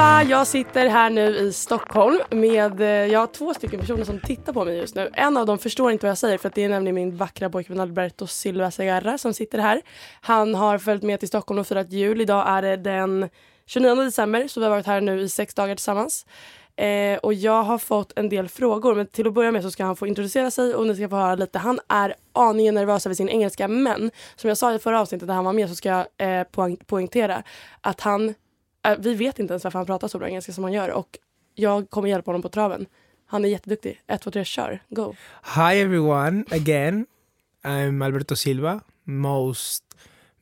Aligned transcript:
Allihopa! 0.00 0.30
Jag 0.30 0.46
sitter 0.46 0.86
här 0.86 1.10
nu 1.10 1.36
i 1.36 1.52
Stockholm 1.52 2.20
med, 2.30 2.80
eh, 2.80 2.86
jag 2.88 3.20
har 3.20 3.26
två 3.26 3.54
stycken 3.54 3.80
personer 3.80 4.04
som 4.04 4.20
tittar 4.20 4.52
på 4.52 4.64
mig 4.64 4.76
just 4.76 4.94
nu. 4.94 5.10
En 5.12 5.36
av 5.36 5.46
dem 5.46 5.58
förstår 5.58 5.92
inte 5.92 6.06
vad 6.06 6.10
jag 6.10 6.18
säger 6.18 6.38
för 6.38 6.48
att 6.48 6.54
det 6.54 6.64
är 6.64 6.68
nämligen 6.68 6.94
min 6.94 7.16
vackra 7.16 7.50
pojkvän 7.50 7.80
Alberto 7.80 8.26
Silva 8.26 8.70
Segarra 8.70 9.18
som 9.18 9.34
sitter 9.34 9.58
här. 9.58 9.82
Han 10.20 10.54
har 10.54 10.78
följt 10.78 11.02
med 11.02 11.20
till 11.20 11.28
Stockholm 11.28 11.60
och 11.60 11.66
firat 11.66 11.92
jul. 11.92 12.20
Idag 12.20 12.48
är 12.48 12.62
det 12.62 12.76
den 12.76 13.28
29 13.66 13.94
december 13.94 14.48
så 14.48 14.60
vi 14.60 14.66
har 14.66 14.70
varit 14.70 14.86
här 14.86 15.00
nu 15.00 15.20
i 15.20 15.28
sex 15.28 15.54
dagar 15.54 15.74
tillsammans. 15.74 16.26
Eh, 16.76 17.18
och 17.18 17.34
jag 17.34 17.62
har 17.62 17.78
fått 17.78 18.12
en 18.16 18.28
del 18.28 18.48
frågor 18.48 18.94
men 18.94 19.06
till 19.06 19.26
att 19.26 19.34
börja 19.34 19.50
med 19.50 19.62
så 19.62 19.70
ska 19.70 19.84
han 19.84 19.96
få 19.96 20.06
introducera 20.06 20.50
sig 20.50 20.74
och 20.74 20.86
ni 20.86 20.94
ska 20.94 21.08
få 21.08 21.16
höra 21.16 21.34
lite. 21.34 21.58
Han 21.58 21.80
är 21.88 22.14
aningen 22.32 22.74
nervös 22.74 23.06
över 23.06 23.14
sin 23.14 23.28
engelska 23.28 23.68
men 23.68 24.10
som 24.36 24.48
jag 24.48 24.58
sa 24.58 24.74
i 24.74 24.78
förra 24.78 25.00
avsnittet 25.00 25.28
när 25.28 25.34
han 25.34 25.44
var 25.44 25.52
med 25.52 25.68
så 25.68 25.74
ska 25.74 25.88
jag 25.88 26.38
eh, 26.38 26.44
poäng 26.44 26.76
poängtera 26.86 27.42
att 27.80 28.00
han 28.00 28.34
Äh, 28.82 28.96
vi 28.98 29.14
vet 29.14 29.38
inte 29.38 29.52
ens 29.52 29.64
varför 29.64 29.78
han 29.78 29.86
pratar 29.86 30.08
så 30.08 30.18
bra 30.18 30.28
engelska 30.28 30.52
som 30.52 30.64
han 30.64 30.72
gör 30.72 30.90
och 30.90 31.18
jag 31.54 31.90
kommer 31.90 32.08
hjälpa 32.08 32.28
honom 32.28 32.42
på 32.42 32.48
traven. 32.48 32.86
Han 33.26 33.44
är 33.44 33.48
jätteduktig. 33.48 34.00
Ett, 34.06 34.22
två, 34.22 34.30
tre, 34.30 34.44
kör. 34.44 34.82
Go. 34.88 35.14
Hi 35.56 35.80
everyone 35.80 36.44
again. 36.50 37.06
I'm 37.62 38.04
Alberto 38.04 38.36
Silva. 38.36 38.80
Most 39.04 39.84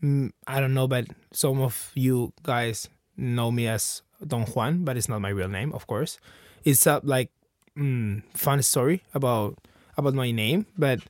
mm, 0.03 0.33
I 0.47 0.61
don't 0.61 0.75
know, 0.75 0.87
but 0.87 1.05
some 1.31 1.65
of 1.65 1.93
you 1.95 2.31
guys 2.43 2.91
know 3.15 3.51
me 3.51 3.75
as 3.75 4.03
Don 4.21 4.47
Juan, 4.47 4.85
but 4.85 4.97
it's 4.97 5.09
not 5.09 5.21
my 5.21 5.31
real 5.31 5.49
name, 5.49 5.75
of 5.75 5.87
course. 5.87 6.19
It's 6.65 6.87
a 6.87 7.01
like 7.03 7.31
mm, 7.77 8.23
fun 8.35 8.63
story 8.63 9.01
about 9.15 9.59
about 9.97 10.15
my 10.15 10.33
name, 10.33 10.65
but 10.77 11.01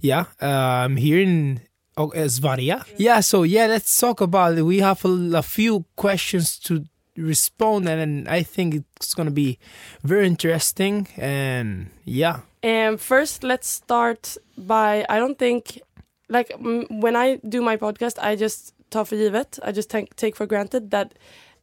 yeah, 0.00 0.24
uh, 0.40 0.84
I'm 0.84 0.96
here 0.96 1.20
in 1.20 1.60
oh, 1.98 2.12
Svaria. 2.28 2.84
Yeah, 2.96 3.20
so 3.20 3.42
yeah, 3.42 3.66
let's 3.66 4.00
talk 4.00 4.20
about 4.20 4.58
it. 4.58 4.62
We 4.62 4.78
have 4.80 5.04
a, 5.04 5.38
a 5.38 5.42
few 5.42 5.84
questions 5.96 6.58
to 6.60 6.84
respond, 7.16 7.88
and 7.88 8.28
I 8.28 8.42
think 8.44 8.74
it's 8.96 9.14
gonna 9.14 9.30
be 9.30 9.58
very 10.02 10.26
interesting. 10.26 11.08
And 11.16 11.90
yeah, 12.04 12.40
And 12.62 13.00
first, 13.00 13.44
let's 13.44 13.68
start 13.68 14.36
by 14.56 15.04
I 15.08 15.18
don't 15.18 15.38
think 15.38 15.80
like 16.28 16.52
when 16.90 17.16
I 17.16 17.36
do 17.48 17.62
my 17.62 17.76
podcast, 17.76 18.18
I 18.20 18.36
just 18.36 18.74
tar 18.90 19.04
för 19.04 19.16
givet. 19.16 19.58
I 19.62 19.72
just 19.72 19.90
take 19.90 20.14
take 20.16 20.36
for 20.36 20.46
granted 20.46 20.90
that 20.90 21.14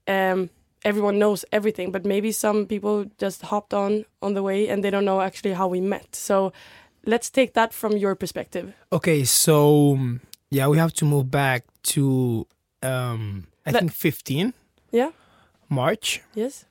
um, 0.07 0.49
everyone 0.83 1.19
knows 1.19 1.45
everything, 1.51 1.91
but 1.91 2.05
maybe 2.05 2.31
some 2.31 2.65
people 2.65 3.05
just 3.17 3.41
hopped 3.41 3.73
on 3.73 4.05
on 4.21 4.33
the 4.35 4.43
way 4.43 4.69
and 4.69 4.83
they 4.83 4.89
don't 4.89 5.05
know 5.05 5.21
actually 5.21 5.53
how 5.53 5.67
we 5.67 5.81
met. 5.81 6.15
So 6.15 6.53
let's 7.05 7.29
take 7.29 7.53
that 7.53 7.73
from 7.73 7.97
your 7.97 8.15
perspective. 8.15 8.73
Okay, 8.91 9.23
so 9.23 9.93
um, 9.93 10.21
yeah, 10.49 10.67
we 10.67 10.77
have 10.77 10.93
to 10.93 11.05
move 11.05 11.29
back 11.31 11.63
to 11.95 12.45
um 12.83 13.47
I 13.65 13.71
Let- 13.71 13.79
think 13.81 13.91
15 13.93 14.53
Yeah. 14.91 15.11
March. 15.69 16.21
Yes. 16.35 16.65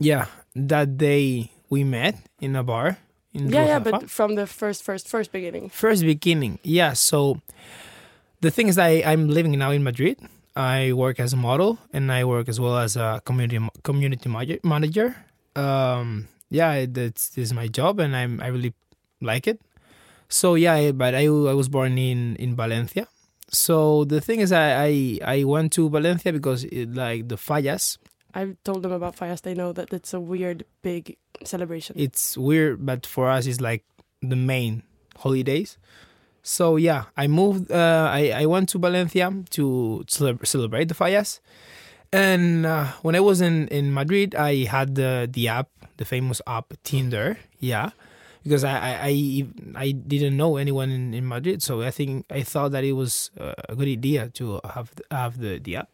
Yeah, 0.00 0.26
that 0.56 0.96
day 0.96 1.50
we 1.70 1.84
met 1.84 2.16
in 2.40 2.56
a 2.56 2.62
bar 2.62 2.96
in 3.34 3.48
Yeah, 3.50 3.66
yeah, 3.66 3.78
but 3.78 4.10
from 4.10 4.34
the 4.34 4.46
first, 4.46 4.82
first, 4.82 5.08
first 5.08 5.30
beginning. 5.32 5.68
first 5.70 6.02
beginning. 6.02 6.58
Yeah, 6.64 6.94
so 6.94 7.40
the 8.40 8.50
thing 8.50 8.68
is 8.68 8.78
I 8.78 9.02
I'm 9.06 9.28
living 9.28 9.52
now 9.58 9.70
in 9.70 9.82
Madrid. 9.82 10.18
I 10.56 10.92
work 10.92 11.20
as 11.20 11.32
a 11.32 11.36
model 11.36 11.78
and 11.92 12.10
I 12.12 12.24
work 12.24 12.48
as 12.48 12.58
well 12.60 12.76
as 12.76 12.96
a 12.96 13.20
community 13.24 13.58
community 13.82 14.28
manager- 14.28 14.60
manager. 14.64 15.16
Um 15.56 16.28
yeah, 16.50 16.84
that's 16.88 17.28
this 17.30 17.48
is 17.48 17.52
my 17.52 17.68
job 17.68 18.00
and 18.00 18.16
I'm 18.16 18.40
I 18.40 18.48
really 18.48 18.72
like 19.22 19.46
it. 19.46 19.60
So 20.28 20.54
yeah, 20.54 20.92
but 20.92 21.14
I 21.14 21.26
I 21.26 21.54
was 21.54 21.68
born 21.68 21.98
in 21.98 22.36
in 22.36 22.56
Valencia. 22.56 23.08
So 23.48 24.04
the 24.04 24.20
thing 24.20 24.40
is 24.40 24.52
I 24.52 24.84
I, 24.84 25.18
I 25.40 25.44
went 25.44 25.72
to 25.72 25.88
Valencia 25.88 26.32
because 26.32 26.64
it, 26.64 26.94
like 26.94 27.28
the 27.28 27.36
fallas 27.36 27.98
I've 28.34 28.56
told 28.64 28.82
them 28.82 28.92
about 28.92 29.14
Fires. 29.14 29.42
They 29.42 29.54
know 29.54 29.72
that 29.72 29.92
it's 29.92 30.14
a 30.14 30.20
weird, 30.20 30.64
big 30.82 31.16
celebration. 31.44 31.96
it's 31.98 32.36
weird, 32.36 32.84
but 32.84 33.04
for 33.06 33.28
us, 33.28 33.46
it's 33.46 33.60
like 33.60 33.84
the 34.22 34.36
main 34.36 34.82
holidays. 35.18 35.78
So 36.42 36.76
yeah, 36.76 37.04
I 37.16 37.26
moved. 37.26 37.70
Uh, 37.70 38.08
I 38.10 38.32
I 38.34 38.46
went 38.46 38.68
to 38.70 38.78
Valencia 38.78 39.30
to 39.50 40.04
celebrate 40.08 40.88
the 40.88 40.94
fallas, 40.94 41.40
and 42.12 42.66
uh, 42.66 42.86
when 43.02 43.14
I 43.14 43.20
was 43.20 43.40
in 43.40 43.68
in 43.68 43.92
Madrid, 43.92 44.34
I 44.34 44.64
had 44.64 44.94
the 44.96 45.28
the 45.30 45.48
app, 45.48 45.68
the 45.98 46.04
famous 46.04 46.40
app 46.46 46.72
Tinder. 46.82 47.38
Yeah, 47.60 47.90
because 48.42 48.64
I 48.64 48.72
I, 48.76 49.08
I, 49.08 49.46
I 49.76 49.90
didn't 49.92 50.36
know 50.36 50.56
anyone 50.56 50.90
in, 50.90 51.14
in 51.14 51.26
Madrid, 51.26 51.62
so 51.62 51.82
I 51.82 51.90
think 51.90 52.26
I 52.30 52.42
thought 52.42 52.72
that 52.72 52.84
it 52.84 52.92
was 52.92 53.30
a 53.38 53.74
good 53.76 53.88
idea 53.88 54.28
to 54.34 54.60
have 54.74 54.90
have 55.10 55.38
the, 55.38 55.58
the 55.58 55.76
app. 55.76 55.88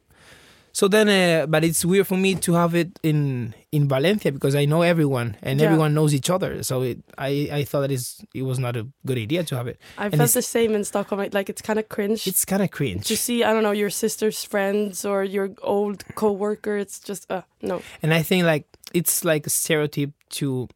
So 0.71 0.87
then, 0.87 1.09
uh, 1.09 1.47
but 1.47 1.65
it's 1.65 1.85
weird 1.85 2.07
for 2.07 2.17
me 2.17 2.37
to 2.37 2.53
have 2.53 2.75
it 2.77 3.01
in 3.03 3.53
in 3.73 3.89
Valencia 3.89 4.31
because 4.31 4.55
I 4.55 4.65
know 4.65 4.83
everyone 4.83 5.37
and 5.43 5.59
Yeah. 5.59 5.67
everyone 5.67 5.93
knows 5.93 6.15
each 6.15 6.31
other. 6.31 6.63
So 6.63 6.83
it, 6.83 6.99
I 7.17 7.49
I 7.51 7.65
thought 7.65 7.81
that 7.81 7.91
it's, 7.91 8.23
it 8.33 8.43
was 8.43 8.59
not 8.61 8.77
a 8.77 8.87
good 9.05 9.19
idea 9.19 9.43
to 9.45 9.57
have 9.57 9.67
it. 9.67 9.81
I 9.97 10.05
And 10.07 10.17
felt 10.17 10.33
the 10.35 10.43
same 10.43 10.75
in 10.77 10.85
Stockholm. 10.85 11.21
Like 11.33 11.49
it's 11.51 11.63
kind 11.63 11.79
of 11.81 11.89
cringe 11.89 12.29
It's 12.29 12.45
kind 12.45 12.63
of 12.63 12.71
cringe. 12.71 13.09
to 13.09 13.17
see. 13.17 13.43
I 13.43 13.53
don't 13.53 13.65
know 13.65 13.73
your 13.75 13.91
sister's 13.91 14.45
friends 14.45 15.05
or 15.05 15.25
your 15.25 15.51
old 15.63 16.05
coworker. 16.15 16.77
It's 16.79 17.01
just 17.01 17.27
uh 17.31 17.43
no. 17.61 17.83
and 18.03 18.15
I 18.15 18.23
think 18.23 18.45
like 18.45 18.67
it's 18.95 19.25
like 19.25 19.47
a 19.49 19.51
stereotype 19.51 20.13
to 20.39 20.69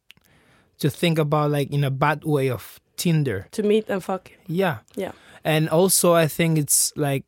to 0.79 0.89
think 0.89 1.17
about 1.17 1.51
like 1.51 1.71
in 1.71 1.83
a 1.83 1.91
bad 1.91 2.23
way 2.23 2.49
of 2.49 2.79
Tinder. 2.97 3.47
To 3.51 3.63
meet 3.63 3.89
and 3.89 4.03
fuck. 4.03 4.31
Yeah. 4.47 4.79
Yeah. 4.95 5.11
And 5.43 5.69
also 5.69 6.13
I 6.13 6.27
think 6.27 6.57
it's 6.57 6.93
like 6.95 7.25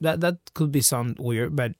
that 0.00 0.20
that 0.20 0.38
could 0.54 0.70
be 0.72 0.80
sound 0.80 1.18
weird, 1.18 1.56
but 1.56 1.74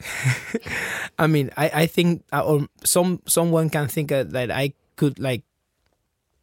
I 1.18 1.26
mean, 1.26 1.50
I 1.56 1.70
I 1.82 1.86
think 1.86 2.24
uh, 2.32 2.44
or 2.44 2.68
some 2.84 3.22
someone 3.26 3.70
can 3.70 3.88
think 3.88 4.12
uh, 4.12 4.24
that 4.24 4.50
I 4.50 4.74
could 4.96 5.18
like 5.18 5.44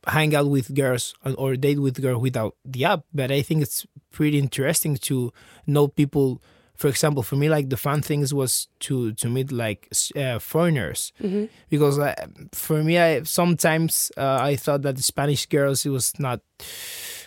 hang 0.08 0.36
out 0.36 0.50
with 0.50 0.74
girls 0.74 1.14
or, 1.24 1.34
or 1.34 1.56
date 1.56 1.80
with 1.80 2.02
girls 2.02 2.22
without 2.22 2.56
the 2.66 2.86
app, 2.86 3.06
but 3.14 3.32
I 3.32 3.42
think 3.42 3.62
it's 3.62 3.86
pretty 4.12 4.40
interesting 4.40 4.98
to 5.10 5.32
know 5.68 5.88
people. 5.88 6.42
For 6.84 6.90
example, 6.90 7.24
for 7.24 7.38
me, 7.38 7.48
like 7.48 7.70
the 7.70 7.78
fun 7.78 8.02
things 8.02 8.34
was 8.34 8.68
to 8.80 9.14
to 9.14 9.30
meet 9.30 9.54
like 9.54 9.88
uh, 10.18 10.38
foreigners 10.40 11.14
hmm 11.18 11.46
because 11.70 11.98
uh, 11.98 12.14
for 12.52 12.84
me, 12.84 13.00
I 13.00 13.24
sometimes 13.24 14.12
uh, 14.18 14.40
I 14.52 14.58
thought 14.58 14.82
that 14.82 14.98
the 14.98 15.02
Spanish 15.02 15.46
girls 15.46 15.86
it 15.86 15.92
was 15.92 16.20
not 16.20 16.42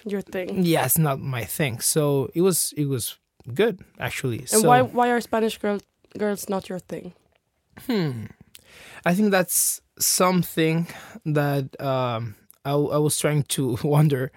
Your 0.05 0.21
thing. 0.21 0.63
yeah, 0.63 0.85
it's 0.85 0.99
not 0.99 1.21
my 1.21 1.45
thing. 1.45 1.81
So 1.81 2.29
it 2.35 2.43
was 2.43 2.75
it 2.77 2.85
was 2.85 3.17
good 3.55 3.81
actually. 3.99 4.41
And 4.41 4.61
so, 4.61 4.69
why 4.69 4.83
why 4.83 5.09
are 5.09 5.21
Spanish 5.23 5.57
girl, 5.57 5.81
girls 6.19 6.51
not 6.51 6.69
your 6.69 6.81
thing? 6.93 7.15
Hmm. 7.87 8.27
I 9.09 9.15
think 9.15 9.31
that's 9.31 9.81
something 9.99 10.87
that 11.25 11.81
um, 11.81 12.35
I, 12.63 12.73
I 12.73 12.99
was 12.99 13.19
trying 13.19 13.45
to 13.57 13.79
wonder 13.97 14.33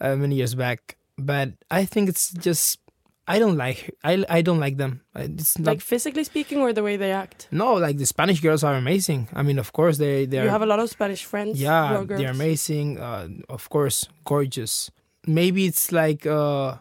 uh, 0.00 0.16
many 0.16 0.36
years 0.36 0.54
back, 0.54 0.96
but 1.18 1.52
I 1.70 1.84
think 1.84 2.08
it's 2.08 2.32
just 2.32 2.80
I 3.26 3.38
don't 3.38 3.56
like 3.56 3.94
I 4.04 4.24
I 4.28 4.42
don't 4.42 4.60
like 4.60 4.76
them. 4.76 5.00
It's 5.16 5.58
not 5.58 5.66
Like 5.72 5.80
physically 5.80 6.24
speaking, 6.24 6.58
or 6.60 6.72
the 6.72 6.82
way 6.82 6.96
they 6.96 7.12
act. 7.12 7.48
no 7.50 7.74
like 7.74 7.96
the 7.96 8.06
Spanish 8.06 8.40
girls 8.40 8.62
are 8.64 8.74
amazing. 8.74 9.28
I 9.32 9.42
mean, 9.42 9.58
of 9.58 9.72
course 9.72 9.96
they 9.98 10.26
they 10.26 10.42
You 10.42 10.50
have 10.50 10.62
a 10.62 10.66
lot 10.66 10.78
of 10.78 10.88
Spanish 10.90 11.24
friends. 11.24 11.60
yeah 11.60 12.04
girls. 12.04 12.20
they're 12.20 12.30
amazing. 12.36 12.98
Uh, 13.00 13.28
of 13.48 13.68
course, 13.70 14.06
gorgeous. 14.24 14.90
Maybe 15.26 15.64
it's 15.64 15.90
like 15.90 16.26
uh, 16.26 16.76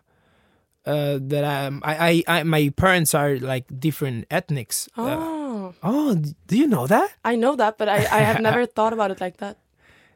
uh, 0.86 1.16
that 1.32 1.44
I'm, 1.46 1.80
I, 1.84 2.24
I 2.28 2.40
I 2.40 2.44
my 2.44 2.70
parents 2.76 3.14
are 3.16 3.38
like 3.40 3.66
different 3.80 4.26
ethnics. 4.30 4.90
Uh, 4.98 5.40
Oh, 5.54 5.74
oh, 5.84 6.16
do 6.48 6.58
you 6.58 6.68
know 6.68 6.88
that? 6.88 7.10
I 7.24 7.36
know 7.38 7.56
that, 7.56 7.78
but 7.78 7.88
I, 7.88 8.04
I 8.12 8.20
have 8.28 8.42
never 8.50 8.66
thought 8.66 8.92
about 8.92 9.12
it 9.12 9.22
like 9.22 9.38
that. 9.38 9.56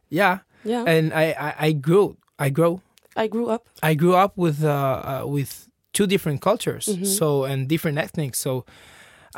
Yeah, 0.09 0.39
Yeah, 0.65 0.83
and 0.83 1.13
I, 1.13 1.31
I, 1.39 1.51
I 1.67 1.71
grew 1.71 2.17
I 2.39 2.49
grew 2.49 2.81
I 3.15 3.27
grew 3.27 3.47
up. 3.47 3.69
I 3.81 3.93
grew 3.95 4.15
up 4.15 4.35
with 4.35 4.59
uh, 4.63 5.21
uh 5.23 5.23
with 5.27 5.66
two 5.97 6.07
different 6.13 6.39
cultures 6.49 6.85
Mhm. 6.87 7.05
so 7.19 7.27
and 7.49 7.59
different 7.73 7.97
ethnics 8.05 8.37
so 8.45 8.51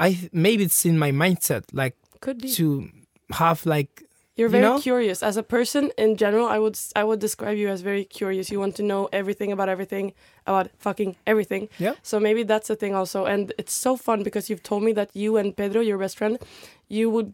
I 0.06 0.10
maybe 0.46 0.64
it's 0.64 0.86
in 0.86 0.98
my 1.06 1.12
mindset 1.24 1.64
like 1.82 1.96
Could 2.26 2.38
be. 2.42 2.50
to 2.58 2.66
have 3.44 3.60
like 3.76 3.92
You're 4.40 4.48
you 4.56 4.60
very 4.60 4.64
know? 4.70 4.80
curious 4.90 5.20
as 5.30 5.36
a 5.38 5.44
person 5.44 5.84
in 5.98 6.16
general. 6.24 6.48
I 6.56 6.58
would 6.64 6.78
i 7.02 7.04
would 7.08 7.20
describe 7.28 7.58
you 7.62 7.68
as 7.76 7.82
very 7.92 8.06
curious. 8.20 8.46
You 8.54 8.60
want 8.64 8.76
to 8.80 8.84
know 8.92 9.02
everything 9.12 9.50
about 9.56 9.68
everything 9.76 10.06
about 10.52 10.66
fucking 10.86 11.12
everything. 11.32 11.64
Yeah. 11.86 11.96
So 12.10 12.16
maybe 12.28 12.42
that's 12.52 12.68
the 12.72 12.76
thing 12.82 12.94
also, 13.00 13.20
and 13.34 13.44
it's 13.62 13.74
so 13.86 13.92
fun 14.08 14.24
because 14.28 14.44
you've 14.50 14.64
told 14.72 14.82
me 14.88 14.92
that 15.00 15.10
you 15.22 15.30
and 15.40 15.48
Pedro, 15.60 15.82
your 15.90 15.98
best 16.04 16.16
friend, 16.20 16.38
you 16.88 17.06
would 17.14 17.30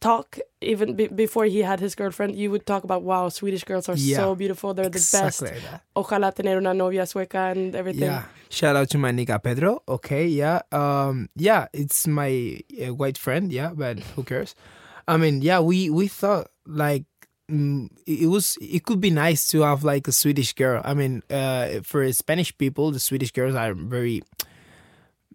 talk 0.00 0.38
even 0.60 0.94
be- 0.94 1.08
before 1.08 1.44
he 1.46 1.62
had 1.62 1.80
his 1.80 1.94
girlfriend. 1.94 2.36
You 2.36 2.50
would 2.50 2.66
talk 2.66 2.84
about 2.84 3.02
wow, 3.02 3.28
Swedish 3.28 3.64
girls 3.64 3.88
are 3.88 3.96
Yeah. 3.96 4.16
so 4.18 4.34
beautiful. 4.34 4.74
They're 4.74 4.86
the 4.88 4.98
best. 5.12 5.42
exactly 5.42 5.58
that. 5.70 5.82
Ojalá 5.96 6.32
tener 6.34 6.56
una 6.56 6.72
novia 6.74 7.02
sueca 7.02 7.50
and 7.52 7.74
everything. 7.74 8.04
Yeah. 8.10 8.24
Shout 8.50 8.76
out 8.76 8.88
to 8.90 8.98
my 8.98 9.10
nigga 9.12 9.42
Pedro. 9.42 9.82
Okay, 9.88 10.26
yeah. 10.26 10.60
Um 10.72 11.28
yeah, 11.36 11.66
it's 11.72 12.06
my 12.06 12.60
uh, 12.80 12.94
white 12.94 13.18
friend, 13.18 13.52
yeah, 13.52 13.70
but 13.74 13.98
who 14.14 14.22
cares? 14.22 14.54
I 15.08 15.16
mean, 15.16 15.42
yeah, 15.42 15.60
we 15.60 15.90
we 15.90 16.06
thought 16.06 16.48
like 16.66 17.04
mm, 17.50 17.88
it 18.06 18.22
it 18.22 18.26
was 18.28 18.56
it 18.60 18.84
could 18.84 19.00
be 19.00 19.10
nice 19.10 19.48
to 19.50 19.62
have 19.62 19.82
like 19.82 20.06
a 20.06 20.12
Swedish 20.12 20.54
girl. 20.54 20.80
I 20.84 20.94
mean, 20.94 21.22
uh 21.30 21.80
for 21.82 22.06
Spanish 22.12 22.56
people, 22.56 22.92
the 22.92 23.00
Swedish 23.00 23.32
girls 23.32 23.54
are 23.56 23.74
very 23.74 24.22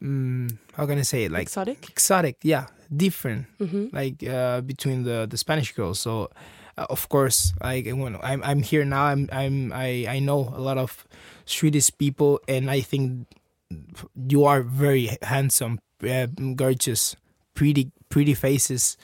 mm, 0.01 0.57
how 0.73 0.85
can 0.85 0.97
I 0.99 1.03
say 1.03 1.25
it? 1.25 1.31
Like 1.31 1.43
Exotic. 1.43 1.89
exotic, 1.89 2.37
yeah, 2.43 2.67
different 2.95 3.45
hmm 3.59 3.87
like 3.91 4.23
uh, 4.23 4.61
between 4.61 5.03
the 5.03 5.25
the 5.29 5.37
Spanish 5.37 5.71
girls. 5.73 5.99
So 5.99 6.29
uh, 6.77 6.85
of 6.89 7.09
course, 7.09 7.53
like 7.61 7.85
when 7.89 8.17
I'm 8.23 8.41
I'm 8.43 8.61
here 8.63 8.85
now, 8.85 9.05
I'm 9.05 9.29
I'm 9.31 9.71
I 9.73 10.05
I 10.09 10.19
know 10.19 10.49
a 10.55 10.61
lot 10.61 10.77
of 10.77 11.05
Swedish 11.45 11.91
people, 11.97 12.39
and 12.47 12.69
I 12.71 12.81
think 12.81 13.27
you 14.29 14.45
are 14.45 14.61
very 14.61 15.17
handsome, 15.21 15.79
uh, 16.03 16.27
gorgeous, 16.55 17.15
pretty 17.53 17.91
pretty 18.09 18.33
faces, 18.33 18.97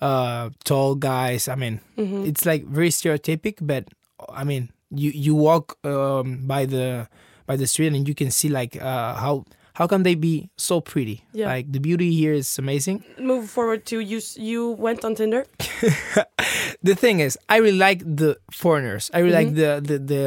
uh, 0.00 0.50
tall 0.64 0.94
guys. 0.94 1.48
I 1.48 1.54
mean, 1.54 1.80
hmm 1.96 2.24
it's 2.24 2.44
like 2.44 2.64
very 2.66 2.90
stereotypic, 2.90 3.58
but 3.60 3.88
I 4.28 4.44
mean, 4.44 4.70
you 4.90 5.10
you 5.10 5.34
walk 5.34 5.78
um, 5.84 6.46
by 6.46 6.66
the 6.66 7.08
by 7.46 7.56
the 7.56 7.66
street 7.66 7.92
and 7.94 8.08
you 8.08 8.14
can 8.14 8.30
see 8.30 8.48
like 8.48 8.76
uh, 8.80 9.14
how 9.14 9.44
how 9.76 9.86
can 9.86 10.04
they 10.04 10.14
be 10.14 10.48
so 10.56 10.80
pretty? 10.80 11.22
Yeah. 11.32 11.48
Like 11.48 11.70
the 11.70 11.80
beauty 11.80 12.10
here 12.10 12.32
is 12.32 12.58
amazing. 12.58 13.04
Move 13.20 13.50
forward 13.50 13.84
to 13.92 14.00
you. 14.00 14.22
You 14.34 14.70
went 14.70 15.04
on 15.04 15.14
Tinder. 15.14 15.44
the 16.82 16.94
thing 16.96 17.20
is, 17.20 17.38
I 17.50 17.58
really 17.58 17.76
like 17.76 18.00
the 18.00 18.38
foreigners. 18.50 19.10
I 19.12 19.18
really 19.18 19.36
like 19.36 19.54
the 19.54 19.84
the 19.84 19.98
the 20.00 20.24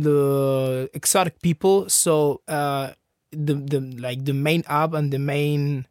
the 0.00 0.90
exotic 0.94 1.42
people. 1.42 1.90
So 1.90 2.40
uh, 2.48 2.96
the 3.32 3.60
the 3.60 3.80
like 4.00 4.24
the 4.24 4.32
main 4.32 4.64
app 4.66 4.94
and 4.94 5.12
the 5.12 5.20
main 5.20 5.84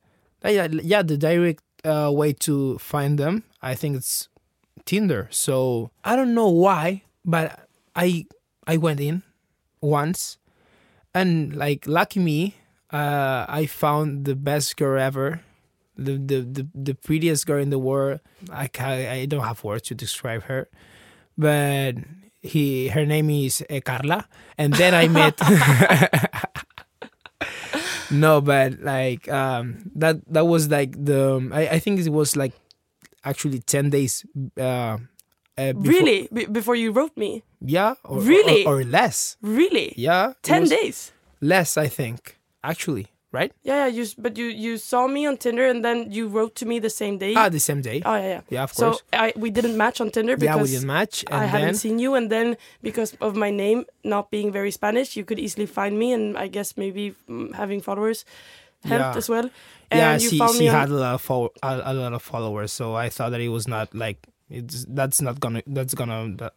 yeah 0.44 0.68
yeah 0.82 1.04
the 1.04 1.16
direct 1.16 1.62
uh, 1.86 2.10
way 2.10 2.34
to 2.50 2.80
find 2.80 3.20
them. 3.20 3.44
I 3.62 3.76
think 3.76 3.98
it's 3.98 4.30
Tinder. 4.86 5.28
So 5.30 5.92
I 6.04 6.16
don't 6.16 6.34
know 6.34 6.50
why, 6.50 7.04
but 7.24 7.70
I 7.96 8.26
I 8.66 8.78
went 8.78 9.00
in 9.00 9.22
once, 9.78 10.42
and 11.14 11.54
like 11.54 11.86
lucky 11.86 12.20
me, 12.20 12.58
uh, 12.92 13.46
I 13.48 13.66
found 13.68 14.26
the 14.26 14.36
best 14.36 14.78
girl 14.78 15.00
ever 15.00 15.42
the 15.98 16.14
the 16.18 16.42
the, 16.42 16.68
the 16.74 16.94
prettiest 16.96 17.46
girl 17.46 17.62
in 17.62 17.70
the 17.70 17.80
world. 17.80 18.20
I 18.52 18.70
I 18.78 19.26
don't 19.28 19.44
have 19.44 19.64
words 19.64 19.84
to 19.90 19.96
describe 19.96 20.44
her, 20.44 20.70
but 21.38 21.96
he 22.42 22.88
her 22.90 23.06
name 23.06 23.30
is 23.30 23.64
uh, 23.70 23.80
Carla, 23.84 24.26
and 24.58 24.74
then 24.74 24.94
I 24.96 25.08
met. 25.10 25.38
no, 28.12 28.42
but 28.42 28.80
like 28.82 29.30
um 29.30 29.92
that 29.96 30.18
that 30.32 30.46
was 30.48 30.70
like 30.70 30.94
the 30.98 31.50
I 31.54 31.76
I 31.76 31.80
think 31.80 32.00
it 32.00 32.10
was 32.10 32.36
like 32.36 32.54
actually 33.24 33.60
ten 33.60 33.90
days. 33.90 34.26
Uh, 34.58 34.98
uh, 35.58 35.74
before- 35.74 35.92
really? 35.92 36.30
B- 36.32 36.46
before 36.48 36.76
you 36.76 36.94
wrote 36.94 37.18
me? 37.18 37.44
Yeah. 37.60 37.96
Or, 38.06 38.22
Really? 38.22 38.64
Or, 38.64 38.80
or 38.80 38.84
less. 38.86 39.36
Really? 39.42 39.94
Yeah. 39.98 40.32
Ten 40.42 40.64
days. 40.64 41.12
Less, 41.42 41.76
I 41.76 41.90
think. 41.90 42.39
Actually, 42.64 43.08
right? 43.32 43.52
Yeah, 43.64 43.86
yeah. 43.88 43.88
You, 44.04 44.06
but 44.18 44.38
you 44.38 44.46
you 44.48 44.78
saw 44.78 45.08
me 45.08 45.26
on 45.26 45.38
Tinder 45.38 45.66
and 45.68 45.84
then 45.84 46.12
you 46.12 46.28
wrote 46.28 46.56
to 46.56 46.66
me 46.66 46.80
the 46.80 46.90
same 46.90 47.18
day. 47.18 47.34
Ah, 47.36 47.50
the 47.50 47.60
same 47.60 47.82
day. 47.82 48.02
oh 48.06 48.16
yeah, 48.16 48.28
yeah. 48.28 48.42
Yeah, 48.50 48.64
of 48.64 48.74
So 48.74 48.92
course. 48.92 49.04
I 49.14 49.34
we 49.36 49.50
didn't 49.50 49.78
match 49.78 50.02
on 50.02 50.12
Tinder 50.12 50.34
yeah, 50.34 50.56
we 50.56 50.62
because 50.64 50.72
didn't 50.72 50.88
match, 50.88 51.24
I 51.32 51.40
then 51.40 51.50
hadn't 51.50 51.76
seen 51.76 52.00
you, 52.00 52.16
and 52.16 52.30
then 52.30 52.58
because 52.84 53.16
of 53.22 53.36
my 53.36 53.50
name 53.52 53.86
not 54.04 54.30
being 54.32 54.52
very 54.52 54.72
Spanish, 54.72 55.16
you 55.16 55.24
could 55.24 55.40
easily 55.40 55.66
find 55.68 55.98
me, 55.98 56.12
and 56.12 56.38
I 56.38 56.48
guess 56.48 56.76
maybe 56.76 57.16
mm, 57.30 57.54
having 57.56 57.80
followers 57.82 58.26
helped 58.84 59.14
Yeah. 59.16 59.18
as 59.18 59.30
well. 59.30 59.50
And 59.92 60.00
yeah, 60.00 60.14
you 60.20 60.30
she 60.30 60.38
found 60.38 60.56
she 60.56 60.66
had 60.68 60.90
a 60.90 60.94
lot 60.94 61.14
of 61.16 61.22
fol- 61.22 61.54
a, 61.64 61.82
a 61.86 61.94
lot 61.94 62.14
of 62.14 62.22
followers, 62.22 62.72
so 62.72 62.96
I 62.96 63.10
thought 63.10 63.32
that 63.32 63.42
it 63.42 63.50
was 63.50 63.68
not 63.68 63.94
like 63.96 64.20
it's 64.50 64.86
that's 64.90 65.22
not 65.22 65.40
gonna 65.40 65.64
that's 65.66 65.94
gonna 65.94 66.36
that, 66.38 66.54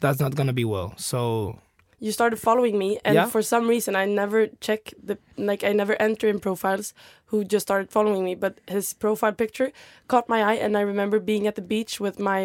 that's 0.00 0.20
not 0.20 0.34
gonna 0.34 0.52
be 0.52 0.64
well. 0.64 0.94
So 0.96 1.58
you 2.04 2.10
started 2.12 2.38
following 2.48 2.76
me 2.82 2.88
and 3.04 3.14
Yeah. 3.14 3.26
for 3.34 3.42
some 3.42 3.64
reason 3.74 3.94
i 4.02 4.04
never 4.20 4.40
check 4.66 4.80
the 5.08 5.16
like 5.50 5.62
i 5.68 5.72
never 5.82 5.94
enter 6.08 6.26
in 6.32 6.38
profiles 6.40 6.94
who 7.30 7.44
just 7.54 7.64
started 7.68 7.88
following 7.96 8.24
me 8.28 8.34
but 8.44 8.54
his 8.76 8.92
profile 9.04 9.32
picture 9.42 9.70
caught 10.08 10.26
my 10.34 10.40
eye 10.50 10.58
and 10.64 10.76
i 10.76 10.82
remember 10.92 11.18
being 11.32 11.46
at 11.46 11.54
the 11.54 11.66
beach 11.74 12.00
with 12.04 12.18
my 12.18 12.40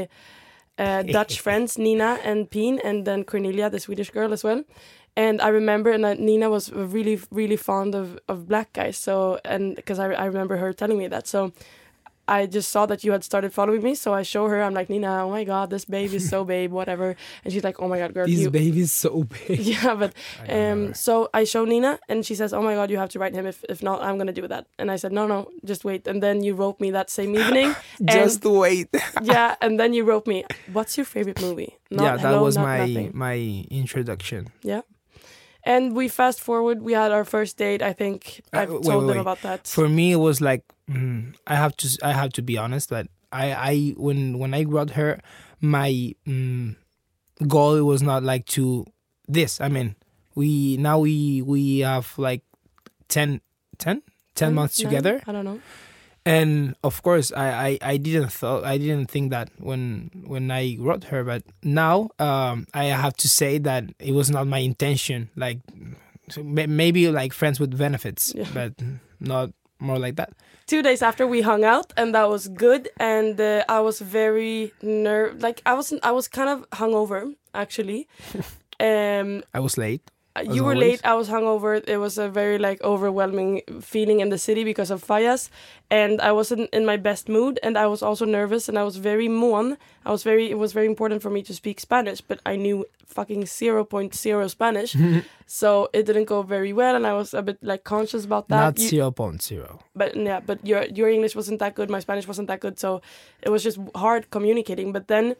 uh, 0.86 1.02
dutch 1.18 1.40
friends 1.46 1.78
nina 1.78 2.10
and 2.24 2.50
peen 2.56 2.80
and 2.90 3.06
then 3.08 3.24
cornelia 3.24 3.68
the 3.70 3.80
swedish 3.80 4.12
girl 4.18 4.32
as 4.38 4.44
well 4.44 4.62
and 5.16 5.42
i 5.42 5.50
remember 5.60 5.90
and 5.96 6.04
that 6.04 6.20
nina 6.20 6.48
was 6.50 6.72
really 6.72 7.18
really 7.32 7.58
fond 7.58 7.96
of, 7.96 8.20
of 8.28 8.48
black 8.48 8.70
guys 8.74 8.98
so 9.08 9.40
and 9.44 9.76
because 9.76 9.98
I, 10.00 10.08
I 10.14 10.26
remember 10.26 10.58
her 10.58 10.72
telling 10.74 11.00
me 11.00 11.08
that 11.08 11.26
so 11.28 11.52
I 12.28 12.46
just 12.46 12.70
saw 12.72 12.86
that 12.88 13.04
you 13.04 13.12
had 13.14 13.24
started 13.24 13.54
following 13.54 13.82
me, 13.82 13.96
so 13.96 14.14
I 14.14 14.22
show 14.24 14.48
her. 14.48 14.62
I'm 14.62 14.74
like, 14.74 14.90
Nina, 14.90 15.24
oh 15.26 15.30
my 15.30 15.44
god, 15.44 15.70
this 15.70 15.86
baby 15.86 16.18
is 16.18 16.28
so 16.30 16.44
babe, 16.44 16.72
whatever. 16.72 17.16
And 17.44 17.54
she's 17.54 17.64
like, 17.64 17.82
oh 17.82 17.88
my 17.88 17.98
god, 18.00 18.14
girl, 18.14 18.26
This 18.26 18.40
you. 18.42 18.50
baby 18.52 18.82
is 18.82 18.92
so 18.92 19.24
big. 19.24 19.60
Yeah, 19.74 19.96
but 19.96 20.14
um, 20.50 20.94
so 20.94 21.30
I 21.34 21.44
show 21.46 21.64
Nina, 21.66 22.00
and 22.10 22.26
she 22.26 22.36
says, 22.36 22.52
"Oh 22.54 22.62
my 22.62 22.76
God, 22.76 22.90
you 22.92 22.98
have 22.98 23.10
to 23.16 23.20
write 23.20 23.34
him. 23.34 23.46
If 23.48 23.64
if 23.70 23.82
not, 23.82 24.02
I'm 24.04 24.18
gonna 24.18 24.34
do 24.42 24.48
that." 24.48 24.68
And 24.80 24.92
I 24.92 24.98
said, 24.98 25.12
"No, 25.12 25.28
no, 25.28 25.48
just 25.66 25.86
wait." 25.86 26.08
And 26.08 26.22
then 26.22 26.44
you 26.44 26.54
wrote 26.56 26.80
me 26.80 26.92
that 26.92 27.10
same 27.10 27.36
evening. 27.36 27.76
Just 28.04 28.44
and, 28.46 28.54
wait. 28.60 28.88
yeah, 29.24 29.56
and 29.62 29.80
then 29.80 29.94
you 29.94 30.04
wrote 30.04 30.28
me, 30.28 30.44
"What's 30.74 30.98
your 30.98 31.06
favorite 31.06 31.42
movie?" 31.42 31.78
Not 31.90 32.04
yeah, 32.04 32.16
that 32.18 32.22
Hello, 32.32 32.44
was 32.44 32.58
my 32.58 32.80
Nothing. 32.86 33.12
my 33.14 33.36
introduction. 33.72 34.48
yeah. 34.64 34.82
And 35.64 35.96
we 35.96 36.08
fast 36.08 36.40
forward. 36.40 36.82
We 36.82 36.94
had 36.94 37.12
our 37.12 37.26
first 37.26 37.58
date. 37.58 37.82
I 37.82 37.92
think 37.94 38.42
Uh, 38.54 38.60
I've 38.60 38.70
wait, 38.72 38.84
told 38.84 39.04
wait, 39.04 39.08
them 39.08 39.18
wait. 39.18 39.28
about 39.28 39.42
that. 39.42 39.68
For 39.68 39.90
me, 39.90 40.12
it 40.12 40.22
was 40.30 40.40
like 40.40 40.64
mm, 40.90 41.36
I 41.46 41.56
have 41.56 41.76
to 41.78 41.98
I 42.04 42.14
have 42.14 42.32
to 42.34 42.42
be 42.42 42.58
honest 42.58 42.90
that 42.90 43.08
I 43.32 43.52
I 43.54 43.94
when 43.98 44.40
when 44.40 44.54
I 44.54 44.64
got 44.64 44.92
her, 44.92 45.20
my 45.62 46.14
mm, 46.26 46.76
goal 47.48 47.84
was 47.84 48.02
not 48.02 48.24
like 48.24 48.46
to 48.58 48.86
this. 49.28 49.60
I 49.62 49.68
mean, 49.70 49.96
we 50.36 50.78
now 50.78 51.00
we 51.00 51.42
we 51.42 51.80
have 51.80 52.14
like 52.18 52.42
10, 53.10 53.42
10? 53.78 54.02
10 54.36 54.54
months 54.54 54.80
Nine? 54.80 54.90
together. 54.92 55.22
I 55.28 55.32
don't 55.32 55.46
know. 55.46 55.60
and 56.28 56.76
of 56.84 57.02
course 57.04 57.32
I, 57.32 57.48
I 57.80 57.94
i 57.94 57.96
didn't 57.98 58.34
thought 58.36 58.66
i 58.68 58.78
didn't 58.78 59.08
think 59.10 59.32
that 59.32 59.48
when 59.64 60.12
when 60.28 60.52
i 60.52 60.76
wrote 60.78 61.06
her 61.06 61.24
but 61.24 61.42
now 61.64 62.10
um 62.20 62.68
i 62.74 62.92
have 62.92 63.16
to 63.24 63.30
say 63.30 63.58
that 63.60 63.86
it 63.98 64.12
was 64.12 64.28
not 64.30 64.44
my 64.46 64.60
intention 64.60 65.30
like 65.40 65.60
so 66.28 66.44
maybe 66.44 67.08
like 67.10 67.32
friends 67.32 67.62
with 67.64 67.72
benefits 67.78 68.34
Yeah. 68.36 68.44
but 68.54 68.74
not 69.24 69.52
more 69.80 70.00
like 70.00 70.16
that 70.16 70.34
Two 70.68 70.82
days 70.82 71.02
after 71.02 71.26
we 71.26 71.40
hung 71.40 71.64
out, 71.64 71.94
and 71.96 72.14
that 72.14 72.28
was 72.28 72.50
good. 72.50 72.90
And 73.00 73.40
uh, 73.40 73.64
I 73.70 73.80
was 73.80 74.02
very 74.02 74.74
ner 74.82 75.34
like 75.40 75.62
I 75.66 75.74
was 75.74 75.94
I 76.04 76.12
was 76.12 76.28
kind 76.28 76.50
of 76.50 76.70
hungover 76.72 77.36
actually. 77.54 78.10
um, 78.80 79.44
i 79.54 79.60
was 79.60 79.78
late 79.78 80.12
you 80.42 80.64
were 80.64 80.74
always. 80.74 81.02
late. 81.02 81.02
I 81.06 81.14
was 81.16 81.30
hungover. 81.30 81.84
It 81.88 81.98
was 81.98 82.18
a 82.18 82.28
very 82.30 82.58
like 82.58 82.82
overwhelming 82.82 83.62
feeling 83.82 84.20
in 84.20 84.30
the 84.30 84.38
city 84.38 84.64
because 84.64 84.92
of 84.92 85.04
Fallas, 85.04 85.50
and 85.90 86.20
I 86.22 86.32
wasn't 86.32 86.70
in 86.72 86.86
my 86.86 86.98
best 86.98 87.30
mood, 87.30 87.60
and 87.64 87.78
I 87.78 87.88
was 87.88 88.02
also 88.02 88.26
nervous, 88.26 88.70
and 88.70 88.78
I 88.78 88.84
was 88.84 88.98
very 88.98 89.28
mon. 89.28 89.78
I 90.06 90.12
was 90.12 90.24
very. 90.24 90.50
It 90.50 90.58
was 90.58 90.74
very 90.74 90.86
important 90.88 91.22
for 91.22 91.30
me 91.30 91.42
to 91.44 91.54
speak 91.54 91.80
Spanish, 91.80 92.22
but 92.22 92.40
I 92.46 92.56
knew 92.56 92.86
fucking 93.06 93.46
zero 93.46 93.84
point 93.86 94.14
zero 94.16 94.48
Spanish, 94.48 94.96
so 95.48 95.90
it 95.94 96.06
didn't 96.06 96.26
go 96.26 96.42
very 96.44 96.74
well, 96.74 96.96
and 96.96 97.08
I 97.08 97.14
was 97.14 97.34
a 97.34 97.42
bit 97.42 97.58
like 97.62 97.84
conscious 97.84 98.26
about 98.26 98.48
that. 98.50 98.60
not 98.60 98.80
You- 98.80 98.90
zero 98.90 99.12
point 99.12 99.42
zero 99.42 99.80
but 99.96 100.16
yeah, 100.16 100.40
but 100.40 100.66
your 100.66 100.84
your 100.86 101.10
English 101.10 101.36
wasn't 101.36 101.60
that 101.60 101.74
good. 101.76 101.90
My 101.90 102.00
Spanish 102.00 102.28
wasn't 102.28 102.48
that 102.48 102.60
good, 102.60 102.78
so 102.80 103.02
it 103.42 103.50
was 103.50 103.64
just 103.64 103.80
hard 103.96 104.30
communicating. 104.30 104.92
But 104.94 105.08
then 105.08 105.36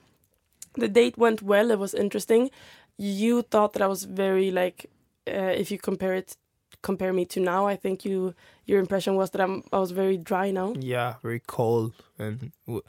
the 0.76 0.88
date 0.88 1.18
went 1.18 1.42
well. 1.42 1.72
It 1.72 1.80
was 1.80 1.94
interesting. 1.94 2.50
You 2.98 3.42
thought 3.44 3.74
that 3.74 3.82
I 3.82 3.88
was 3.88 4.04
very 4.04 4.50
like, 4.52 4.90
uh, 5.28 5.54
if 5.62 5.70
you 5.72 5.78
compare 5.78 6.14
it, 6.16 6.36
compare 6.82 7.14
me 7.14 7.26
to 7.26 7.40
now, 7.40 7.68
I 7.68 7.76
think 7.76 8.04
you 8.06 8.34
your 8.66 8.80
impression 8.80 9.16
was 9.16 9.30
that 9.32 9.42
I'm 9.42 9.64
I 9.72 9.78
was 9.80 9.92
very 9.92 10.18
dry 10.18 10.52
now. 10.52 10.74
yeah 10.80 11.16
very 11.22 11.42
cold 11.48 11.94
and 12.20 12.52
w- 12.66 12.84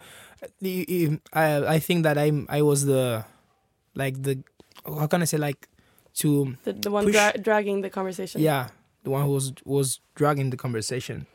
you- 0.60 0.86
you- 0.88 1.20
i 1.32 1.76
i 1.76 1.78
think 1.80 2.02
that 2.04 2.16
i'm 2.18 2.46
i 2.48 2.60
was 2.62 2.80
the 2.84 3.24
like 3.94 4.16
the 4.22 4.34
how 4.84 5.06
can 5.06 5.22
i 5.22 5.26
say 5.26 5.38
like 5.38 5.68
to 6.22 6.56
The 6.64 6.72
the 6.72 6.90
one 6.90 7.04
dra- 7.12 7.38
dragging 7.46 7.82
the 7.82 7.90
conversation. 7.90 8.40
Yeah, 8.42 8.68
the 9.04 9.10
one 9.10 9.22
who 9.26 9.32
was 9.38 9.52
was 9.64 10.00
dragging 10.20 10.50
the 10.50 10.56
conversation. 10.56 11.26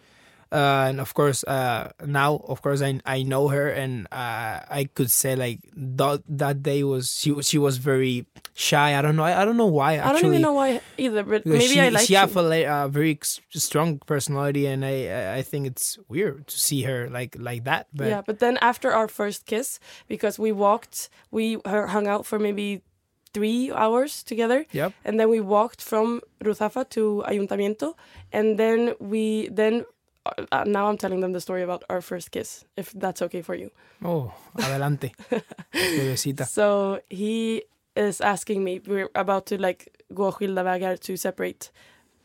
Uh, 0.54 0.86
and 0.90 1.02
of 1.02 1.14
course, 1.18 1.42
uh, 1.50 1.90
now 2.06 2.38
of 2.46 2.62
course 2.62 2.86
I 2.86 3.02
I 3.10 3.24
know 3.26 3.48
her, 3.50 3.70
and 3.74 4.06
uh, 4.14 4.62
I 4.70 4.86
could 4.94 5.10
say 5.10 5.34
like 5.36 5.66
that 5.74 6.22
that 6.30 6.62
day 6.62 6.84
was 6.86 7.10
she 7.10 7.32
was 7.34 7.50
she 7.50 7.58
was 7.58 7.78
very 7.82 8.30
shy. 8.54 8.94
I 8.94 9.02
don't 9.02 9.16
know. 9.18 9.26
I, 9.26 9.42
I 9.42 9.46
don't 9.50 9.58
know 9.58 9.66
why. 9.74 9.98
I 9.98 10.14
don't 10.14 10.26
even 10.30 10.46
know 10.46 10.54
why 10.54 10.78
either, 11.02 11.24
but 11.26 11.42
maybe 11.50 11.74
she, 11.74 11.82
I 11.82 11.90
like 11.90 12.06
she 12.06 12.14
you. 12.14 12.20
have 12.22 12.38
a 12.38 12.46
uh, 12.70 12.88
very 12.88 13.18
strong 13.50 13.98
personality, 14.06 14.70
and 14.70 14.86
I 14.86 15.10
I- 15.10 15.38
I 15.40 15.42
think 15.42 15.66
it's 15.66 15.98
weird 16.08 16.46
to 16.54 16.58
see 16.60 16.84
her 16.86 17.10
like 17.10 17.34
like 17.40 17.64
that. 17.66 17.88
But 17.90 18.08
yeah, 18.14 18.22
but 18.22 18.38
then 18.38 18.62
after 18.62 18.94
our 18.94 19.10
first 19.10 19.50
kiss, 19.50 19.80
because 20.08 20.38
we 20.38 20.52
walked, 20.54 21.10
we 21.34 21.58
hung 21.66 22.06
out 22.06 22.30
for 22.30 22.38
maybe 22.38 22.86
three 23.34 23.74
hours 23.74 24.22
together. 24.22 24.70
Yep. 24.70 24.94
And 25.02 25.18
then 25.18 25.30
we 25.34 25.42
walked 25.42 25.82
from 25.82 26.22
Ruzafa 26.46 26.86
to 26.94 27.24
Ayuntamiento, 27.26 27.98
and 28.30 28.60
then 28.62 28.94
we 29.02 29.50
then 29.50 29.86
uh, 30.26 30.46
uh, 30.52 30.64
now 30.66 30.88
I'm 30.88 30.98
telling 30.98 31.22
them 31.22 31.34
the 31.34 31.42
story 31.42 31.64
about 31.64 31.84
our 31.90 32.02
first 32.02 32.32
kiss, 32.32 32.66
if 32.78 32.92
that's 32.94 33.22
okay 33.22 33.42
for 33.42 33.56
you. 33.56 33.72
oh, 34.04 34.34
adelante, 34.58 35.12
bebecita. 35.74 36.46
So 36.48 37.00
he 37.10 37.64
is 37.96 38.22
asking 38.22 38.64
me. 38.64 38.80
We're 38.86 39.10
about 39.16 39.46
to 39.48 39.58
like 39.58 39.90
gå 40.14 40.32
skilda 40.32 40.64
vägar 40.64 41.00
to 41.00 41.18
separate, 41.18 41.72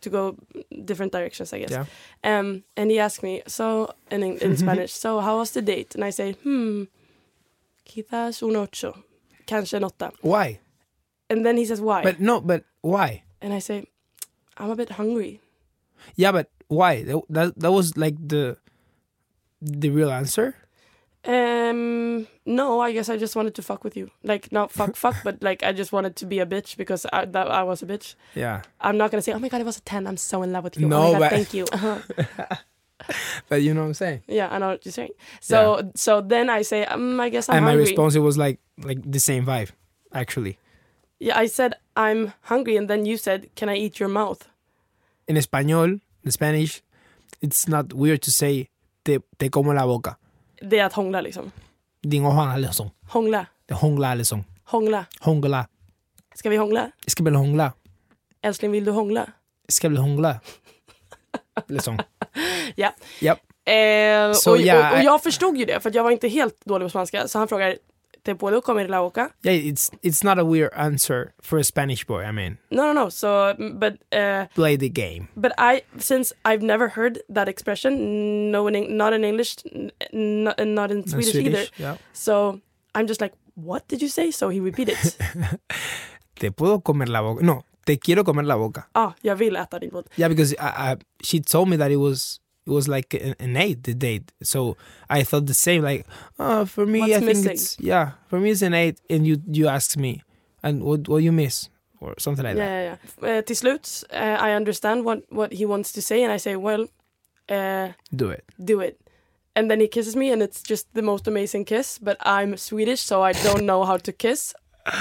to 0.01 0.11
go 0.11 0.37
different 0.85 1.13
directions, 1.13 1.53
I 1.53 1.59
guess. 1.61 1.71
Yeah. 1.71 1.85
Um, 2.25 2.65
and 2.77 2.91
he 2.91 2.99
asked 2.99 3.23
me, 3.23 3.43
so 3.47 3.93
in, 4.11 4.23
in 4.23 4.57
Spanish, 4.63 4.93
so 4.93 5.21
how 5.21 5.39
was 5.39 5.51
the 5.53 5.63
date? 5.63 5.95
And 5.95 6.05
I 6.05 6.11
say, 6.11 6.33
hmm, 6.33 6.85
quizás 7.87 8.43
un 8.43 8.57
ocho, 8.57 9.05
kanske 9.47 9.75
en 9.75 9.83
åtta. 9.85 10.13
Why? 10.23 10.61
And 11.31 11.45
then 11.45 11.57
he 11.57 11.65
says, 11.65 11.81
why? 11.81 12.03
But 12.03 12.21
no, 12.21 12.41
but 12.41 12.65
why? 12.81 13.23
and 13.41 13.53
I 13.53 13.59
say, 13.61 13.87
I'm 14.57 14.71
a 14.71 14.77
bit 14.77 14.91
hungry. 14.91 15.41
Yeah, 16.17 16.33
but 16.33 16.51
why? 16.69 17.03
That 17.03 17.55
that, 17.57 17.73
was 17.73 17.97
like 17.97 18.17
the 18.17 18.57
the 19.61 19.91
real 19.91 20.11
answer. 20.11 20.55
Um, 21.25 22.29
no, 22.47 22.81
I 22.81 22.93
guess 22.93 23.09
I 23.09 23.17
just 23.17 23.37
wanted 23.37 23.55
to 23.57 23.63
fuck 23.63 23.85
with 23.85 23.97
you. 23.97 24.11
Like, 24.23 24.53
not 24.53 24.71
fuck, 24.71 24.97
fuck, 24.97 25.17
but 25.25 25.43
like 25.43 25.63
I 25.63 25.73
just 25.73 25.93
wanted 25.93 26.17
to 26.17 26.27
be 26.27 26.39
a 26.39 26.47
bitch 26.47 26.77
because 26.77 27.05
I, 27.13 27.25
that 27.27 27.51
I 27.51 27.65
was 27.65 27.83
a 27.83 27.87
bitch. 27.87 28.15
Yeah. 28.35 28.63
I'm 28.81 28.97
not 28.97 29.11
gonna 29.11 29.23
say, 29.23 29.33
oh 29.33 29.39
my 29.39 29.49
god, 29.49 29.61
it 29.61 29.67
was 29.67 29.79
a 29.79 29.83
ten. 29.83 30.07
I'm 30.07 30.17
so 30.17 30.43
in 30.43 30.53
love 30.53 30.65
with 30.65 30.79
you. 30.79 30.87
No, 30.87 31.09
oh 31.09 31.13
my 31.13 31.19
god, 31.19 31.21
but- 31.21 31.31
thank 31.33 31.55
you. 31.55 31.65
Uh-huh. 31.73 32.57
But 33.49 33.63
you 33.63 33.73
know 33.75 33.83
what 33.83 33.87
I'm 33.87 33.95
saying? 33.95 34.23
Yeah, 34.27 34.49
I 34.51 34.59
know 34.59 34.69
what 34.69 34.85
you're 34.85 34.93
saying. 34.93 35.11
So, 35.41 35.91
so 35.95 36.21
then 36.21 36.51
I 36.51 36.63
say, 36.63 36.85
um, 36.85 37.21
I 37.21 37.29
guess 37.29 37.49
I'm 37.49 37.57
and 37.57 37.65
my 37.65 37.71
hungry. 37.71 37.85
response 37.87 38.15
it 38.17 38.21
was 38.21 38.37
like 38.37 38.59
like 38.83 38.99
the 39.11 39.21
same 39.21 39.47
vibe, 39.47 39.71
actually. 40.13 40.59
Yeah, 41.19 41.39
I 41.39 41.47
said 41.47 41.75
I'm 41.97 42.33
hungry, 42.43 42.77
and 42.77 42.91
then 42.91 43.07
you 43.07 43.17
said, 43.17 43.51
"Can 43.55 43.69
I 43.69 43.77
eat 43.77 43.99
your 44.01 44.09
mouth?" 44.09 44.49
In 45.27 45.37
español, 45.37 46.01
in 46.25 46.33
Spanish, 46.33 46.83
it's 47.41 47.71
not 47.71 47.93
weird 47.93 48.23
to 48.23 48.31
say 48.31 48.67
te, 49.03 49.21
te 49.37 49.49
como 49.51 49.73
la 49.73 49.87
boca. 49.87 50.17
Det 50.63 50.79
är 50.79 50.85
att 50.85 50.93
hångla 50.93 51.21
liksom. 51.21 51.51
Din 52.03 52.23
hångla 52.23 52.57
liksom. 52.57 52.91
Hångla, 53.09 53.47
Det 53.67 53.75
hångla 53.75 54.15
liksom. 54.15 54.45
hångla. 54.65 55.07
Hångla. 55.21 55.67
Ska 56.35 56.49
vi 56.51 56.57
hångla? 56.57 56.91
Ska 57.07 57.25
väl 57.25 57.35
hångla? 57.35 57.73
Älskling, 58.43 58.71
vill 58.71 58.85
du 58.85 58.91
hångla? 58.91 59.27
Ska 59.69 59.89
väl 59.89 59.99
hångla? 59.99 60.41
Liksom. 61.69 61.99
Ja. 62.75 62.95
Japp. 63.21 63.39
Eh, 63.65 64.53
och, 64.53 64.61
ja, 64.61 64.91
och, 64.91 64.97
och 64.99 65.05
jag 65.05 65.23
förstod 65.23 65.57
ju 65.57 65.65
det, 65.65 65.81
för 65.81 65.91
jag 65.95 66.03
var 66.05 66.11
inte 66.11 66.29
helt 66.29 66.65
dålig 66.65 66.87
på 66.87 66.91
spanska. 66.91 67.29
Så 67.29 67.39
han 67.39 67.49
frågar, 67.49 67.77
¿te 68.29 68.35
puedo 68.35 68.61
comer 68.61 68.91
la 68.91 69.01
boca? 69.01 69.33
Yeah, 69.43 69.55
it's 69.57 69.89
it's 70.03 70.23
not 70.23 70.39
a 70.39 70.45
weird 70.45 70.71
answer 70.77 71.33
for 71.41 71.59
a 71.59 71.65
Spanish 71.65 72.05
boy. 72.05 72.25
I 72.29 72.33
mean, 72.33 72.59
No, 72.71 72.85
no, 72.85 72.93
no. 72.93 73.09
So, 73.09 73.55
but 73.81 73.95
uh, 74.13 74.47
play 74.55 74.77
the 74.77 74.91
game. 74.91 75.29
but 75.35 75.53
I 75.57 75.83
since 75.99 76.35
I've 76.45 76.63
never 76.63 76.89
heard 76.89 77.23
that 77.35 77.49
expression, 77.49 78.51
no 78.51 78.69
in 78.69 78.97
not 78.97 79.13
in 79.15 79.25
English, 79.25 79.57
not, 80.13 80.59
not 80.67 80.91
in 80.91 80.99
No, 80.99 81.05
Swedish, 81.07 81.35
either. 81.35 81.65
Yeah. 81.79 81.97
So 82.13 82.61
I'm 82.95 83.07
just 83.07 83.21
like, 83.21 83.33
what 83.55 83.89
did 83.89 84.03
you 84.03 84.09
say? 84.09 84.31
So 84.31 84.51
he 84.51 84.61
repeated. 84.61 84.99
Te 86.35 86.51
puedo 86.51 86.83
comer 86.85 87.09
la 87.09 87.21
boca. 87.23 87.43
No, 87.45 87.65
te 87.85 87.97
quiero 87.99 88.25
comer 88.25 88.45
la 88.45 88.57
boca. 88.57 88.89
ah, 88.95 89.15
jag 89.23 89.37
vill 89.37 89.57
äta 89.57 89.79
din 89.81 89.91
båt. 89.91 90.07
Yeah, 90.17 90.29
because 90.29 90.53
I, 90.61 90.93
I, 90.93 90.97
she 91.23 91.41
told 91.41 91.69
me 91.69 91.77
that 91.77 91.91
it 91.91 91.97
was 91.97 92.41
it 92.69 92.73
was 92.79 92.87
like 92.97 93.11
an, 93.15 93.35
an 93.47 93.57
eight 93.57 93.83
the 93.89 93.95
date. 93.95 94.27
So 94.43 94.77
I 95.17 95.25
thought 95.29 95.47
the 95.47 95.55
same. 95.69 95.81
Like, 95.91 96.03
uh, 96.39 96.65
for 96.75 96.85
me, 96.87 97.01
What's 97.01 97.13
I 97.17 97.21
think 97.21 97.29
missing? 97.45 97.53
it's 97.53 97.77
yeah. 97.81 98.07
For 98.31 98.39
me, 98.43 98.49
it's 98.51 98.63
an 98.63 98.75
eight, 98.75 98.97
and 99.13 99.27
you 99.29 99.35
you 99.59 99.69
asked 99.77 99.97
me, 99.97 100.13
and 100.63 100.75
what 100.89 101.01
what 101.09 101.23
you 101.27 101.33
miss 101.33 101.69
or 102.01 102.15
something 102.19 102.45
like 102.49 102.57
Yeah, 102.57 102.69
that. 102.69 102.99
yeah, 103.23 103.29
yeah. 103.31 103.39
Uh, 103.39 103.43
till 103.47 103.57
slut, 103.57 104.05
uh, 104.13 104.37
I 104.47 104.51
understand 104.61 105.05
what 105.05 105.19
what 105.39 105.51
he 105.59 105.65
wants 105.67 105.93
to 105.93 106.01
say, 106.03 106.23
and 106.25 106.33
I 106.37 106.39
say, 106.39 106.55
well, 106.57 106.83
uh, 107.49 107.89
Do 108.17 108.31
it. 108.31 108.45
do 108.65 108.81
it. 108.81 108.97
And 109.57 109.69
then 109.71 109.81
he 109.81 109.89
kisses 109.89 110.15
me, 110.15 110.33
and 110.33 110.43
it's 110.43 110.63
just 110.71 110.87
the 110.95 111.03
most 111.03 111.27
amazing 111.27 111.65
kiss. 111.67 111.99
But 111.99 112.17
I'm 112.23 112.57
Swedish, 112.57 113.01
so 113.01 113.23
I 113.27 113.33
don't 113.47 113.65
know 113.65 113.85
how 113.85 113.97
to 113.99 114.13
kiss. 114.13 114.55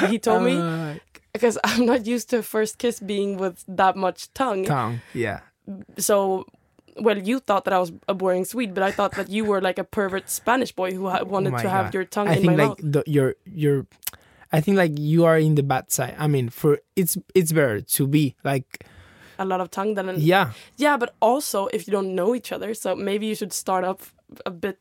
He 0.09 0.17
told 0.19 0.43
me 0.43 0.53
Uh, 0.57 0.95
because 1.33 1.59
I'm 1.69 1.85
not 1.85 2.07
used 2.07 2.29
to 2.31 2.37
a 2.37 2.43
first 2.43 2.77
kiss 2.77 2.99
being 2.99 3.37
with 3.39 3.63
that 3.77 3.95
much 3.95 4.33
tongue. 4.33 4.65
tongue. 4.65 4.99
Yeah. 5.13 5.39
So, 5.97 6.45
well, 6.99 7.17
you 7.17 7.39
thought 7.39 7.65
that 7.65 7.73
I 7.73 7.79
was 7.79 7.91
a 8.07 8.13
boring 8.13 8.45
Swede, 8.45 8.73
but 8.73 8.83
I 8.83 8.91
thought 8.91 9.11
that 9.13 9.29
you 9.29 9.45
were 9.45 9.61
like 9.61 9.77
a 9.79 9.83
pervert 9.83 10.29
Spanish 10.29 10.71
boy 10.71 10.91
who 10.93 11.09
ha- 11.09 11.23
wanted 11.23 11.53
Oh 11.53 11.57
to 11.61 11.69
have 11.69 11.93
your 11.93 12.05
tongue 12.05 12.27
I 12.27 12.33
in 12.35 12.41
think 12.41 12.51
my 12.57 12.63
like 12.67 12.67
mouth. 12.69 12.79
the, 12.81 13.03
you're 13.07 13.35
you're. 13.45 13.85
I 14.51 14.61
think 14.61 14.77
like 14.77 14.97
you 14.97 15.25
are 15.25 15.37
in 15.37 15.55
the 15.55 15.63
bad 15.63 15.91
side. 15.91 16.15
I 16.17 16.27
mean, 16.27 16.49
for 16.49 16.79
it's 16.95 17.17
it's 17.35 17.51
better 17.51 17.81
to 17.81 18.07
be 18.07 18.35
like 18.43 18.85
A 19.39 19.45
lot 19.45 19.61
of 19.61 19.69
tongue 19.69 19.93
than 19.95 20.09
an 20.09 20.15
yeah. 20.19 20.51
Yeah, 20.77 20.97
but 20.97 21.13
also 21.19 21.67
if 21.73 21.87
you 21.87 21.91
don't 21.91 22.15
know 22.15 22.33
each 22.33 22.51
other, 22.51 22.73
so 22.73 22.95
maybe 22.95 23.27
you 23.27 23.35
should 23.35 23.53
start 23.53 23.83
off 23.83 24.13
a 24.45 24.51
bit 24.51 24.79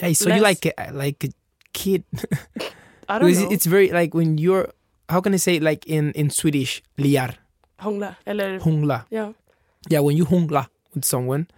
Hey, 0.00 0.12
so 0.14 0.28
you 0.34 0.42
like 0.42 0.66
a, 0.66 0.90
like 0.92 1.22
a 1.24 1.30
kid. 1.72 2.02
I 3.08 3.18
don't 3.18 3.30
know. 3.32 3.50
it's 3.50 3.66
very 3.66 3.90
like 3.92 4.14
when 4.14 4.38
you're 4.38 4.72
how 5.08 5.20
can 5.20 5.34
I 5.34 5.38
say 5.38 5.60
like 5.60 5.86
in 5.86 6.10
in 6.12 6.30
Swedish 6.30 6.82
liar 6.98 7.34
Hångla. 7.78 8.16
Eller, 8.26 8.58
hungla. 8.60 9.04
yeah. 9.10 9.32
Yeah, 9.90 10.00
when 10.00 10.16
you 10.16 10.24
hungla 10.26 10.66
with 10.94 11.04
someone, 11.04 11.48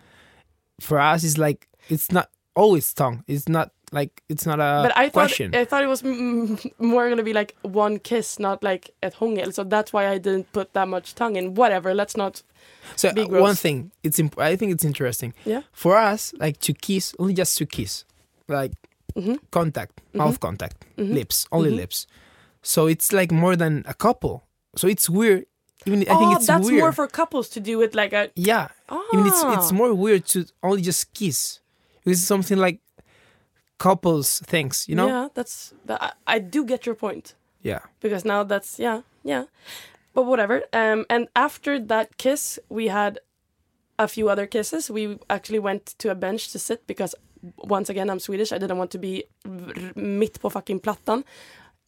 for 0.80 0.98
us 0.98 1.24
it's 1.24 1.38
like 1.38 1.68
it's 1.88 2.10
not 2.12 2.30
always 2.54 2.92
tongue. 2.92 3.24
It's 3.26 3.48
not 3.48 3.70
like 3.92 4.22
it's 4.28 4.44
not 4.46 4.58
a 4.58 4.82
but 4.82 4.96
I 4.96 5.08
thought. 5.08 5.40
I 5.54 5.64
thought 5.64 5.82
it 5.84 5.86
was 5.86 6.02
mm, 6.02 6.72
more 6.78 7.08
gonna 7.08 7.22
be 7.22 7.32
like 7.32 7.54
one 7.62 7.98
kiss, 7.98 8.38
not 8.38 8.62
like 8.62 8.90
at 9.02 9.14
hångel. 9.14 9.52
So 9.54 9.62
that's 9.64 9.92
why 9.92 10.08
I 10.08 10.18
didn't 10.18 10.52
put 10.52 10.72
that 10.74 10.88
much 10.88 11.14
tongue 11.14 11.36
in. 11.36 11.54
Whatever. 11.54 11.94
Let's 11.94 12.16
not. 12.16 12.42
so 12.96 13.12
be 13.12 13.22
uh, 13.22 13.28
one 13.40 13.54
thing, 13.54 13.92
it's 14.02 14.18
imp- 14.18 14.38
I 14.38 14.56
think 14.56 14.72
it's 14.72 14.84
interesting. 14.84 15.34
Yeah. 15.44 15.62
For 15.72 15.96
us, 15.96 16.32
like 16.38 16.58
to 16.60 16.72
kiss, 16.72 17.14
only 17.18 17.34
just 17.34 17.56
to 17.58 17.66
kiss, 17.66 18.04
like 18.48 18.72
Mhm. 19.14 19.38
contact, 19.50 20.00
mouth 20.12 20.40
contact, 20.40 20.84
Mhm. 20.98 21.14
lips, 21.14 21.46
only 21.52 21.70
Mhm. 21.70 21.76
lips. 21.76 22.06
So 22.62 22.86
it's 22.88 23.12
like 23.12 23.30
more 23.32 23.54
than 23.56 23.84
a 23.86 23.94
couple. 23.94 24.42
So 24.76 24.88
it's 24.88 25.08
weird. 25.08 25.46
Even 25.86 26.00
I 26.00 26.04
oh, 26.08 26.18
think 26.18 26.36
it's 26.36 26.46
that's 26.46 26.66
weird. 26.66 26.80
more 26.80 26.92
for 26.92 27.06
couples 27.06 27.48
to 27.50 27.60
do 27.60 27.82
it 27.82 27.94
like 27.94 28.12
a. 28.12 28.30
yeah. 28.34 28.68
Ah. 28.88 29.00
Even 29.12 29.26
it's 29.26 29.42
it's 29.44 29.72
more 29.72 29.94
weird 29.94 30.26
to 30.26 30.44
only 30.62 30.82
just 30.82 31.14
kiss. 31.14 31.60
It's 32.04 32.20
something 32.20 32.58
like 32.58 32.80
couples 33.78 34.40
things, 34.46 34.86
you 34.88 34.94
know? 34.94 35.08
Yeah, 35.08 35.28
that's. 35.34 35.74
That, 35.86 36.02
I, 36.02 36.36
I 36.36 36.38
do 36.38 36.64
get 36.64 36.86
your 36.86 36.94
point. 36.94 37.34
Yeah. 37.62 37.80
because 38.00 38.24
now 38.24 38.44
that's 38.44 38.78
yeah 38.78 39.00
yeah 39.24 39.44
but 40.14 40.22
whatever 40.22 40.62
um 40.72 41.04
and 41.10 41.26
after 41.34 41.80
that 41.80 42.16
kiss 42.16 42.60
we 42.68 42.86
had 42.86 43.18
a 43.98 44.06
few 44.06 44.28
other 44.28 44.46
kisses 44.46 44.88
we 44.88 45.18
actually 45.28 45.58
went 45.58 45.86
to 45.98 46.10
a 46.10 46.14
bench 46.14 46.52
to 46.52 46.58
sit 46.60 46.86
because 46.86 47.16
once 47.56 47.90
again 47.90 48.08
i'm 48.08 48.20
swedish 48.20 48.52
i 48.52 48.58
didn't 48.58 48.78
want 48.78 48.92
to 48.92 48.98
be 48.98 49.24
mitt 49.96 50.38
på 50.40 50.48
fucking 50.48 50.80
plattan 50.80 51.24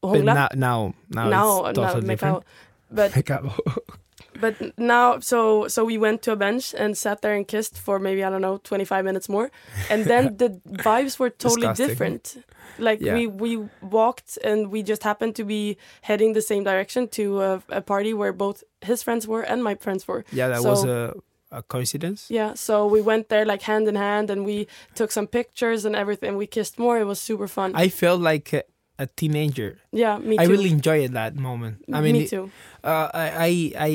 But 0.00 0.24
now 0.24 0.48
now 0.54 0.94
now, 1.10 1.28
now, 1.28 1.66
it's 1.66 1.78
totally 1.78 2.06
make 2.06 2.18
different. 2.18 2.44
But 2.90 3.12
but 4.40 4.54
now 4.78 5.18
so 5.20 5.66
so 5.68 5.84
we 5.84 5.98
went 5.98 6.22
to 6.22 6.32
a 6.32 6.36
bench 6.36 6.74
and 6.78 6.96
sat 6.96 7.22
there 7.22 7.34
and 7.34 7.46
kissed 7.48 7.76
for 7.78 7.98
maybe 7.98 8.22
i 8.22 8.30
don't 8.30 8.40
know 8.42 8.58
25 8.58 9.04
minutes 9.04 9.28
more. 9.28 9.50
And 9.90 10.04
then 10.04 10.36
the 10.42 10.60
vibes 10.68 11.18
were 11.18 11.30
totally 11.30 11.66
Disgusting. 11.68 11.88
different. 11.88 12.36
Like 12.78 13.00
Yeah. 13.00 13.14
we 13.14 13.26
we 13.26 13.68
walked 13.82 14.38
and 14.44 14.70
we 14.70 14.82
just 14.82 15.02
happened 15.02 15.34
to 15.36 15.44
be 15.44 15.76
heading 16.02 16.34
the 16.34 16.42
same 16.42 16.62
direction 16.64 17.08
to 17.08 17.40
a, 17.42 17.62
a 17.68 17.80
party 17.80 18.12
where 18.14 18.32
both 18.32 18.62
his 18.80 19.02
friends 19.02 19.26
were 19.26 19.42
and 19.42 19.62
my 19.64 19.74
friends 19.74 20.06
were. 20.06 20.24
Yeah, 20.32 20.48
that 20.48 20.62
So- 20.62 20.70
was 20.70 20.84
a, 20.84 21.14
a 21.50 21.62
coincidence. 21.62 22.26
yeah 22.30 22.54
so 22.54 22.86
we 22.94 23.00
went 23.00 23.28
there 23.28 23.44
like 23.46 23.62
hand 23.62 23.88
in 23.88 23.94
hand 23.96 24.30
and 24.30 24.44
we 24.44 24.66
took 24.94 25.10
some 25.10 25.26
pictures 25.26 25.84
and 25.84 25.96
everything. 25.96 26.36
We 26.36 26.46
kissed 26.46 26.78
more. 26.78 27.00
It 27.00 27.06
was 27.06 27.18
super 27.18 27.48
fun. 27.48 27.72
I 27.74 27.88
felt 27.88 28.20
like 28.20 28.54
uh, 28.54 28.62
a, 28.98 29.06
teenager. 29.06 29.78
yeah 29.92 30.18
me 30.18 30.36
too 30.36 30.42
I 30.42 30.46
really 30.46 30.70
enjoyed 30.70 31.12
that 31.12 31.36
moment. 31.36 31.84
I 31.92 32.00
mean, 32.00 32.14
me 32.14 32.26
too 32.28 32.50
uh, 32.84 33.08
I, 33.14 33.26
I 33.46 33.50
I 33.88 33.90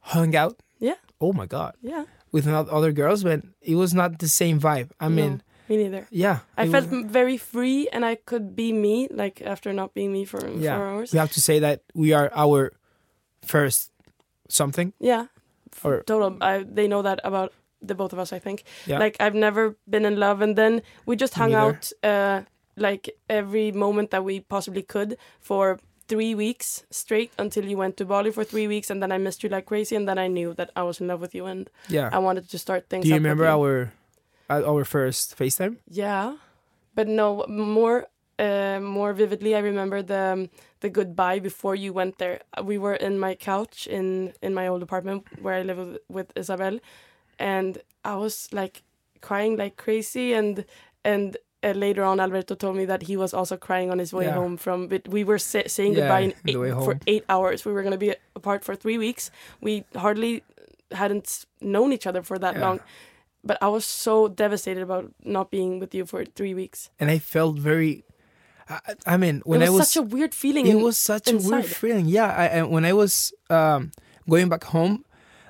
hung 0.00 0.34
out. 0.36 0.62
Yeah. 0.78 0.94
Oh 1.20 1.32
my 1.32 1.46
god, 1.46 1.74
yeah 1.82 2.04
with 2.32 2.46
not 2.46 2.68
other 2.68 2.92
girls, 2.92 3.22
but 3.24 3.42
it 3.62 3.74
was 3.74 3.94
not 3.94 4.18
the 4.18 4.28
same 4.28 4.60
vibe. 4.60 4.90
I 5.00 5.08
mean, 5.08 5.42
no, 5.68 5.76
me 5.76 5.82
neither 5.84 6.06
yeah, 6.10 6.40
I 6.56 6.68
felt 6.68 6.90
was- 6.90 7.04
very 7.10 7.36
free 7.36 7.88
and 7.92 8.04
I 8.04 8.16
could 8.16 8.54
be 8.54 8.72
me, 8.72 9.08
like 9.10 9.40
after 9.42 9.72
not 9.72 9.94
being 9.94 10.12
me 10.12 10.24
for 10.24 10.40
yeah. 10.48 10.76
four 10.76 10.86
hours. 10.86 11.12
We 11.12 11.18
have 11.18 11.32
to 11.32 11.40
say 11.40 11.58
that 11.60 11.82
we 11.94 12.12
are 12.12 12.30
our 12.34 12.72
first 13.44 13.90
something. 14.48 14.92
Yeah, 15.00 15.26
Or- 15.84 16.02
total. 16.02 16.36
I, 16.40 16.64
they 16.64 16.88
know 16.88 17.02
that 17.02 17.20
about 17.24 17.52
the 17.80 17.94
both 17.94 18.12
of 18.12 18.18
us. 18.18 18.32
I 18.32 18.38
think. 18.38 18.64
Yeah. 18.86 18.98
Like 18.98 19.16
I've 19.20 19.34
never 19.34 19.76
been 19.88 20.04
in 20.04 20.16
love, 20.18 20.40
and 20.42 20.56
then 20.56 20.82
we 21.06 21.16
just 21.16 21.34
hung 21.34 21.54
out 21.54 21.92
uh, 22.02 22.42
like 22.80 23.10
every 23.28 23.72
moment 23.72 24.10
that 24.10 24.24
we 24.24 24.40
possibly 24.40 24.82
could 24.82 25.16
for 25.40 25.78
three 26.08 26.34
weeks 26.34 26.84
straight 26.90 27.30
until 27.38 27.64
you 27.64 27.76
went 27.76 27.96
to 27.98 28.04
Bali 28.04 28.30
for 28.30 28.44
three 28.44 28.66
weeks, 28.66 28.90
and 28.90 29.02
then 29.02 29.12
I 29.12 29.18
missed 29.18 29.42
you 29.42 29.48
like 29.50 29.66
crazy, 29.66 29.94
and 29.94 30.08
then 30.08 30.18
I 30.18 30.26
knew 30.26 30.54
that 30.54 30.70
I 30.74 30.82
was 30.82 31.00
in 31.00 31.06
love 31.08 31.20
with 31.20 31.34
you, 31.34 31.46
and 31.46 31.68
Yeah. 31.88 32.08
I 32.12 32.18
wanted 32.18 32.48
to 32.50 32.58
start 32.58 32.88
things. 32.88 33.04
Do 33.04 33.08
you 33.10 33.16
remember 33.16 33.46
our 33.46 33.92
uh, 34.50 34.62
our 34.64 34.84
first 34.84 35.36
FaceTime? 35.36 35.76
Yeah, 35.88 36.36
but 36.94 37.08
no 37.08 37.44
more. 37.48 38.06
Uh, 38.40 38.78
more 38.80 39.12
vividly, 39.12 39.56
I 39.56 39.58
remember 39.58 40.00
the 40.00 40.32
um, 40.32 40.50
the 40.80 40.88
goodbye 40.88 41.40
before 41.40 41.74
you 41.74 41.92
went 41.92 42.18
there. 42.18 42.38
We 42.62 42.78
were 42.78 42.94
in 42.94 43.18
my 43.18 43.34
couch 43.34 43.88
in 43.88 44.32
in 44.40 44.54
my 44.54 44.68
old 44.68 44.82
apartment 44.82 45.26
where 45.42 45.54
I 45.58 45.62
live 45.62 45.78
with, 45.78 45.98
with 46.08 46.32
Isabel, 46.36 46.78
and 47.38 47.82
I 48.04 48.14
was 48.14 48.48
like 48.52 48.82
crying 49.20 49.56
like 49.58 49.76
crazy. 49.76 50.32
And 50.34 50.64
and 51.04 51.36
uh, 51.64 51.72
later 51.72 52.02
on, 52.04 52.20
Alberto 52.20 52.54
told 52.54 52.76
me 52.76 52.84
that 52.86 53.02
he 53.02 53.16
was 53.16 53.34
also 53.34 53.56
crying 53.56 53.90
on 53.90 53.98
his 53.98 54.12
way 54.12 54.26
Yeah. 54.26 54.34
home 54.34 54.56
from. 54.56 54.86
But 54.88 55.08
we 55.08 55.24
were 55.24 55.38
sa- 55.38 55.66
saying 55.66 55.94
Yeah, 55.94 56.00
goodbye 56.00 56.34
eight, 56.46 56.84
for 56.84 56.98
eight 57.06 57.24
hours. 57.28 57.64
We 57.64 57.72
were 57.72 57.82
gonna 57.82 57.98
be 57.98 58.14
apart 58.36 58.64
for 58.64 58.76
three 58.76 58.98
weeks. 58.98 59.30
We 59.60 59.84
hardly 59.96 60.42
hadn't 60.92 61.44
known 61.60 61.92
each 61.92 62.06
other 62.06 62.22
for 62.22 62.38
that 62.38 62.54
Yeah. 62.54 62.60
long. 62.62 62.80
But 63.44 63.58
I 63.62 63.68
was 63.68 63.84
so 63.84 64.28
devastated 64.28 64.82
about 64.82 65.10
not 65.24 65.50
being 65.50 65.78
with 65.80 65.94
you 65.94 66.04
for 66.06 66.24
three 66.24 66.54
weeks. 66.54 66.90
And 67.00 67.10
I 67.10 67.18
felt 67.18 67.58
very. 67.58 68.04
I, 68.68 68.80
I 69.06 69.16
mean, 69.16 69.40
when 69.44 69.62
it 69.62 69.66
I 69.66 69.70
was, 69.70 69.78
was 69.78 69.90
such 69.90 70.02
a 70.04 70.06
weird 70.06 70.34
feeling. 70.34 70.66
it 70.66 70.76
in- 70.76 70.82
was 70.82 70.98
such 70.98 71.28
a 71.32 71.36
weird 71.38 71.64
feeling. 71.66 72.06
Yeah, 72.06 72.28
I, 72.30 72.58
I 72.58 72.62
when 72.62 72.84
I 72.84 72.92
was 72.92 73.32
um, 73.48 73.92
going 74.28 74.48
back 74.48 74.64
home, 74.64 75.04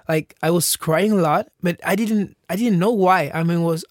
like 0.09 0.37
I 0.42 0.51
was 0.51 0.77
crying 0.77 1.12
a 1.12 1.16
lot, 1.21 1.49
but 1.62 1.81
I 1.85 1.97
didn't 1.97 2.37
I 2.49 2.57
didn't 2.57 2.79
know 2.79 2.92
why. 2.92 3.31
I 3.35 3.42
mean, 3.42 3.59
it 3.61 3.64
was 3.64 3.85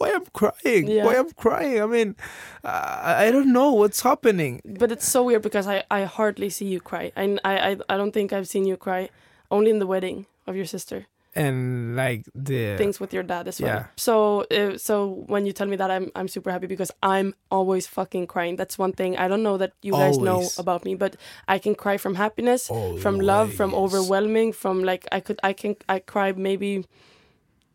why 0.00 0.12
I'm 0.16 0.24
crying? 0.32 0.88
Yeah. 0.88 1.04
Why 1.04 1.16
I'm 1.20 1.30
crying? 1.44 1.82
I 1.82 1.86
mean, 1.86 2.16
uh, 2.64 3.00
I 3.26 3.30
don't 3.30 3.52
know 3.52 3.72
what's 3.72 4.00
happening. 4.00 4.60
but 4.64 4.90
it's 4.90 5.06
so 5.06 5.24
weird 5.24 5.42
because 5.42 5.66
I, 5.66 5.84
I 5.90 6.04
hardly 6.04 6.48
see 6.48 6.66
you 6.66 6.80
cry. 6.80 7.12
I, 7.16 7.38
I, 7.44 7.54
I, 7.70 7.76
I 7.90 7.96
don't 7.98 8.12
think 8.12 8.32
I've 8.32 8.48
seen 8.48 8.64
you 8.64 8.76
cry 8.78 9.10
only 9.50 9.70
in 9.70 9.78
the 9.78 9.86
wedding 9.86 10.26
of 10.46 10.56
your 10.56 10.64
sister. 10.64 11.06
And 11.32 11.94
like 11.94 12.24
the 12.34 12.76
Things 12.76 12.98
with 12.98 13.12
your 13.12 13.22
dad 13.22 13.46
as 13.46 13.60
well. 13.60 13.70
Yeah. 13.70 13.84
So 13.96 14.46
uh, 14.50 14.76
so 14.78 15.22
when 15.28 15.46
you 15.46 15.52
tell 15.52 15.68
me 15.68 15.76
that, 15.76 15.88
I'm 15.88 16.10
I'm 16.16 16.26
super 16.26 16.50
happy 16.50 16.66
because 16.66 16.90
I'm 17.04 17.34
always 17.52 17.86
fucking 17.86 18.26
crying. 18.26 18.56
That's 18.56 18.76
one 18.76 18.92
thing 18.92 19.16
I 19.16 19.28
don't 19.28 19.44
know 19.44 19.56
that 19.58 19.72
you 19.80 19.92
guys 19.92 20.18
know 20.18 20.48
about 20.58 20.84
me, 20.84 20.96
but 20.96 21.14
I 21.46 21.60
can 21.60 21.76
cry 21.76 21.98
from 21.98 22.16
happiness, 22.16 22.66
from 22.66 23.20
love, 23.20 23.54
from 23.54 23.72
Always. 23.74 23.94
overwhelming, 23.94 24.52
from 24.52 24.82
like 24.82 25.06
I 25.12 25.20
could 25.20 25.38
I 25.44 25.52
can 25.52 25.76
I 25.88 26.00
cry 26.00 26.32
maybe 26.32 26.84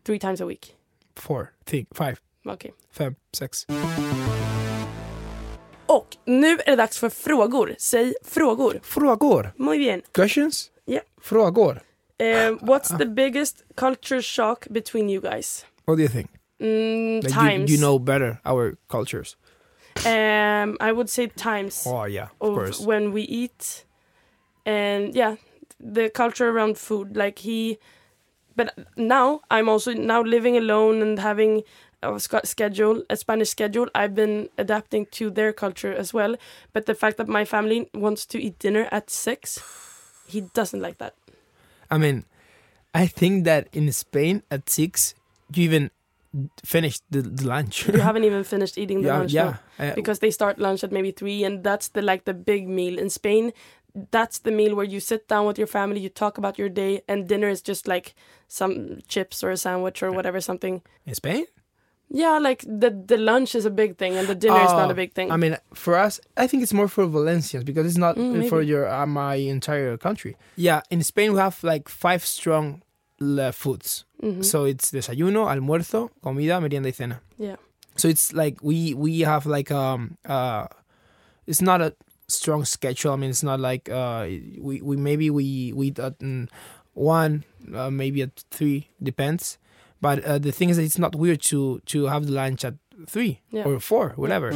three 0.03 0.19
times 0.19 0.41
a 0.41 0.45
week. 0.45 0.75
Four, 1.15 1.53
think 1.65 1.87
five, 1.95 2.15
Okay. 2.45 2.71
five, 2.91 3.15
six. 3.33 3.65
Och 5.87 6.17
nu 6.25 6.51
är 6.51 6.65
det 6.65 6.75
dags 6.75 6.97
för 6.99 7.09
frågor. 7.09 7.75
Säg 7.79 8.13
frågor. 8.23 8.79
Frågor, 8.83 9.51
Muy 9.55 9.77
bien. 9.77 10.01
questions. 10.13 10.71
Yeah. 10.87 11.03
Frågor. 11.21 11.81
Um, 12.19 12.57
what's 12.59 12.97
the 12.97 13.05
biggest 13.05 13.63
culture 13.75 14.21
shock 14.21 14.67
between 14.69 15.09
you 15.09 15.21
guys? 15.21 15.65
What 15.85 15.97
do 15.97 16.03
you 16.03 16.09
think? 16.11 16.29
Mm, 16.61 17.21
Like 17.23 17.33
times. 17.33 17.69
You, 17.71 17.75
you 17.75 17.81
know 17.81 17.99
better 17.99 18.37
our 18.45 18.75
cultures. 18.89 19.37
Um, 20.05 20.77
I 20.81 20.91
would 20.91 21.09
say 21.09 21.27
times 21.27 21.85
Oh 21.87 22.05
yeah, 22.07 22.27
of, 22.39 22.49
of 22.49 22.55
course. 22.55 22.85
when 22.85 23.11
we 23.13 23.21
eat, 23.21 23.85
and 24.65 25.15
yeah, 25.15 25.35
the 25.93 26.09
culture 26.09 26.49
around 26.49 26.77
food. 26.77 27.17
Like 27.17 27.39
he, 27.39 27.77
but 28.55 28.73
now 28.95 29.41
I'm 29.49 29.69
also 29.69 29.93
now 29.93 30.21
living 30.21 30.57
alone 30.57 31.01
and 31.01 31.19
having 31.19 31.63
a 32.01 32.19
schedule, 32.19 33.03
a 33.09 33.17
Spanish 33.17 33.49
schedule. 33.49 33.87
I've 33.95 34.15
been 34.15 34.49
adapting 34.57 35.07
to 35.11 35.29
their 35.29 35.53
culture 35.53 35.93
as 35.93 36.13
well. 36.13 36.35
But 36.73 36.85
the 36.85 36.95
fact 36.95 37.17
that 37.17 37.27
my 37.27 37.45
family 37.45 37.89
wants 37.93 38.25
to 38.27 38.41
eat 38.41 38.59
dinner 38.59 38.87
at 38.91 39.09
six, 39.09 39.59
he 40.27 40.41
doesn't 40.41 40.81
like 40.81 40.97
that. 40.99 41.15
I 41.89 41.97
mean, 41.97 42.25
I 42.93 43.07
think 43.07 43.45
that 43.45 43.67
in 43.73 43.91
Spain 43.91 44.43
at 44.49 44.69
six, 44.69 45.13
you 45.53 45.63
even 45.63 45.91
finished 46.63 47.03
the, 47.09 47.21
the 47.21 47.47
lunch. 47.47 47.87
You 47.87 47.99
haven't 48.09 48.23
even 48.23 48.43
finished 48.43 48.77
eating 48.77 49.01
the 49.01 49.07
yeah, 49.07 49.17
lunch. 49.19 49.33
no. 49.33 49.55
Uh, 49.79 49.95
because 49.95 50.19
they 50.19 50.31
start 50.31 50.59
lunch 50.59 50.83
at 50.83 50.91
maybe 50.91 51.11
three 51.11 51.43
and 51.43 51.63
that's 51.63 51.89
the 51.89 52.01
like 52.01 52.25
the 52.25 52.33
big 52.33 52.67
meal 52.67 52.97
in 52.97 53.09
spain 53.09 53.51
that's 54.11 54.39
the 54.39 54.51
meal 54.51 54.75
where 54.75 54.85
you 54.85 54.99
sit 54.99 55.27
down 55.27 55.45
with 55.45 55.57
your 55.57 55.67
family 55.67 55.99
you 55.99 56.09
talk 56.09 56.37
about 56.37 56.57
your 56.57 56.69
day 56.69 57.01
and 57.07 57.27
dinner 57.27 57.47
is 57.47 57.61
just 57.61 57.87
like 57.87 58.13
some 58.59 58.73
chips 59.07 59.43
or 59.43 59.49
a 59.51 59.57
sandwich 59.57 60.01
or 60.05 60.09
whatever 60.17 60.39
something 60.41 60.75
in 61.05 61.13
Spain, 61.15 61.45
yeah 62.09 62.37
like 62.47 62.61
the 62.81 62.89
the 63.11 63.17
lunch 63.17 63.55
is 63.59 63.65
a 63.65 63.73
big 63.81 63.91
thing 63.97 64.13
and 64.19 64.27
the 64.27 64.35
dinner 64.43 64.61
is 64.63 64.73
not 64.79 64.87
Oh, 64.87 64.95
a 64.95 64.95
big 65.01 65.11
thing 65.13 65.31
I 65.31 65.37
mean, 65.37 65.57
for 65.73 65.93
us, 66.05 66.19
I 66.37 66.47
think 66.47 66.63
it's 66.63 66.73
more 66.73 66.87
for 66.87 67.05
Valencians 67.07 67.63
because 67.65 67.85
it's 67.89 67.97
not 68.07 68.15
Mm, 68.17 68.47
for 68.49 68.61
your 68.61 68.83
uh, 68.87 69.05
my 69.07 69.35
entire 69.55 69.97
country. 69.97 70.33
Yeah, 70.55 70.81
in 70.89 71.01
Spain 71.03 71.33
we 71.33 71.39
have 71.39 71.57
like 71.63 71.89
five 71.89 72.21
strong 72.23 72.81
uh, 73.21 73.51
foods. 73.51 74.05
Mhm. 74.21 74.43
So 74.43 74.65
it's 74.71 74.91
desayuno, 74.91 75.41
almuerzo, 75.51 76.09
comida, 76.23 76.59
merienda 76.61 76.89
y 76.89 76.93
cena. 76.93 77.17
yeah 77.37 77.57
So 77.97 78.07
it's 78.07 78.33
like 78.33 78.55
we 78.61 78.93
we 78.93 79.25
have 79.25 79.43
like 79.57 79.71
um 79.73 80.17
uh, 80.29 80.67
it's 81.47 81.61
not 81.61 81.81
a 81.81 81.89
strong 82.27 82.65
schedule. 82.65 83.13
I 83.13 83.17
mean, 83.17 83.29
it's 83.29 83.43
not 83.51 83.59
like 83.59 83.89
uh 83.89 84.27
we 84.67 84.81
we 84.87 84.95
maybe 84.97 85.29
we 85.29 85.73
we 85.77 85.87
eat 85.87 85.99
at 85.99 86.19
mm, 86.19 86.47
one, 86.95 87.43
uh, 87.75 87.91
maybe 87.91 88.21
at 88.23 88.43
three, 88.49 88.89
depends. 89.03 89.57
But 90.01 90.23
uh, 90.25 90.39
the 90.39 90.51
thing 90.51 90.69
is, 90.69 90.77
that 90.77 90.83
it's 90.83 90.97
not 90.99 91.15
weird 91.15 91.41
to 91.51 91.79
to 91.93 92.05
have 92.07 92.25
the 92.25 92.33
lunch 92.33 92.65
at 92.65 92.73
three 93.07 93.39
Yeah. 93.51 93.65
or 93.67 93.79
four, 93.79 94.13
whatever. 94.15 94.51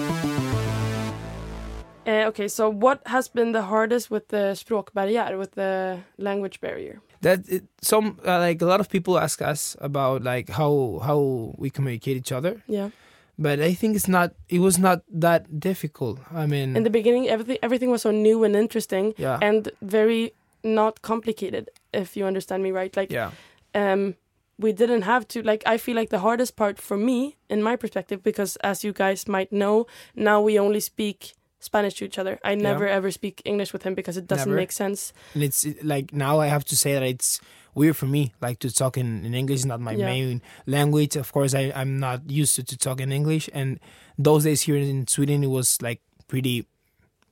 Uh, 2.07 2.25
okay, 2.29 2.47
so 2.47 2.69
what 2.69 3.01
has 3.05 3.27
been 3.27 3.51
the 3.51 3.61
hardest 3.61 4.09
with 4.09 4.29
the 4.29 4.53
språkbarriär, 4.55 5.37
with 5.37 5.51
the 5.51 5.99
language 6.17 6.59
barrier? 6.59 7.01
That 7.21 7.47
it, 7.47 7.63
some 7.81 8.17
uh, 8.25 8.39
like 8.39 8.61
a 8.61 8.65
lot 8.65 8.79
of 8.79 8.89
people 8.89 9.19
ask 9.19 9.41
us 9.41 9.75
about 9.79 10.23
like 10.23 10.49
how 10.49 10.99
how 11.03 11.53
we 11.57 11.69
communicate 11.69 12.17
each 12.17 12.31
other, 12.31 12.63
Yeah. 12.67 12.89
but 13.37 13.59
I 13.59 13.73
think 13.75 13.95
it's 13.95 14.07
not. 14.07 14.31
It 14.47 14.59
was 14.59 14.79
not 14.79 15.01
that 15.21 15.59
difficult. 15.59 16.19
I 16.33 16.45
mean, 16.47 16.75
In 16.75 16.83
the 16.83 16.89
beginning, 16.89 17.27
everything 17.27 17.57
everything 17.61 17.91
was 17.91 18.01
so 18.01 18.11
new 18.11 18.43
and 18.45 18.55
interesting, 18.55 19.13
yeah, 19.17 19.37
and 19.41 19.69
very 19.81 20.31
not 20.63 21.01
complicated. 21.01 21.69
If 21.93 22.15
you 22.17 22.25
understand 22.25 22.63
me 22.63 22.71
right, 22.71 22.95
like 22.95 23.11
yeah, 23.11 23.31
um, 23.73 24.15
we 24.57 24.73
didn't 24.73 25.03
have 25.03 25.27
to. 25.29 25.41
Like 25.41 25.63
I 25.65 25.77
feel 25.77 25.95
like 25.95 26.09
the 26.09 26.19
hardest 26.19 26.55
part 26.55 26.79
for 26.79 26.97
me, 26.97 27.37
in 27.49 27.61
my 27.63 27.75
perspective, 27.75 28.21
because 28.23 28.55
as 28.57 28.83
you 28.83 28.93
guys 28.93 29.27
might 29.27 29.51
know, 29.51 29.85
now 30.15 30.41
we 30.41 30.59
only 30.59 30.79
speak 30.79 31.33
Spanish 31.59 31.95
to 31.95 32.05
each 32.05 32.17
other. 32.19 32.39
I 32.43 32.55
never 32.55 32.87
ever 32.87 33.11
speak 33.11 33.41
English 33.45 33.73
with 33.73 33.83
him 33.83 33.93
because 33.95 34.17
it 34.17 34.27
doesn't 34.27 34.49
Never. 34.49 34.55
make 34.61 34.71
sense. 34.71 35.13
and 35.33 35.43
it's 35.43 35.65
like 35.83 36.13
now 36.13 36.39
I 36.39 36.47
have 36.47 36.63
to 36.65 36.75
say 36.77 36.93
that 36.93 37.03
it's 37.03 37.41
weird 37.75 37.95
for 37.97 38.07
me 38.07 38.33
like 38.41 38.59
to 38.59 38.71
talk 38.71 38.97
in, 38.97 39.23
in 39.25 39.33
English 39.33 39.59
is 39.59 39.65
not 39.65 39.79
my 39.79 39.91
Yeah. 39.93 40.05
main 40.05 40.41
language. 40.67 41.15
Of 41.15 41.31
course, 41.31 41.53
I 41.53 41.71
I'm 41.75 41.99
not 41.99 42.29
used 42.29 42.55
to 42.55 42.63
to 42.63 42.77
talk 42.77 43.01
in 43.01 43.11
English, 43.11 43.49
and 43.53 43.79
those 44.17 44.43
days 44.43 44.61
here 44.61 44.77
in 44.77 45.07
Sweden 45.07 45.43
it 45.43 45.49
was 45.49 45.81
like 45.81 46.01
pretty 46.27 46.65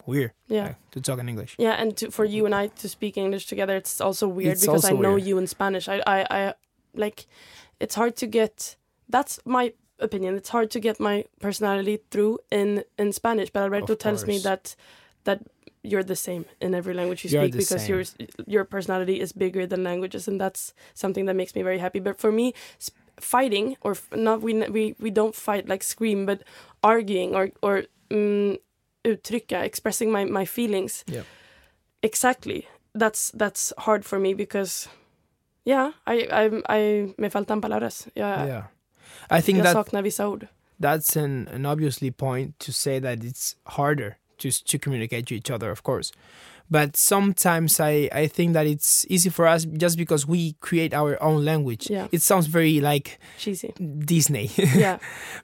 weird 0.08 0.32
Yeah. 0.48 0.64
like, 0.68 0.76
to 0.92 1.02
talk 1.02 1.20
in 1.20 1.28
English. 1.30 1.56
Yeah, 1.60 1.82
and 1.82 1.96
to, 1.98 2.10
for 2.12 2.26
you 2.26 2.46
and 2.46 2.56
I 2.56 2.68
to 2.82 2.88
speak 2.90 3.18
English 3.18 3.46
together, 3.48 3.76
it's 3.76 4.02
also 4.02 4.28
weird 4.28 4.54
It's 4.54 4.62
because 4.66 4.86
I 4.86 4.94
know 4.94 5.14
weird. 5.16 5.28
you 5.28 5.38
in 5.38 5.48
Spanish. 5.48 5.88
I, 5.88 5.98
I, 6.08 6.18
I, 6.38 6.54
like, 6.96 7.28
it's 7.80 7.96
hard 7.96 8.16
to 8.18 8.28
get. 8.28 8.78
That's 9.10 9.40
my 9.46 9.74
opinion. 10.00 10.36
It's 10.36 10.50
hard 10.50 10.70
to 10.72 10.80
get 10.80 11.00
my 11.00 11.26
personality 11.40 12.00
through 12.12 12.40
in 12.52 12.84
in 12.98 13.12
Spanish. 13.14 13.50
But 13.52 13.62
Alberto 13.64 13.96
tells 13.96 14.26
me 14.26 14.38
that 14.40 14.76
that 15.26 15.40
you're 15.84 16.04
the 16.04 16.16
same 16.16 16.44
in 16.60 16.74
every 16.74 16.94
language 16.94 17.24
you 17.24 17.30
You're 17.32 17.44
speak 17.44 17.54
because 17.58 17.82
same. 17.86 17.96
your 17.96 18.04
your 18.56 18.66
personality 18.66 19.20
is 19.22 19.32
bigger 19.34 19.66
than 19.68 19.84
languages, 19.84 20.28
and 20.28 20.40
that's 20.42 20.74
something 20.94 21.26
that 21.28 21.36
makes 21.36 21.54
me 21.56 21.62
very 21.64 21.80
happy. 21.80 22.00
But 22.00 22.20
for 22.20 22.32
me, 22.32 22.54
sp- 22.82 22.98
fighting 23.20 23.76
or 23.82 23.92
f- 23.92 24.10
not, 24.16 24.42
we 24.42 24.54
we 24.70 24.96
we 25.00 25.12
don't 25.12 25.36
fight 25.36 25.68
like 25.70 25.84
scream, 25.84 26.26
but 26.26 26.42
arguing 26.84 27.36
or 27.36 27.50
or 27.62 27.84
mm, 28.10 28.58
uttrycka, 29.16 29.64
expressing 29.64 30.12
my 30.12 30.26
my 30.26 30.46
feelings. 30.46 31.04
Yeah. 31.08 31.24
exactly. 32.02 32.68
That's 32.94 33.32
that's 33.32 33.74
hard 33.78 34.06
for 34.06 34.20
me 34.20 34.34
because 34.34 34.90
yeah 35.66 35.92
I 36.06 36.28
I 36.32 36.62
I 36.70 37.14
me 37.18 37.30
faltan 37.30 37.62
palabras. 37.62 38.08
Jag, 38.16 38.48
yeah, 38.48 38.64
I 39.30 39.42
think 39.42 39.58
jag 39.58 39.64
that 39.66 39.74
saknar 39.76 40.02
vissa 40.04 40.26
ord. 40.28 40.48
that's 40.80 41.16
an, 41.16 41.48
an 41.54 41.66
obviously 41.66 42.12
point 42.12 42.60
to 42.60 42.72
say 42.72 43.00
that 43.00 43.24
it's 43.24 43.56
harder 43.66 44.18
to 44.40 44.52
to 44.52 44.78
communicate 44.80 45.28
to 45.28 45.36
each 45.36 45.52
other, 45.52 45.72
of 45.72 45.84
course. 45.84 46.12
But 46.70 46.98
sometimes 46.98 47.80
I, 47.80 48.10
I 48.12 48.28
think 48.28 48.52
that 48.52 48.68
it's 48.68 49.06
easy 49.10 49.30
for 49.30 49.48
us 49.48 49.64
just 49.64 49.98
because 49.98 50.28
we 50.28 50.54
create 50.60 50.94
our 50.94 51.22
own 51.24 51.46
language. 51.46 51.90
Yeah. 51.90 52.08
It 52.12 52.22
sounds 52.22 52.48
very 52.48 52.82
like 52.82 53.20
cheesy 53.38 53.74
Disney. 54.00 54.52
yeah 54.58 54.98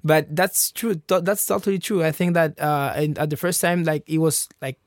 but 0.04 0.36
that's 0.36 0.72
true. 0.72 1.02
That's 1.08 1.46
totally 1.46 1.80
true. 1.80 2.04
I 2.04 2.12
think 2.12 2.34
that 2.34 2.60
uh, 2.60 2.94
at 2.96 3.30
the 3.30 3.38
first 3.38 3.62
time, 3.62 3.84
like 3.84 4.04
it 4.08 4.18
was 4.18 4.50
like 4.62 4.78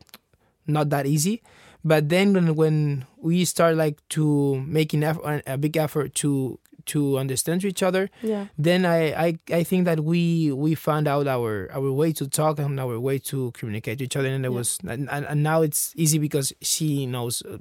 not 0.66 0.90
that 0.90 1.07
easy. 1.07 1.42
But 1.85 2.09
then 2.09 2.35
when, 2.35 2.55
when 2.55 3.07
we 3.16 3.45
start 3.45 3.77
like 3.77 4.07
to 4.11 4.61
making 4.66 5.05
eff- 5.05 5.21
a 5.47 5.57
big 5.57 5.77
effort 5.77 6.14
to 6.16 6.59
to 6.87 7.18
understand 7.18 7.64
each 7.64 7.83
other, 7.83 8.09
yeah 8.22 8.46
then 8.59 8.85
I, 8.85 9.27
I, 9.27 9.38
I 9.53 9.62
think 9.64 9.85
that 9.87 10.01
we 10.01 10.53
we 10.53 10.75
found 10.75 11.07
out 11.09 11.27
our 11.27 11.68
our 11.72 11.90
way 11.92 12.12
to 12.12 12.27
talk 12.29 12.59
and 12.59 12.79
our 12.81 12.99
way 13.01 13.18
to 13.31 13.51
communicate 13.53 13.99
to 13.99 14.05
each 14.05 14.16
other, 14.16 14.29
and 14.29 14.44
it 14.44 14.51
Yeah. 14.51 14.59
was 14.59 14.79
and, 14.88 15.09
and 15.11 15.27
and 15.27 15.42
now 15.42 15.62
it's 15.62 15.92
easy 15.96 16.18
because 16.18 16.53
she 16.61 17.07
knows. 17.07 17.42
Uh, 17.42 17.59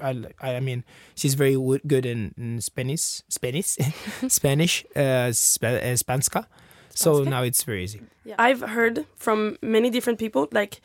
I, 0.00 0.56
I 0.56 0.60
mean, 0.60 0.84
she's 1.14 1.34
very 1.34 1.56
wo- 1.56 1.82
good 1.86 2.06
in, 2.06 2.34
in 2.38 2.60
Spanish, 2.60 3.22
Spanish, 3.28 3.76
Spanish, 4.28 4.84
uh, 4.96 5.32
Sp- 5.34 5.64
uh, 5.64 5.94
Spanska. 5.96 6.46
So 6.94 7.22
Spanska? 7.24 7.28
now 7.30 7.42
it's 7.42 7.62
very 7.64 7.84
easy. 7.84 8.00
Yeah. 8.24 8.34
I've 8.38 8.60
heard 8.60 9.06
from 9.16 9.56
many 9.62 9.90
different 9.90 10.18
people 10.18 10.48
like 10.52 10.80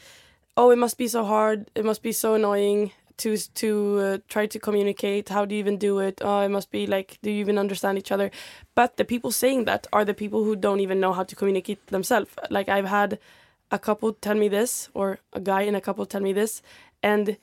oh 0.55 0.69
it 0.71 0.77
must 0.77 0.97
be 0.97 1.07
so 1.07 1.23
hard 1.25 1.65
it 1.75 1.83
must 1.83 2.01
be 2.03 2.11
so 2.11 2.35
annoying 2.35 2.91
to 3.17 3.37
to 3.37 3.99
uh, 3.99 4.17
try 4.27 4.45
to 4.45 4.59
communicate 4.59 5.29
how 5.29 5.45
do 5.45 5.55
you 5.55 5.59
even 5.59 5.77
do 5.77 5.99
it? 5.99 6.21
Oh 6.21 6.41
it 6.41 6.49
must 6.49 6.71
be 6.71 6.87
like 6.87 7.19
do 7.21 7.31
you 7.31 7.39
even 7.39 7.57
understand 7.57 7.97
each 7.97 8.11
other? 8.11 8.31
But 8.75 8.97
the 8.97 9.05
people 9.05 9.31
saying 9.31 9.65
that 9.65 9.87
are 9.93 10.05
the 10.05 10.13
people 10.13 10.43
who 10.43 10.55
don't 10.55 10.79
even 10.79 10.99
know 10.99 11.13
how 11.13 11.23
to 11.23 11.35
communicate 11.35 11.85
themselves. 11.87 12.31
Like 12.49 12.69
I've 12.69 12.87
had 12.87 13.19
a 13.71 13.79
couple 13.79 14.13
tell 14.13 14.35
me 14.35 14.47
this 14.47 14.89
or 14.93 15.19
a 15.33 15.39
guy 15.39 15.61
and 15.63 15.75
a 15.75 15.81
couple 15.81 16.05
tell 16.05 16.21
me 16.21 16.33
this 16.33 16.61
and 17.01 17.37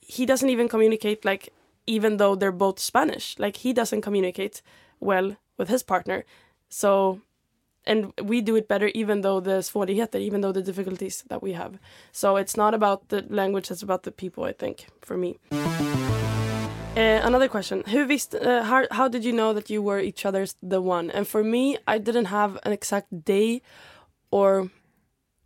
he 0.00 0.26
doesn't 0.26 0.50
even 0.50 0.68
communicate 0.68 1.24
like 1.24 1.52
even 1.86 2.16
though 2.16 2.34
they're 2.34 2.52
both 2.52 2.78
Spanish. 2.78 3.38
Like 3.38 3.56
he 3.56 3.72
doesn't 3.72 4.02
communicate 4.02 4.62
well 5.00 5.36
with 5.56 5.68
his 5.68 5.82
partner. 5.82 6.24
So 6.68 7.20
and 7.86 8.12
we 8.22 8.40
do 8.40 8.56
it 8.56 8.68
better 8.68 8.88
even 8.94 9.20
though 9.20 9.40
the 9.40 9.58
svårigheter 9.60 10.20
even 10.20 10.40
though 10.40 10.52
the 10.52 10.62
difficulties 10.62 11.24
that 11.28 11.42
we 11.42 11.52
have. 11.52 11.78
So 12.12 12.36
it's 12.36 12.56
not 12.56 12.74
about 12.74 13.08
the 13.08 13.24
language 13.28 13.70
it's 13.70 13.82
about 13.82 14.02
the 14.02 14.12
people 14.12 14.44
i 14.44 14.52
think 14.52 14.86
for 15.00 15.16
me. 15.16 15.38
Uh, 16.96 17.20
another 17.22 17.46
question. 17.46 17.82
Who 17.88 18.08
uh, 18.08 18.62
how, 18.62 18.86
how 18.90 19.06
did 19.06 19.22
you 19.22 19.32
know 19.32 19.52
that 19.52 19.68
you 19.68 19.82
were 19.82 20.00
each 20.00 20.24
other's 20.24 20.54
the 20.62 20.80
one? 20.80 21.10
And 21.10 21.28
for 21.28 21.44
me 21.44 21.76
i 21.86 21.98
didn't 21.98 22.26
have 22.26 22.58
an 22.64 22.72
exact 22.72 23.24
day 23.24 23.60
or 24.30 24.70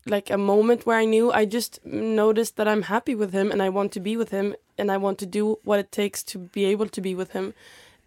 like 0.07 0.31
a 0.31 0.39
moment 0.39 0.87
where 0.87 0.99
i 0.99 1.05
knew. 1.05 1.33
I 1.33 1.45
just 1.47 1.85
noticed 1.85 2.57
that 2.57 2.69
i'm 2.69 2.83
happy 2.83 3.17
with 3.17 3.33
him 3.33 3.51
and 3.51 3.61
i 3.63 3.69
want 3.69 3.91
to 3.93 4.01
be 4.01 4.17
with 4.17 4.31
him 4.31 4.55
and 4.79 4.93
i 4.93 4.97
want 4.97 5.19
to 5.19 5.27
do 5.27 5.59
what 5.65 5.81
it 5.81 5.91
takes 5.91 6.23
to 6.25 6.39
be 6.39 6.65
able 6.67 6.89
to 6.89 7.01
be 7.01 7.15
with 7.17 7.33
him. 7.33 7.53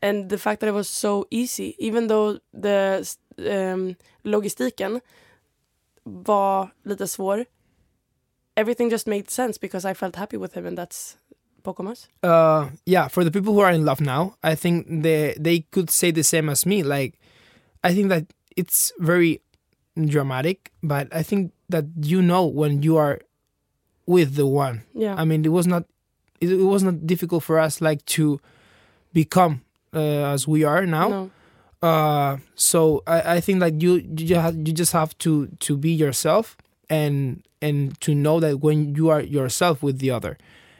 And 0.01 0.29
the 0.29 0.37
fact 0.37 0.59
that 0.61 0.67
it 0.67 0.73
was 0.73 0.89
so 0.89 1.27
easy 1.29 1.75
even 1.79 2.07
though 2.07 2.39
the 2.53 2.79
um, 3.37 3.95
logistiken 4.23 4.99
var 6.03 6.69
lite 6.83 7.07
svår 7.07 7.45
everything 8.55 8.89
just 8.89 9.07
made 9.07 9.29
sense 9.29 9.57
because 9.57 9.85
I 9.85 9.93
felt 9.93 10.15
happy 10.15 10.37
with 10.37 10.53
him 10.53 10.65
and 10.65 10.77
that's 10.77 11.17
oss. 11.65 12.07
Uh, 12.21 12.69
yeah, 12.85 13.07
for 13.07 13.23
the 13.23 13.31
people 13.31 13.53
who 13.53 13.59
are 13.61 13.71
in 13.71 13.85
love 13.85 14.01
now, 14.01 14.35
I 14.43 14.55
think 14.55 14.85
they 15.03 15.35
they 15.39 15.59
could 15.71 15.89
say 15.89 16.11
the 16.11 16.23
same 16.23 16.49
as 16.49 16.65
me. 16.65 16.83
Like, 16.83 17.19
I 17.83 17.93
think 17.93 18.09
that 18.09 18.25
it's 18.55 18.91
very 18.99 19.41
dramatic, 19.95 20.71
but 20.81 21.07
I 21.15 21.23
think 21.23 21.53
that 21.69 21.85
you 22.01 22.21
know 22.21 22.45
when 22.45 22.83
you 22.83 22.97
are 22.97 23.19
with 24.05 24.35
the 24.35 24.45
one. 24.45 24.83
Yeah. 24.93 25.15
I 25.15 25.23
mean, 25.25 25.45
it 25.45 25.51
was 25.51 25.67
not 25.67 25.85
it, 26.41 26.51
it 26.51 26.63
was 26.63 26.83
not 26.83 27.07
difficult 27.07 27.43
for 27.43 27.59
us 27.59 27.81
like 27.81 28.05
to 28.17 28.39
become 29.13 29.61
uh, 29.93 30.33
as 30.33 30.47
we 30.47 30.63
are 30.63 30.85
now. 30.85 31.07
No. 31.07 31.31
Uh, 31.83 32.37
so 32.55 33.03
I, 33.05 33.35
I 33.35 33.39
think 33.41 33.59
like 33.61 33.81
you 33.81 33.95
you 33.95 34.25
just 34.25 34.41
have, 34.41 34.55
you 34.55 34.73
just 34.73 34.93
have 34.93 35.17
to 35.19 35.47
to 35.59 35.77
be 35.77 35.91
yourself 35.91 36.55
and 36.89 37.43
and 37.61 37.99
to 38.01 38.15
know 38.15 38.39
that 38.39 38.61
when 38.61 38.95
you 38.95 39.09
are 39.09 39.21
yourself 39.21 39.83
with 39.83 39.99
the 39.99 40.09
other, 40.11 40.37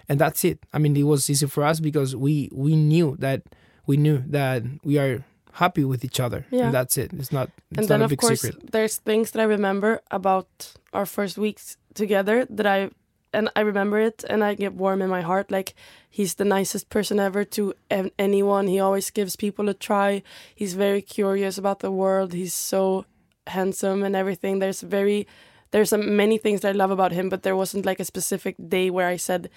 and 0.08 0.18
that's 0.20 0.44
it. 0.46 0.60
I 0.74 0.78
mean, 0.80 0.96
it 0.96 1.04
was 1.04 1.30
easy 1.30 1.48
for 1.48 1.64
us 1.64 1.80
because 1.80 2.16
we 2.16 2.50
we 2.54 2.76
knew 2.76 3.16
that 3.20 3.42
we 3.86 3.98
knew 3.98 4.24
that 4.28 4.64
we 4.84 4.98
are 4.98 5.24
happy 5.54 5.84
with 5.84 6.04
each 6.06 6.20
other, 6.20 6.46
Yeah. 6.52 6.66
and 6.66 6.74
that's 6.74 6.98
it. 6.98 7.12
It's 7.14 7.32
not 7.32 7.50
it's 7.72 7.78
and 7.80 7.84
not 7.84 7.88
then 7.90 8.02
a 8.02 8.06
of 8.06 8.10
big 8.10 8.20
course 8.20 8.42
secret. 8.42 8.72
there's 8.72 8.98
things 8.98 9.32
that 9.32 9.42
I 9.42 9.46
remember 9.46 10.02
about 10.10 10.74
our 10.94 11.06
first 11.06 11.38
weeks 11.38 11.78
together 11.94 12.46
that 12.50 12.66
I 12.66 12.90
and 13.34 13.50
I 13.56 13.62
remember 13.62 14.00
it 14.00 14.24
and 14.30 14.44
I 14.44 14.54
get 14.54 14.74
warm 14.74 15.02
in 15.02 15.10
my 15.10 15.22
heart 15.22 15.52
like 15.52 15.74
he's 16.10 16.36
the 16.36 16.46
nicest 16.46 16.90
person 16.90 17.20
ever 17.20 17.44
to 17.46 17.74
anyone. 18.20 18.68
He 18.68 18.80
always 18.80 19.10
gives 19.10 19.36
people 19.36 19.70
a 19.70 19.74
try. 19.74 20.24
He's 20.54 20.74
very 20.74 21.02
curious 21.02 21.58
about 21.58 21.80
the 21.80 21.92
world. 21.92 22.34
He's 22.34 22.54
so 22.54 23.06
handsome 23.48 24.04
and 24.04 24.16
everything. 24.16 24.60
There's 24.60 24.82
very 24.82 25.28
there's 25.72 25.90
some, 25.90 26.16
many 26.16 26.38
things 26.38 26.62
that 26.62 26.70
I 26.70 26.72
love 26.74 26.92
about 26.92 27.12
him 27.12 27.30
but 27.30 27.44
there 27.44 27.56
wasn't 27.56 27.86
like 27.86 28.00
a 28.00 28.06
specific 28.06 28.56
day 28.70 28.90
where 28.90 29.08
I 29.08 29.18
said 29.18 29.50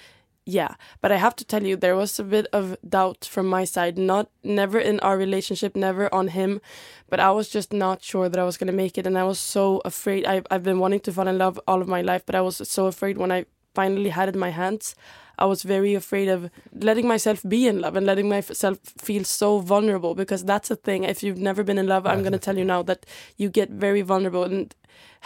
yeah. 0.49 0.77
But 1.01 1.11
i 1.11 1.17
have 1.17 1.35
to 1.37 1.45
tell 1.45 1.65
you 1.65 1.75
there 1.77 1.97
was 1.97 2.19
a 2.19 2.25
bit 2.25 2.47
of 2.53 2.77
doubt 2.89 3.25
from 3.25 3.47
my 3.47 3.65
side. 3.65 3.99
Not 3.99 4.31
never 4.45 4.79
in 4.79 5.01
our 5.01 5.19
relationship 5.19 5.75
never 5.75 6.13
on 6.15 6.29
him 6.29 6.61
but 7.09 7.21
i 7.21 7.31
was 7.31 7.49
just 7.49 7.73
not 7.73 8.03
sure 8.03 8.29
that 8.29 8.39
i 8.39 8.45
was 8.45 8.57
going 8.57 8.69
to 8.69 8.73
make 8.73 8.97
it 8.97 9.07
and 9.07 9.19
i 9.19 9.25
was 9.25 9.41
so 9.41 9.83
afraid. 9.85 10.25
I, 10.25 10.43
i've 10.51 10.63
been 10.63 10.79
wanting 10.79 11.01
to 11.01 11.13
fall 11.13 11.27
in 11.29 11.39
love 11.39 11.59
all 11.67 11.83
of 11.83 11.89
my 11.89 12.01
life 12.01 12.23
but 12.25 12.37
i 12.37 12.41
was 12.41 12.57
so 12.69 12.87
afraid 12.87 13.19
when 13.19 13.33
i 13.33 13.45
finally 13.79 14.11
had 14.19 14.29
in 14.35 14.39
my 14.47 14.51
hands 14.51 14.95
i 15.39 15.47
was 15.53 15.63
very 15.63 15.95
afraid 15.95 16.29
of 16.35 16.51
letting 16.89 17.09
myself 17.15 17.43
be 17.55 17.61
in 17.71 17.81
love 17.81 17.97
and 17.97 18.07
letting 18.11 18.29
myself 18.29 18.79
feel 19.09 19.25
so 19.25 19.59
vulnerable 19.73 20.15
because 20.23 20.45
that's 20.45 20.71
a 20.71 20.77
thing 20.77 21.05
if 21.05 21.23
you've 21.23 21.45
never 21.49 21.63
been 21.71 21.83
in 21.85 21.87
love 21.95 22.07
i'm 22.07 22.23
going 22.29 22.39
to 22.39 22.47
tell 22.47 22.59
you 22.63 22.65
now 22.65 22.83
that 22.83 23.05
you 23.37 23.49
get 23.49 23.71
very 23.87 24.03
vulnerable 24.13 24.45
and 24.45 24.75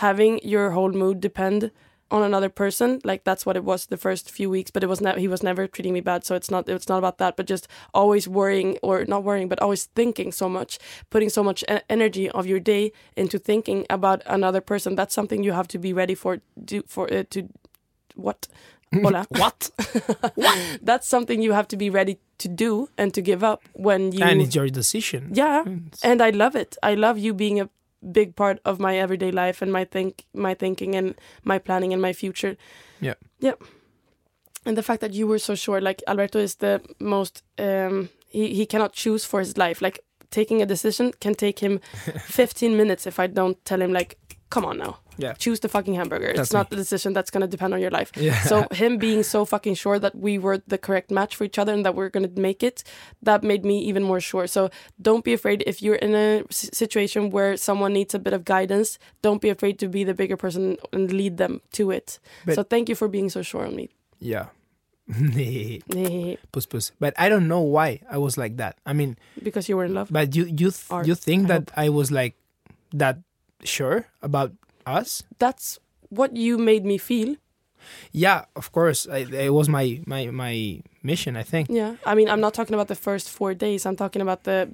having 0.06 0.40
your 0.42 0.70
whole 0.70 0.92
mood 1.02 1.20
depend 1.20 1.70
on 2.10 2.22
another 2.22 2.48
person. 2.48 3.00
Like 3.04 3.24
that's 3.24 3.46
what 3.46 3.56
it 3.56 3.64
was 3.64 3.86
the 3.86 3.96
first 3.96 4.30
few 4.30 4.50
weeks, 4.50 4.70
but 4.70 4.82
it 4.82 4.88
was 4.88 5.00
never 5.00 5.18
he 5.18 5.28
was 5.28 5.42
never 5.42 5.66
treating 5.66 5.92
me 5.92 6.00
bad. 6.00 6.24
So 6.24 6.34
it's 6.34 6.50
not 6.50 6.68
it's 6.68 6.88
not 6.88 6.98
about 6.98 7.18
that, 7.18 7.36
but 7.36 7.46
just 7.46 7.68
always 7.94 8.26
worrying 8.26 8.78
or 8.82 9.04
not 9.04 9.24
worrying, 9.24 9.48
but 9.48 9.60
always 9.60 9.84
thinking 9.84 10.32
so 10.32 10.48
much, 10.48 10.78
putting 11.10 11.30
so 11.30 11.42
much 11.42 11.64
energy 11.88 12.28
of 12.30 12.46
your 12.46 12.60
day 12.60 12.92
into 13.16 13.38
thinking 13.38 13.86
about 13.88 14.22
another 14.26 14.60
person. 14.60 14.96
That's 14.96 15.14
something 15.14 15.42
you 15.44 15.52
have 15.52 15.68
to 15.68 15.78
be 15.78 15.92
ready 15.92 16.14
for. 16.14 16.40
Do 16.62 16.82
for 16.86 17.12
uh, 17.12 17.24
to 17.30 17.48
what. 18.16 18.48
Hola. 18.92 19.26
What? 19.38 19.70
That's 20.82 21.06
something 21.06 21.42
you 21.42 21.52
have 21.52 21.68
to 21.68 21.76
be 21.76 21.90
ready 21.90 22.18
to 22.38 22.48
do 22.48 22.88
and 22.98 23.14
to 23.14 23.22
give 23.22 23.44
up 23.44 23.62
when 23.74 24.12
you 24.12 24.24
and 24.24 24.40
it's 24.42 24.54
your 24.54 24.68
decision. 24.68 25.30
yeah, 25.32 25.60
It's- 25.62 26.00
and 26.02 26.20
I 26.20 26.30
love 26.30 26.56
it. 26.56 26.76
I 26.82 26.94
love 26.94 27.18
you 27.18 27.32
being 27.34 27.60
a 27.60 27.68
big 28.12 28.34
part 28.34 28.58
of 28.64 28.78
my 28.80 28.98
everyday 28.98 29.30
life 29.30 29.62
and 29.62 29.72
my 29.72 29.84
think, 29.84 30.24
my 30.34 30.54
thinking, 30.54 30.96
and 30.96 31.14
my 31.44 31.58
planning 31.58 31.92
and 31.92 32.02
my 32.02 32.12
future. 32.12 32.56
Yeah. 33.00 33.14
yeah. 33.38 33.54
And 34.66 34.76
the 34.76 34.82
fact 34.82 35.00
that 35.00 35.12
you 35.14 35.26
were 35.26 35.38
so 35.38 35.54
sure, 35.54 35.80
like 35.80 36.02
Alberto 36.06 36.38
is 36.38 36.56
the 36.56 36.80
most. 36.98 37.42
Um, 37.58 38.08
he 38.28 38.54
he 38.54 38.66
cannot 38.66 38.92
choose 38.92 39.24
for 39.24 39.40
his 39.40 39.56
life. 39.56 39.80
Like 39.80 40.00
taking 40.30 40.62
a 40.62 40.66
decision 40.66 41.12
can 41.20 41.34
take 41.34 41.58
him 41.60 41.80
15 42.26 42.76
minutes 42.76 43.06
if 43.06 43.18
I 43.18 43.26
don't 43.26 43.56
tell 43.64 43.80
him 43.82 43.92
like, 43.92 44.16
come 44.50 44.64
on 44.64 44.76
now, 44.78 44.98
Yeah. 45.16 45.34
choose 45.34 45.60
the 45.60 45.68
fucking 45.68 45.94
hamburger. 45.94 46.26
That's 46.34 46.40
it's 46.48 46.52
not 46.52 46.66
me. 46.70 46.76
the 46.76 46.82
decision 46.82 47.12
that's 47.12 47.30
gonna 47.30 47.46
depend 47.46 47.72
on 47.74 47.80
your 47.80 47.90
life. 47.98 48.10
Yeah. 48.16 48.40
So 48.42 48.66
him 48.72 48.98
being 48.98 49.22
so 49.22 49.44
fucking 49.44 49.76
sure 49.76 49.98
that 50.00 50.14
we 50.16 50.38
were 50.38 50.58
the 50.66 50.76
correct 50.78 51.10
match 51.10 51.36
for 51.36 51.44
each 51.44 51.58
other 51.58 51.72
and 51.72 51.84
that 51.86 51.94
we're 51.94 52.08
gonna 52.10 52.30
make 52.36 52.62
it, 52.62 52.82
that 53.22 53.42
made 53.44 53.64
me 53.64 53.78
even 53.90 54.02
more 54.02 54.20
sure. 54.20 54.46
So 54.48 54.68
don't 55.00 55.24
be 55.24 55.32
afraid 55.32 55.62
if 55.66 55.80
you're 55.82 56.00
in 56.06 56.14
a 56.14 56.42
situation 56.50 57.30
where 57.30 57.56
someone 57.56 57.92
needs 57.92 58.12
a 58.14 58.18
bit 58.18 58.32
of 58.32 58.44
guidance. 58.44 58.98
Don't 59.22 59.40
be 59.40 59.50
afraid 59.50 59.78
to 59.78 59.88
be 59.88 60.02
the 60.04 60.14
bigger 60.14 60.36
person 60.36 60.76
and 60.92 61.12
lead 61.12 61.36
them 61.36 61.60
to 61.78 61.90
it. 61.92 62.18
But- 62.44 62.56
so 62.56 62.62
thank 62.64 62.88
you 62.88 62.96
for 62.96 63.06
being 63.08 63.30
so 63.30 63.42
sure 63.42 63.64
on 63.66 63.74
me. 63.76 63.90
yeah. 64.18 64.46
puss 66.52 66.66
puss. 66.66 66.92
But 67.00 67.14
I 67.18 67.28
don't 67.28 67.48
know 67.48 67.60
why 67.60 68.00
I 68.10 68.18
was 68.18 68.38
like 68.38 68.56
that. 68.58 68.78
I 68.86 68.92
mean, 68.92 69.16
because 69.42 69.68
you 69.68 69.76
were 69.76 69.84
in 69.84 69.94
love. 69.94 70.08
but 70.10 70.34
you 70.36 70.44
you 70.44 70.70
th- 70.70 71.06
you 71.06 71.14
think 71.14 71.44
I 71.44 71.48
that 71.58 71.70
I 71.76 71.88
was 71.88 72.10
like 72.10 72.34
that 72.94 73.18
sure 73.64 74.06
about 74.22 74.52
us? 74.86 75.22
That's 75.38 75.78
what 76.08 76.36
you 76.36 76.58
made 76.58 76.84
me 76.84 76.98
feel. 76.98 77.36
Yeah, 78.12 78.44
of 78.56 78.72
course. 78.72 79.08
I, 79.08 79.24
it 79.32 79.52
was 79.54 79.68
my 79.68 80.00
my 80.06 80.26
my 80.30 80.82
mission. 81.02 81.36
I 81.36 81.42
think. 81.42 81.68
Yeah. 81.70 81.96
I 82.04 82.14
mean, 82.14 82.28
I'm 82.28 82.40
not 82.40 82.52
talking 82.54 82.74
about 82.74 82.88
the 82.88 82.94
first 82.98 83.30
four 83.30 83.54
days. 83.54 83.86
I'm 83.86 83.96
talking 83.96 84.20
about 84.22 84.44
the. 84.44 84.68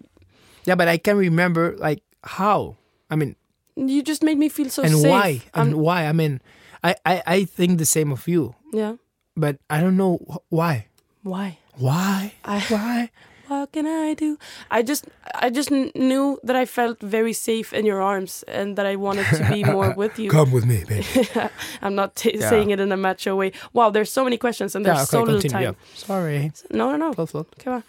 Yeah, 0.65 0.75
but 0.75 0.89
I 0.89 0.99
can 0.99 1.17
remember 1.17 1.77
like 1.79 2.03
how. 2.25 2.77
I 3.11 3.15
mean, 3.15 3.37
You 3.77 4.03
just 4.03 4.23
made 4.25 4.39
me 4.39 4.49
feel 4.49 4.69
so 4.71 4.83
and 4.83 4.93
safe. 4.99 5.07
why 5.11 5.29
and 5.55 5.71
I'm- 5.71 5.79
why? 5.79 6.07
I 6.11 6.13
mean, 6.13 6.41
I, 6.83 6.95
I 7.07 7.23
I 7.27 7.39
think 7.45 7.79
the 7.79 7.87
same 7.87 8.11
of 8.11 8.27
you, 8.27 8.55
yeah. 8.73 8.97
but 9.37 9.59
I 9.71 9.81
don't 9.81 9.97
know 9.97 10.19
wh- 10.27 10.43
why. 10.51 10.87
Why? 11.23 11.59
Why? 11.79 12.33
I. 12.45 12.59
Why? 12.73 13.11
what 13.49 13.73
can 13.73 13.87
I 13.87 14.15
do? 14.15 14.39
I 14.71 14.83
just 14.83 15.05
I 15.35 15.51
just 15.51 15.71
knew 15.71 16.39
that 16.43 16.57
I 16.57 16.65
felt 16.67 17.01
very 17.01 17.33
safe 17.33 17.73
in 17.73 17.87
your 17.87 18.01
arms 18.03 18.45
and 18.49 18.77
that 18.77 18.87
I 18.87 18.97
wanted 18.97 19.27
to 19.37 19.49
be 19.53 19.65
more 19.65 19.95
with 19.97 20.19
you. 20.19 20.31
Come 20.31 20.53
with 20.53 20.65
me, 20.67 20.85
baby. 20.85 21.29
I'm 21.83 21.95
not 21.95 22.15
t- 22.17 22.37
Yeah. 22.39 22.49
saying 22.51 22.71
it 22.71 22.81
in 22.81 22.93
a 22.93 22.97
macho 22.97 23.37
way. 23.37 23.53
Wow, 23.73 23.91
there's 23.91 24.11
so 24.13 24.25
many 24.25 24.37
questions 24.39 24.75
and 24.75 24.85
there's 24.85 24.97
yeah, 24.99 25.03
okay, 25.03 25.27
so 25.27 25.33
little 25.33 25.51
time. 25.51 25.63
Yeah. 25.63 25.73
Sorry. 25.95 26.53
No, 26.71 26.91
no, 26.91 26.97
no. 26.97 27.13
Float, 27.13 27.31
float. 27.31 27.55
Come 27.59 27.73
on. 27.75 27.83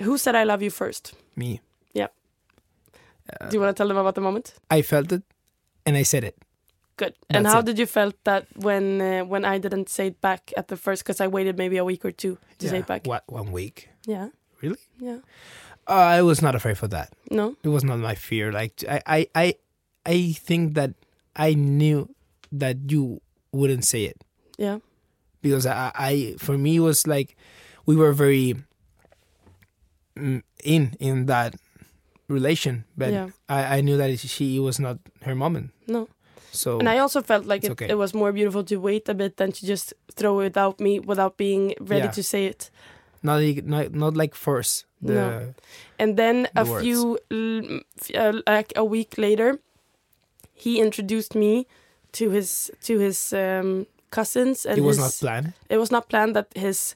Who 0.00 0.16
said 0.18 0.34
I 0.34 0.44
love 0.44 0.62
you 0.62 0.70
first? 0.70 1.14
Me. 1.36 1.60
Yeah. 1.92 2.08
Do 3.48 3.56
you 3.56 3.60
want 3.60 3.76
to 3.76 3.80
tell 3.80 3.88
them 3.88 3.96
about 3.98 4.14
the 4.14 4.20
moment? 4.20 4.54
I 4.70 4.82
felt 4.82 5.12
it, 5.12 5.22
and 5.86 5.96
I 5.96 6.02
said 6.04 6.24
it. 6.24 6.36
Good. 7.00 7.14
and 7.32 7.44
That's 7.46 7.54
how 7.54 7.60
it. 7.64 7.66
did 7.66 7.78
you 7.80 7.86
felt 7.88 8.12
that 8.28 8.44
when 8.60 9.00
uh, 9.00 9.24
when 9.24 9.44
I 9.48 9.56
didn't 9.58 9.88
say 9.88 10.08
it 10.12 10.20
back 10.20 10.52
at 10.56 10.68
the 10.68 10.76
first? 10.76 11.00
Because 11.02 11.16
I 11.24 11.28
waited 11.32 11.56
maybe 11.56 11.78
a 11.80 11.84
week 11.84 12.04
or 12.04 12.12
two 12.12 12.36
to 12.60 12.68
say 12.68 12.78
it 12.84 12.86
back. 12.86 13.06
What? 13.08 13.24
One 13.26 13.52
week? 13.56 13.88
Yeah. 14.04 14.28
Really? 14.60 14.82
Yeah. 15.00 15.24
Uh, 15.88 16.20
I 16.20 16.22
was 16.22 16.42
not 16.44 16.54
afraid 16.54 16.76
for 16.76 16.88
that. 16.92 17.08
No. 17.30 17.56
It 17.64 17.72
was 17.72 17.82
not 17.84 17.98
my 17.98 18.14
fear. 18.14 18.52
Like 18.52 18.84
I, 18.84 19.00
I, 19.06 19.20
I, 19.34 19.46
I 20.04 20.16
think 20.36 20.74
that 20.76 20.92
I 21.34 21.54
knew 21.56 22.12
that 22.52 22.76
you 22.92 23.20
wouldn't 23.52 23.84
say 23.88 24.04
it 24.04 24.20
Yeah. 24.58 24.78
because 25.42 25.64
I, 25.66 25.90
I 25.96 26.12
for 26.38 26.58
me 26.58 26.76
it 26.76 26.84
was 26.84 27.06
like 27.06 27.34
we 27.86 27.96
were 27.96 28.12
very 28.12 28.54
mm, 30.16 30.42
in 30.62 30.94
in 31.00 31.26
that 31.26 31.54
relation, 32.28 32.84
but 32.96 33.10
Yeah. 33.12 33.28
I, 33.48 33.78
I 33.78 33.80
knew 33.80 33.96
that 33.96 34.18
she 34.18 34.58
was 34.60 34.78
not 34.78 34.98
her 35.22 35.34
moment. 35.34 35.70
No. 35.88 36.08
So 36.52 36.78
And 36.78 36.88
I 36.88 36.98
also 36.98 37.22
felt 37.22 37.46
like 37.46 37.64
it, 37.64 37.70
okay. 37.72 37.88
it 37.88 37.96
was 37.98 38.12
more 38.14 38.32
beautiful 38.32 38.64
to 38.64 38.76
wait 38.76 39.08
a 39.08 39.14
bit 39.14 39.36
than 39.36 39.52
to 39.52 39.66
just 39.66 39.94
throw 40.16 40.40
it 40.40 40.56
out 40.56 40.80
me 40.80 40.98
without 41.00 41.36
being 41.36 41.74
ready 41.80 42.04
Yeah. 42.04 42.10
to 42.12 42.22
say 42.22 42.46
it. 42.46 42.70
not 43.22 43.40
like- 43.42 43.64
not 43.66 43.94
not 43.94 44.16
like 44.16 44.34
force 44.34 44.86
the 45.02 45.12
No. 45.12 45.54
And 45.98 46.16
then 46.16 46.48
a 46.56 46.64
words. 46.64 46.82
few, 46.82 47.18
uh, 48.14 48.32
like 48.46 48.72
a 48.76 48.84
week 48.84 49.18
later, 49.18 49.58
he 50.54 50.80
introduced 50.80 51.34
me 51.34 51.66
to 52.12 52.30
his 52.30 52.70
to 52.84 52.98
his 52.98 53.32
um, 53.32 53.86
cousins, 54.10 54.66
and 54.66 54.78
it 54.78 54.82
was 54.82 54.96
his, 54.96 55.04
not 55.04 55.12
planned. 55.20 55.52
It 55.68 55.78
was 55.78 55.90
not 55.90 56.08
planned 56.08 56.34
that 56.34 56.46
his 56.56 56.94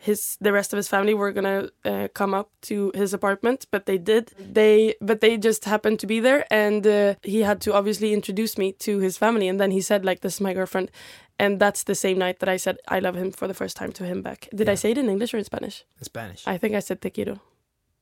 his 0.00 0.36
the 0.40 0.52
rest 0.52 0.72
of 0.72 0.78
his 0.78 0.88
family 0.88 1.14
were 1.14 1.30
gonna 1.32 1.68
uh, 1.84 2.08
come 2.14 2.32
up 2.34 2.48
to 2.62 2.90
his 2.94 3.12
apartment, 3.12 3.66
but 3.70 3.84
they 3.84 3.98
did. 3.98 4.32
They 4.38 4.94
but 5.00 5.20
they 5.20 5.36
just 5.36 5.64
happened 5.66 6.00
to 6.00 6.06
be 6.06 6.20
there, 6.20 6.44
and 6.50 6.86
uh, 6.86 7.14
he 7.22 7.42
had 7.42 7.60
to 7.62 7.74
obviously 7.74 8.12
introduce 8.12 8.56
me 8.58 8.72
to 8.86 8.98
his 8.98 9.18
family, 9.18 9.46
and 9.48 9.60
then 9.60 9.70
he 9.70 9.80
said 9.82 10.04
like, 10.04 10.20
"This 10.20 10.34
is 10.34 10.40
my 10.40 10.54
girlfriend." 10.54 10.90
And 11.38 11.58
that's 11.58 11.84
the 11.84 11.94
same 11.94 12.18
night 12.18 12.38
that 12.40 12.48
I 12.48 12.58
said 12.58 12.76
I 12.88 12.98
love 13.00 13.16
him 13.16 13.30
for 13.32 13.46
the 13.48 13.54
first 13.54 13.76
time 13.76 13.92
to 13.92 14.04
him 14.04 14.20
back. 14.22 14.48
Did 14.54 14.68
I 14.68 14.74
say 14.74 14.90
it 14.90 14.98
in 14.98 15.08
English 15.08 15.32
or 15.34 15.38
in 15.38 15.44
Spanish? 15.44 15.84
in 15.98 16.04
Spanish. 16.04 16.42
I 16.46 16.58
think 16.58 16.74
I 16.74 16.80
said 16.80 17.00
te 17.00 17.10
quiero. 17.10 17.40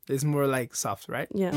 it's 0.08 0.24
more 0.24 0.46
like 0.46 0.74
soft, 0.74 1.08
right? 1.08 1.28
Yeah. 1.34 1.52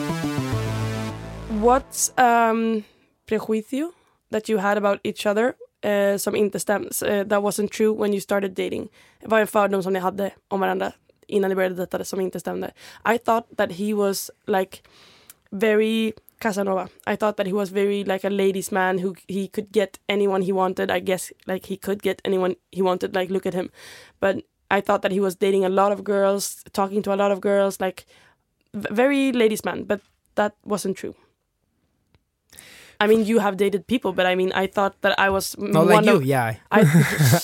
What's 1.59 2.11
um 2.17 2.83
prejuicio 3.27 3.93
that 4.31 4.49
you 4.49 4.57
had 4.57 4.77
about 4.77 4.99
each 5.03 5.25
other 5.25 5.55
eh, 5.81 6.17
som 6.17 6.35
inte 6.35 6.57
eh, 6.57 7.27
that 7.27 7.43
wasn't 7.43 7.71
true 7.71 7.95
when 7.95 8.13
you 8.13 8.21
started 8.21 8.51
dating? 8.51 8.89
Vad 9.23 9.37
är 9.37 9.41
en 9.41 9.47
fördom 9.47 9.83
som 9.83 9.93
ni 9.93 9.99
hade 9.99 10.31
om 10.47 10.59
varandra 10.59 10.93
innan 11.27 11.49
ni 11.49 11.55
började 11.55 11.75
dejta 11.75 12.03
som 12.03 12.21
inte 12.21 12.39
stämde? 12.39 12.71
I 13.13 13.17
thought 13.17 13.57
that 13.57 13.71
he 13.71 13.93
was 13.93 14.31
like 14.47 14.77
very 15.51 16.13
Casanova. 16.41 16.89
I 17.05 17.15
thought 17.15 17.37
that 17.37 17.47
he 17.47 17.53
was 17.53 17.69
very 17.69 18.03
like 18.03 18.27
a 18.27 18.29
ladies 18.29 18.71
man 18.71 18.97
who 18.97 19.15
he 19.27 19.47
could 19.47 19.71
get 19.71 19.99
anyone 20.07 20.41
he 20.41 20.51
wanted. 20.51 20.91
I 20.91 20.99
guess 20.99 21.31
like 21.45 21.67
he 21.67 21.77
could 21.77 22.01
get 22.01 22.21
anyone 22.25 22.55
he 22.71 22.81
wanted. 22.81 23.15
Like 23.15 23.29
look 23.33 23.45
at 23.45 23.53
him, 23.53 23.69
but 24.19 24.37
I 24.71 24.81
thought 24.81 25.01
that 25.01 25.11
he 25.11 25.19
was 25.19 25.35
dating 25.35 25.65
a 25.65 25.69
lot 25.69 25.91
of 25.91 26.03
girls, 26.03 26.63
talking 26.73 27.03
to 27.03 27.13
a 27.13 27.15
lot 27.15 27.31
of 27.31 27.41
girls, 27.41 27.79
like 27.79 28.05
very 28.73 29.31
ladies 29.31 29.63
man. 29.63 29.83
But 29.83 30.01
that 30.35 30.53
wasn't 30.65 30.97
true. 30.97 31.15
I 33.01 33.07
mean, 33.07 33.25
you 33.25 33.39
have 33.39 33.57
dated 33.57 33.87
people, 33.87 34.13
but 34.13 34.25
I 34.25 34.35
mean, 34.35 34.51
I 34.63 34.67
thought 34.67 34.93
that 35.01 35.19
I 35.19 35.29
was 35.29 35.57
Not 35.57 35.85
one 35.85 35.87
like 35.87 36.05
you, 36.05 36.15
of, 36.17 36.25
yeah. 36.25 36.55
I, 36.71 36.81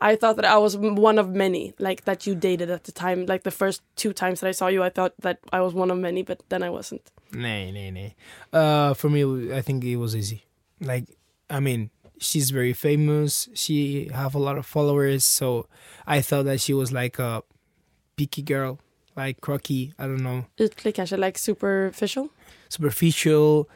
I 0.10 0.16
thought 0.16 0.36
that 0.36 0.44
I 0.44 0.58
was 0.58 0.76
one 0.76 1.18
of 1.20 1.28
many, 1.30 1.72
like 1.78 2.04
that 2.04 2.26
you 2.26 2.34
dated 2.34 2.68
at 2.70 2.82
the 2.84 2.92
time. 2.92 3.26
Like 3.26 3.42
the 3.44 3.50
first 3.50 3.82
two 3.94 4.12
times 4.12 4.40
that 4.40 4.48
I 4.48 4.52
saw 4.52 4.66
you, 4.66 4.82
I 4.82 4.90
thought 4.90 5.14
that 5.20 5.38
I 5.52 5.60
was 5.60 5.72
one 5.72 5.90
of 5.92 5.98
many, 5.98 6.22
but 6.22 6.42
then 6.48 6.62
I 6.62 6.70
wasn't. 6.70 7.10
Nay, 7.32 7.70
nay, 7.70 7.90
nay. 7.90 8.16
Uh, 8.52 8.94
for 8.94 9.08
me, 9.08 9.52
I 9.54 9.62
think 9.62 9.84
it 9.84 9.96
was 9.96 10.14
easy. 10.16 10.44
Like, 10.80 11.04
I 11.48 11.60
mean, 11.60 11.90
she's 12.18 12.50
very 12.50 12.72
famous. 12.72 13.48
She 13.54 14.08
have 14.12 14.34
a 14.34 14.38
lot 14.38 14.58
of 14.58 14.66
followers, 14.66 15.24
so 15.24 15.66
I 16.06 16.20
thought 16.22 16.44
that 16.46 16.60
she 16.60 16.74
was 16.74 16.92
like 16.92 17.18
a 17.20 17.42
picky 18.16 18.42
girl, 18.42 18.78
like 19.16 19.40
crocky. 19.40 19.92
I 19.98 20.06
don't 20.06 20.22
know, 20.22 20.46
Ytlig 20.58 20.94
kanske, 20.94 21.16
like 21.18 21.38
superficial. 21.38 22.30
superficial, 22.68 23.68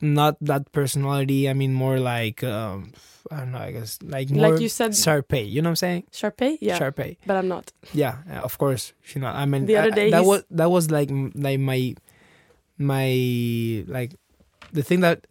not 0.00 0.36
that 0.40 0.72
personality. 0.72 1.48
I 1.48 1.52
mean, 1.54 1.72
more 1.74 1.98
like 2.00 2.42
um, 2.44 2.92
I 3.30 3.36
don't 3.40 3.52
know. 3.52 3.58
I 3.58 3.72
guess 3.72 3.98
like 4.02 4.30
more 4.30 4.50
Like 4.52 4.60
you 4.60 4.68
said- 4.68 4.92
Sharpay. 4.92 5.48
You 5.50 5.62
know 5.62 5.68
what 5.68 5.72
I'm 5.72 5.76
saying? 5.76 6.04
Sharpay, 6.12 6.58
yeah, 6.60 6.78
Sharpay. 6.78 7.16
but 7.26 7.36
I'm 7.36 7.48
not. 7.48 7.72
Yeah, 7.92 8.18
of 8.42 8.56
course. 8.58 8.92
She 9.02 9.18
not. 9.18 9.36
I 9.36 9.44
mean, 9.46 9.66
The 9.66 9.76
other 9.76 9.92
I- 9.92 9.94
day 9.94 10.10
that 10.10 10.18
he's- 10.22 10.26
was 10.28 10.44
that 10.50 10.70
was 10.70 10.90
like 10.90 11.10
like 11.34 11.60
my 11.60 11.94
my 12.78 13.84
like 13.86 14.14
the 14.72 14.82
thing 14.82 15.00
that 15.00 15.26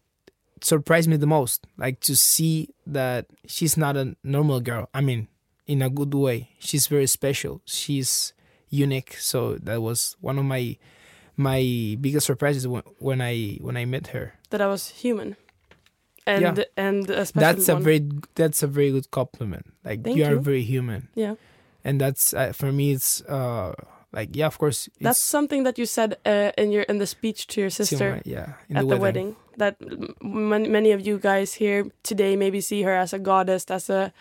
surprised 0.62 1.10
me 1.10 1.18
the 1.18 1.28
most, 1.28 1.66
like 1.78 2.00
to 2.02 2.16
see 2.16 2.70
that 2.86 3.28
she's 3.48 3.78
not 3.78 3.96
a 3.98 4.16
normal 4.24 4.60
girl. 4.60 4.90
I 4.94 5.02
mean, 5.02 5.28
in 5.68 5.82
a 5.82 5.90
good 5.90 6.14
way. 6.14 6.50
She's 6.60 6.88
very 6.88 7.08
special. 7.08 7.62
She's 7.66 8.34
unique. 8.70 9.16
So 9.18 9.56
that 9.56 9.82
was 9.82 10.16
one 10.20 10.38
of 10.38 10.46
my 10.46 10.78
my 11.40 11.96
biggest 12.04 12.28
surprises 12.28 12.68
when, 12.68 12.84
when 13.00 13.22
I 13.24 13.58
when 13.64 13.78
I 13.80 13.86
met 13.88 14.08
her. 14.12 14.36
That 14.52 14.60
I 14.62 14.68
was 14.68 14.90
human, 15.04 15.38
and 16.28 16.58
Yeah. 16.58 16.64
and 16.76 17.10
a 17.10 17.24
That's 17.34 17.70
a 17.70 17.74
one. 17.80 17.84
very 17.84 18.02
that's 18.36 18.62
a 18.64 18.68
very 18.68 18.92
good 18.92 19.08
compliment. 19.12 19.66
Like 19.88 20.04
Thank 20.04 20.18
you 20.18 20.26
are 20.28 20.36
you. 20.36 20.44
very 20.44 20.64
human, 20.64 21.08
yeah. 21.16 21.36
and 21.84 21.96
that's 22.02 22.34
uh, 22.34 22.52
for 22.52 22.72
me. 22.72 22.92
It's 22.92 23.22
uh 23.24 23.72
like 24.12 24.36
yeah, 24.36 24.48
of 24.48 24.58
course. 24.58 24.90
That's 25.00 25.22
something 25.22 25.64
that 25.64 25.78
you 25.80 25.86
said 25.86 26.18
uh, 26.26 26.52
in 26.58 26.72
your 26.76 26.84
in 26.92 26.98
the 27.00 27.08
speech 27.08 27.48
to 27.56 27.62
your 27.62 27.70
sister 27.72 28.20
way, 28.20 28.22
yeah, 28.26 28.54
in 28.70 28.76
at 28.78 28.88
the, 28.88 28.98
wedding. 28.98 29.36
that 29.58 29.76
m- 30.22 30.72
many 30.72 30.92
of 30.92 31.00
you 31.08 31.20
guys 31.20 31.54
here 31.62 31.86
today 32.04 32.36
maybe 32.36 32.60
see 32.62 32.84
her 32.84 32.94
as 32.94 33.14
a 33.14 33.20
goddess, 33.20 33.64
as 33.72 33.90
a 33.90 34.12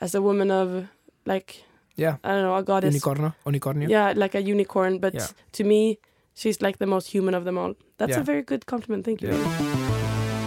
as 0.00 0.14
a 0.14 0.20
woman 0.20 0.50
of 0.50 0.88
like 1.26 1.62
Yeah. 1.96 2.16
I 2.24 2.28
don't 2.34 2.42
know, 2.42 2.56
a 2.56 2.62
goddess. 2.64 2.90
unicorn 2.94 3.32
unicorn 3.46 3.82
Yeah, 3.88 4.12
like 4.16 4.34
a 4.34 4.42
unicorn. 4.42 4.98
But 4.98 5.14
Yeah. 5.14 5.28
to 5.52 5.62
me, 5.64 5.98
she's 6.34 6.60
like 6.60 6.78
the 6.78 6.86
most 6.86 7.08
human 7.12 7.34
of 7.34 7.44
them 7.44 7.56
all. 7.58 7.74
That's 7.98 8.16
a 8.16 8.22
very 8.22 8.42
good 8.42 8.66
compliment. 8.66 9.04
Thank 9.04 9.22
you. 9.22 9.30
Yeah. 9.30 10.44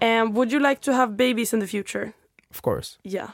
And 0.00 0.34
would 0.34 0.52
you 0.52 0.60
like 0.60 0.80
to 0.82 0.92
have 0.94 1.16
babies 1.16 1.52
in 1.52 1.60
the 1.60 1.66
future? 1.66 2.14
Of 2.50 2.62
course. 2.62 2.98
Yeah. 3.02 3.30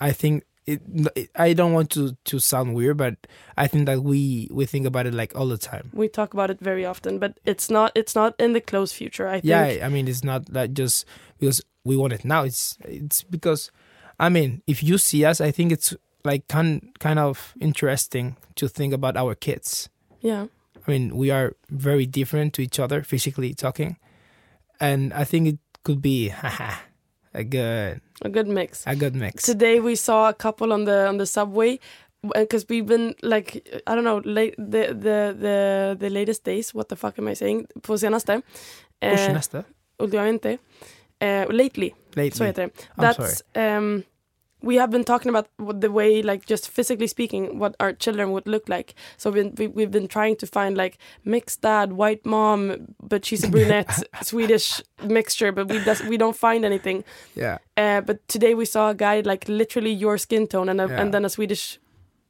I 0.00 0.12
think 0.12 0.42
it, 0.66 0.80
it- 1.14 1.30
I 1.36 1.52
don't 1.52 1.72
want 1.72 1.90
to 1.90 2.16
to 2.24 2.38
sound 2.38 2.74
weird, 2.74 2.96
but 2.96 3.14
I 3.56 3.66
think 3.68 3.86
that 3.86 4.02
we 4.02 4.48
we 4.50 4.66
think 4.66 4.86
about 4.86 5.06
it 5.06 5.14
like 5.14 5.34
all 5.38 5.46
the 5.48 5.58
time. 5.58 5.90
We 5.92 6.08
talk 6.08 6.34
about 6.34 6.50
it 6.50 6.58
very 6.60 6.84
often, 6.84 7.18
but 7.18 7.38
it's 7.44 7.70
not 7.70 7.92
it's 7.94 8.14
not 8.14 8.34
in 8.38 8.52
the 8.54 8.60
close 8.60 8.92
future. 8.92 9.28
I 9.28 9.40
think 9.40 9.44
Yeah, 9.44 9.86
I 9.86 9.88
mean 9.88 10.08
it's 10.08 10.24
not 10.24 10.46
that 10.52 10.74
just 10.74 11.06
because 11.38 11.62
we 11.84 11.96
want 11.96 12.12
it 12.12 12.24
now. 12.24 12.44
It's 12.44 12.76
it's 12.84 13.22
because 13.22 13.70
I 14.18 14.28
mean 14.30 14.62
if 14.66 14.82
you 14.82 14.98
see 14.98 15.24
us, 15.24 15.40
I 15.40 15.50
think 15.52 15.70
it's 15.72 15.94
like 16.24 16.48
kind 16.48 16.90
kind 16.98 17.18
of 17.18 17.54
interesting 17.60 18.36
to 18.56 18.68
think 18.68 18.92
about 18.94 19.16
our 19.16 19.34
kids. 19.34 19.88
yeah. 20.20 20.46
I 20.86 20.90
mean 20.90 21.16
we 21.16 21.30
are 21.32 21.52
very 21.70 22.06
different 22.06 22.52
to 22.54 22.62
each 22.62 22.78
other 22.80 23.02
physically 23.02 23.54
talking, 23.54 23.96
and 24.80 25.12
I 25.12 25.24
think 25.24 25.46
it 25.48 25.58
could 25.82 26.00
be 26.02 26.32
a 27.34 27.44
good 27.44 28.00
A 28.24 28.28
good 28.28 28.46
mix. 28.48 28.84
a 28.86 28.94
good 28.94 29.14
mix. 29.14 29.42
Today 29.44 29.80
we 29.80 29.94
saw 29.96 30.28
a 30.28 30.32
couple 30.34 30.72
on 30.72 30.84
the 30.84 31.08
on 31.08 31.18
the 31.18 31.26
subway 31.26 31.78
because 32.22 32.64
we've 32.68 32.86
been 32.86 33.14
like 33.22 33.56
I 33.86 33.94
don't 33.94 34.04
know 34.04 34.20
late, 34.24 34.54
the 34.58 34.94
the 34.94 35.34
the 35.40 35.96
the 36.00 36.08
latest 36.10 36.44
days. 36.44 36.74
What 36.74 36.88
the 36.88 36.96
fuck 36.96 37.18
am 37.18 37.28
I 37.28 37.34
saying? 37.34 37.66
På 37.82 37.96
senaste. 37.96 38.42
Push 39.00 39.20
Eh, 39.28 39.32
nästa. 39.32 39.62
ultimamente. 39.98 40.58
Eh, 41.20 41.46
lately. 41.50 41.90
Lately. 42.16 42.30
Så 42.38 42.44
heter 42.44 42.62
det. 42.66 42.72
I'm 42.98 43.02
That's 43.04 43.42
um, 43.78 44.02
we 44.64 44.76
have 44.76 44.90
been 44.90 45.04
talking 45.04 45.28
about 45.34 45.46
what 45.58 45.80
the 45.80 45.90
way, 45.90 46.22
like 46.22 46.42
just 46.46 46.64
physically 46.76 47.06
speaking, 47.06 47.58
what 47.58 47.74
our 47.80 47.92
children 47.92 48.26
would 48.32 48.46
look 48.46 48.68
like. 48.68 48.94
So 49.16 49.30
we've 49.30 49.42
been, 49.44 49.54
we, 49.58 49.66
we've 49.76 49.90
been 49.98 50.08
trying 50.08 50.36
to 50.36 50.46
find 50.46 50.76
like 50.76 50.98
mixed 51.24 51.60
dad, 51.62 51.92
white 51.92 52.24
mom, 52.24 52.86
but 53.02 53.24
she's 53.24 53.44
a 53.44 53.48
brunette, 53.48 53.92
Swedish 54.22 54.82
mixture, 55.02 55.52
but 55.52 55.68
we 55.68 55.78
does, 55.84 56.02
we 56.02 56.16
don't 56.16 56.36
find 56.36 56.64
anything. 56.64 57.04
Yeah. 57.34 57.58
Uh, 57.76 58.00
but 58.00 58.16
today 58.28 58.54
we 58.54 58.64
saw 58.64 58.90
a 58.90 58.94
guy 58.94 59.20
like 59.20 59.48
literally 59.48 59.92
your 59.92 60.16
skin 60.18 60.46
tone, 60.46 60.68
and 60.70 60.80
a, 60.80 60.86
Yeah. 60.88 61.00
and 61.00 61.12
then 61.14 61.24
a 61.24 61.28
Swedish 61.28 61.78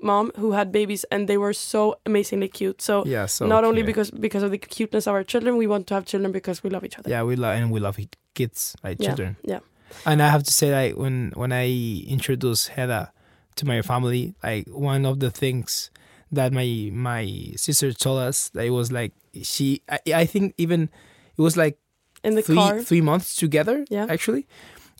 mom 0.03 0.33
who 0.37 0.53
had 0.53 0.70
babies, 0.73 1.05
and 1.11 1.29
they 1.29 1.38
were 1.38 1.53
so 1.55 1.94
amazingly 2.05 2.49
cute. 2.49 2.83
So. 2.83 3.05
Yeah. 3.07 3.27
So 3.27 3.47
not 3.47 3.64
only 3.64 3.83
because 3.83 4.11
because 4.11 4.42
of 4.42 4.51
the 4.51 4.59
cuteness 4.59 5.07
of 5.07 5.14
our 5.14 5.25
children, 5.25 5.57
we 5.57 5.66
want 5.66 5.87
to 5.88 5.94
have 5.94 6.05
children 6.05 6.33
because 6.33 6.62
we 6.64 6.70
love 6.70 6.85
each 6.85 6.99
other. 6.99 7.11
yeah 7.11 7.23
we 7.23 7.37
love 7.37 7.55
and 7.57 7.70
we 7.70 7.81
love 7.81 7.97
kids 8.35 8.75
like 8.85 8.99
Yeah, 9.01 9.07
children 9.09 9.37
yeah. 9.53 9.61
And 10.07 10.23
i 10.23 10.29
have 10.29 10.42
to 10.42 10.51
say 10.53 10.73
like 10.73 10.97
when 10.97 11.33
when 11.35 11.53
i 11.53 11.66
introduced 12.09 12.68
Hedda 12.68 13.12
to 13.57 13.66
my 13.66 13.83
family 13.83 14.35
like 14.42 14.66
one 14.68 15.05
of 15.07 15.20
the 15.20 15.31
things 15.31 15.90
that 16.33 16.53
my 16.53 16.90
my 16.92 17.25
sister 17.57 17.92
told 17.92 18.18
us 18.20 18.49
that 18.51 18.64
it 18.64 18.70
was 18.70 18.90
like 18.90 19.12
she 19.42 19.83
i, 19.88 19.99
I 20.14 20.27
think 20.27 20.55
even 20.59 20.90
it 21.37 21.42
was 21.42 21.57
like 21.57 21.79
In 22.23 22.35
the 22.35 22.42
three 22.42 22.57
car. 22.57 22.81
three 22.81 23.01
months 23.01 23.37
together 23.37 23.85
Yeah. 23.90 24.07
actually 24.09 24.47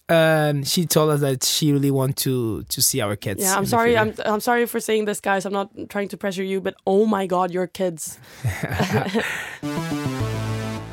and 0.07 0.69
she 0.69 0.85
told 0.85 1.11
us 1.11 1.21
that 1.21 1.43
she 1.45 1.73
really 1.73 1.91
want 1.91 2.17
to 2.19 2.63
to 2.65 2.83
see 2.83 3.01
our 3.01 3.17
kids 3.17 3.41
Yeah, 3.43 3.57
I'm 3.57 3.65
sorry. 3.67 3.97
I'm. 3.97 4.13
I'm 4.27 4.41
sorry 4.41 4.67
for 4.67 4.79
saying 4.79 5.07
this, 5.07 5.19
guys. 5.19 5.47
I'm 5.47 5.53
not 5.55 5.71
trying 5.89 6.09
to 6.09 6.19
pressure 6.19 6.45
you, 6.45 6.61
but 6.61 6.75
oh 6.87 7.07
my 7.07 7.27
God, 7.27 7.51
your 7.51 7.67
kids. 7.67 8.19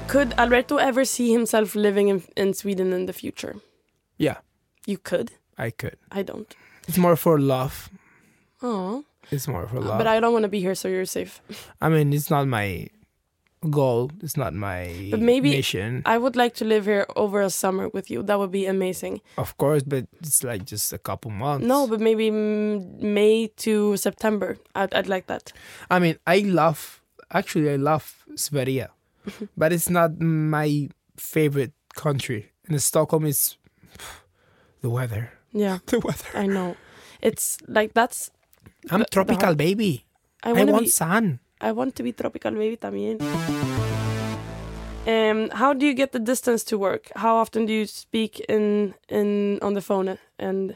could 0.07 0.33
Alberto 0.37 0.77
ever 0.77 1.05
see 1.05 1.31
himself 1.31 1.75
living 1.75 2.07
in, 2.07 2.23
in 2.35 2.53
Sweden 2.53 2.93
in 2.93 3.05
the 3.05 3.13
future? 3.13 3.55
Yeah 4.27 4.37
You 4.91 4.97
could. 5.09 5.27
i 5.57 5.69
could 5.81 5.97
I 6.19 6.21
don't. 6.29 6.49
it's 6.87 6.97
more 7.05 7.15
for 7.15 7.35
love 7.39 7.89
Oh, 8.63 9.03
it's 9.31 9.47
more 9.47 9.65
for 9.67 9.77
uh, 9.77 9.81
love 9.89 9.97
but 9.97 10.07
I 10.07 10.19
don't 10.21 10.33
want 10.37 10.43
to 10.49 10.53
be 10.57 10.59
here, 10.61 10.75
so 10.75 10.87
you're 10.87 11.05
safe. 11.19 11.41
I 11.85 11.89
mean, 11.89 12.13
it's 12.13 12.29
not 12.29 12.45
my 12.47 12.87
goal. 13.69 14.11
It's 14.21 14.37
not 14.37 14.53
my 14.53 15.07
But 15.09 15.19
maybe- 15.19 15.49
mission, 15.49 16.01
I 16.05 16.17
would 16.17 16.35
like 16.35 16.53
to 16.61 16.65
live 16.65 16.85
here 16.85 17.05
over 17.15 17.41
a 17.41 17.49
summer 17.49 17.89
with 17.89 18.09
you. 18.11 18.21
That 18.23 18.37
would 18.39 18.51
be 18.51 18.65
amazing. 18.67 19.21
of 19.37 19.57
course. 19.57 19.83
But 19.83 20.05
it's 20.21 20.43
like 20.43 20.65
just 20.65 20.93
a 20.93 20.97
couple 20.99 21.31
months. 21.31 21.65
No, 21.65 21.87
but 21.87 21.99
maybe 21.99 22.29
May 22.31 23.47
to 23.65 23.97
September. 23.97 24.57
I'd, 24.75 24.93
I'd 24.93 25.07
like 25.09 25.25
that. 25.27 25.53
I 25.89 25.99
mean, 25.99 26.15
I 26.27 26.39
love. 26.45 27.01
Actually, 27.33 27.69
I 27.73 27.77
love 27.77 28.25
Sverige, 28.35 28.87
but 29.57 29.71
it's 29.73 29.89
not 29.89 30.19
my 30.19 30.89
favorite 31.17 31.73
country. 31.95 32.51
And 32.67 32.81
Stockholm 32.81 33.25
is 33.25 33.57
the 34.81 34.89
weather. 34.89 35.31
Yeah, 35.51 35.79
The 35.87 35.99
weather. 35.99 36.29
I 36.33 36.47
know. 36.47 36.75
It's 37.21 37.57
like 37.67 37.93
that's. 37.93 38.31
I'm 38.89 39.05
tropical 39.11 39.55
baby. 39.55 40.05
I 40.43 40.51
I, 40.51 40.63
want 40.65 40.85
be. 40.85 40.89
sun. 40.89 41.39
I 41.59 41.71
want 41.71 41.95
to 41.97 42.03
be 42.03 42.11
tropical 42.13 42.51
baby 42.51 42.77
también. 42.77 43.21
Um, 45.07 45.49
how 45.51 45.73
do 45.73 45.85
you 45.85 45.93
get 45.93 46.11
the 46.11 46.19
distance 46.19 46.63
to 46.65 46.77
work? 46.77 47.11
How 47.15 47.35
often 47.37 47.65
do 47.65 47.73
you 47.73 47.85
speak 47.87 48.39
in 48.47 48.93
in 49.09 49.57
on 49.61 49.73
the 49.73 49.81
phone? 49.81 50.17
And 50.37 50.75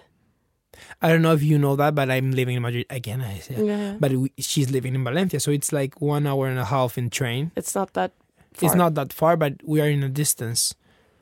I 1.02 1.10
don't 1.10 1.22
know 1.22 1.34
if 1.34 1.44
you 1.44 1.58
know 1.58 1.76
that, 1.76 1.94
but 1.96 2.10
I'm 2.10 2.32
living 2.32 2.56
in 2.58 2.62
Madrid 2.62 2.86
again. 2.90 3.22
I 3.22 3.40
say. 3.40 3.56
yeah, 3.64 3.96
But 4.00 4.12
we, 4.14 4.32
she's 4.40 4.72
living 4.72 4.94
in 4.96 5.04
Valencia, 5.04 5.40
so 5.40 5.52
it's 5.52 5.72
like 5.72 6.02
one 6.02 6.26
hour 6.28 6.48
and 6.48 6.60
a 6.60 6.66
half 6.66 6.98
in 6.98 7.10
train. 7.10 7.52
it's 7.56 7.76
not 7.76 7.94
that. 7.94 8.12
Far. 8.54 8.66
It's 8.68 8.76
not 8.76 8.96
that 8.96 9.14
far, 9.14 9.38
but 9.38 9.54
we 9.64 9.80
are 9.82 9.90
in 9.90 10.02
a 10.04 10.10
distance. 10.10 10.74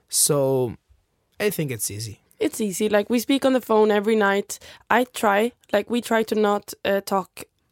So 0.07 0.75
I 1.47 1.49
think 1.51 1.71
it's 1.71 1.89
easy. 1.91 2.19
It's 2.39 2.59
easy. 2.61 2.89
Like 2.89 3.09
we 3.09 3.19
speak 3.19 3.45
on 3.45 3.53
the 3.53 3.61
phone 3.61 3.91
every 3.91 4.15
night. 4.15 4.59
I 4.89 5.05
try. 5.05 5.51
Like 5.71 5.89
we 5.89 6.01
try 6.01 6.23
to 6.23 6.35
not 6.35 6.73
uh, 6.85 7.01
talk 7.01 7.29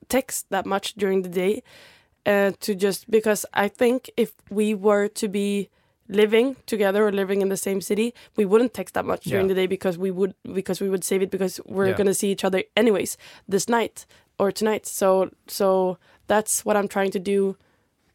text 0.08 0.46
that 0.50 0.66
much 0.66 0.94
during 0.96 1.24
the 1.24 1.30
day. 1.30 1.64
Uh, 2.26 2.52
to 2.60 2.76
just 2.76 3.10
because 3.10 3.46
I 3.54 3.68
think 3.68 4.10
if 4.16 4.32
we 4.50 4.76
were 4.76 5.08
to 5.08 5.28
be 5.28 5.70
living 6.08 6.56
together 6.68 7.08
or 7.08 7.12
living 7.12 7.42
in 7.42 7.50
the 7.50 7.58
same 7.58 7.82
city, 7.82 8.14
we 8.38 8.46
wouldn't 8.46 8.74
text 8.74 8.94
that 8.94 9.06
much 9.06 9.24
during 9.24 9.46
Yeah. 9.48 9.54
the 9.56 9.62
day 9.62 9.68
because 9.68 9.98
we 9.98 10.12
would 10.12 10.34
because 10.54 10.80
we 10.84 10.90
would 10.90 11.04
save 11.04 11.22
it 11.24 11.32
because 11.32 11.60
we're 11.66 11.88
Yeah. 11.90 11.98
gonna 11.98 12.14
see 12.14 12.32
each 12.32 12.44
other 12.44 12.64
anyways 12.78 13.18
this 13.50 13.68
night 13.68 14.06
or 14.38 14.52
tonight. 14.52 14.86
So 14.86 15.32
so 15.48 15.98
that's 16.28 16.64
what 16.66 16.76
I'm 16.78 16.88
trying 16.88 17.12
to 17.12 17.20
do. 17.20 17.56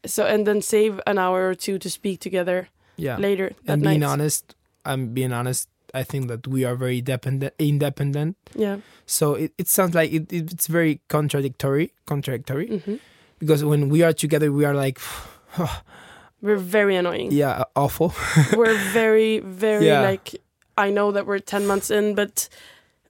So 0.05 0.25
and 0.25 0.45
then 0.47 0.61
save 0.61 1.01
an 1.05 1.17
hour 1.17 1.49
or 1.49 1.55
two 1.55 1.77
to 1.79 1.89
speak 1.89 2.19
together 2.21 2.69
Yeah. 2.95 3.17
later 3.19 3.49
that 3.65 3.73
and 3.73 3.81
being 3.83 3.99
night. 3.99 4.11
honest, 4.13 4.55
I'm 4.87 5.13
being 5.13 5.33
honest. 5.33 5.69
I 5.93 6.03
think 6.03 6.27
that 6.27 6.47
we 6.47 6.65
are 6.65 6.75
very 6.75 7.01
dependent, 7.01 7.53
independent. 7.59 8.35
Yeah. 8.55 8.77
So 9.05 9.35
it, 9.35 9.51
it 9.57 9.67
sounds 9.67 9.95
like 9.95 10.11
it, 10.11 10.31
it, 10.33 10.51
it's 10.51 10.67
very 10.67 10.99
contradictory, 11.07 11.91
contradictory. 12.05 12.67
hmm 12.83 12.95
Because 13.39 13.63
when 13.63 13.89
we 13.89 14.03
are 14.03 14.13
together, 14.13 14.51
we 14.51 14.65
are 14.65 14.75
like, 14.75 14.99
We're 16.41 16.57
very 16.57 16.95
annoying. 16.95 17.31
yeah, 17.31 17.63
awful. 17.75 18.13
we're 18.55 18.77
very 18.93 19.39
very 19.39 19.87
Yeah. 19.87 20.01
like 20.01 20.35
i 20.77 20.91
know 20.91 21.11
that 21.11 21.25
we're 21.25 21.39
10 21.39 21.65
months 21.65 21.89
in 21.89 22.13
but 22.13 22.47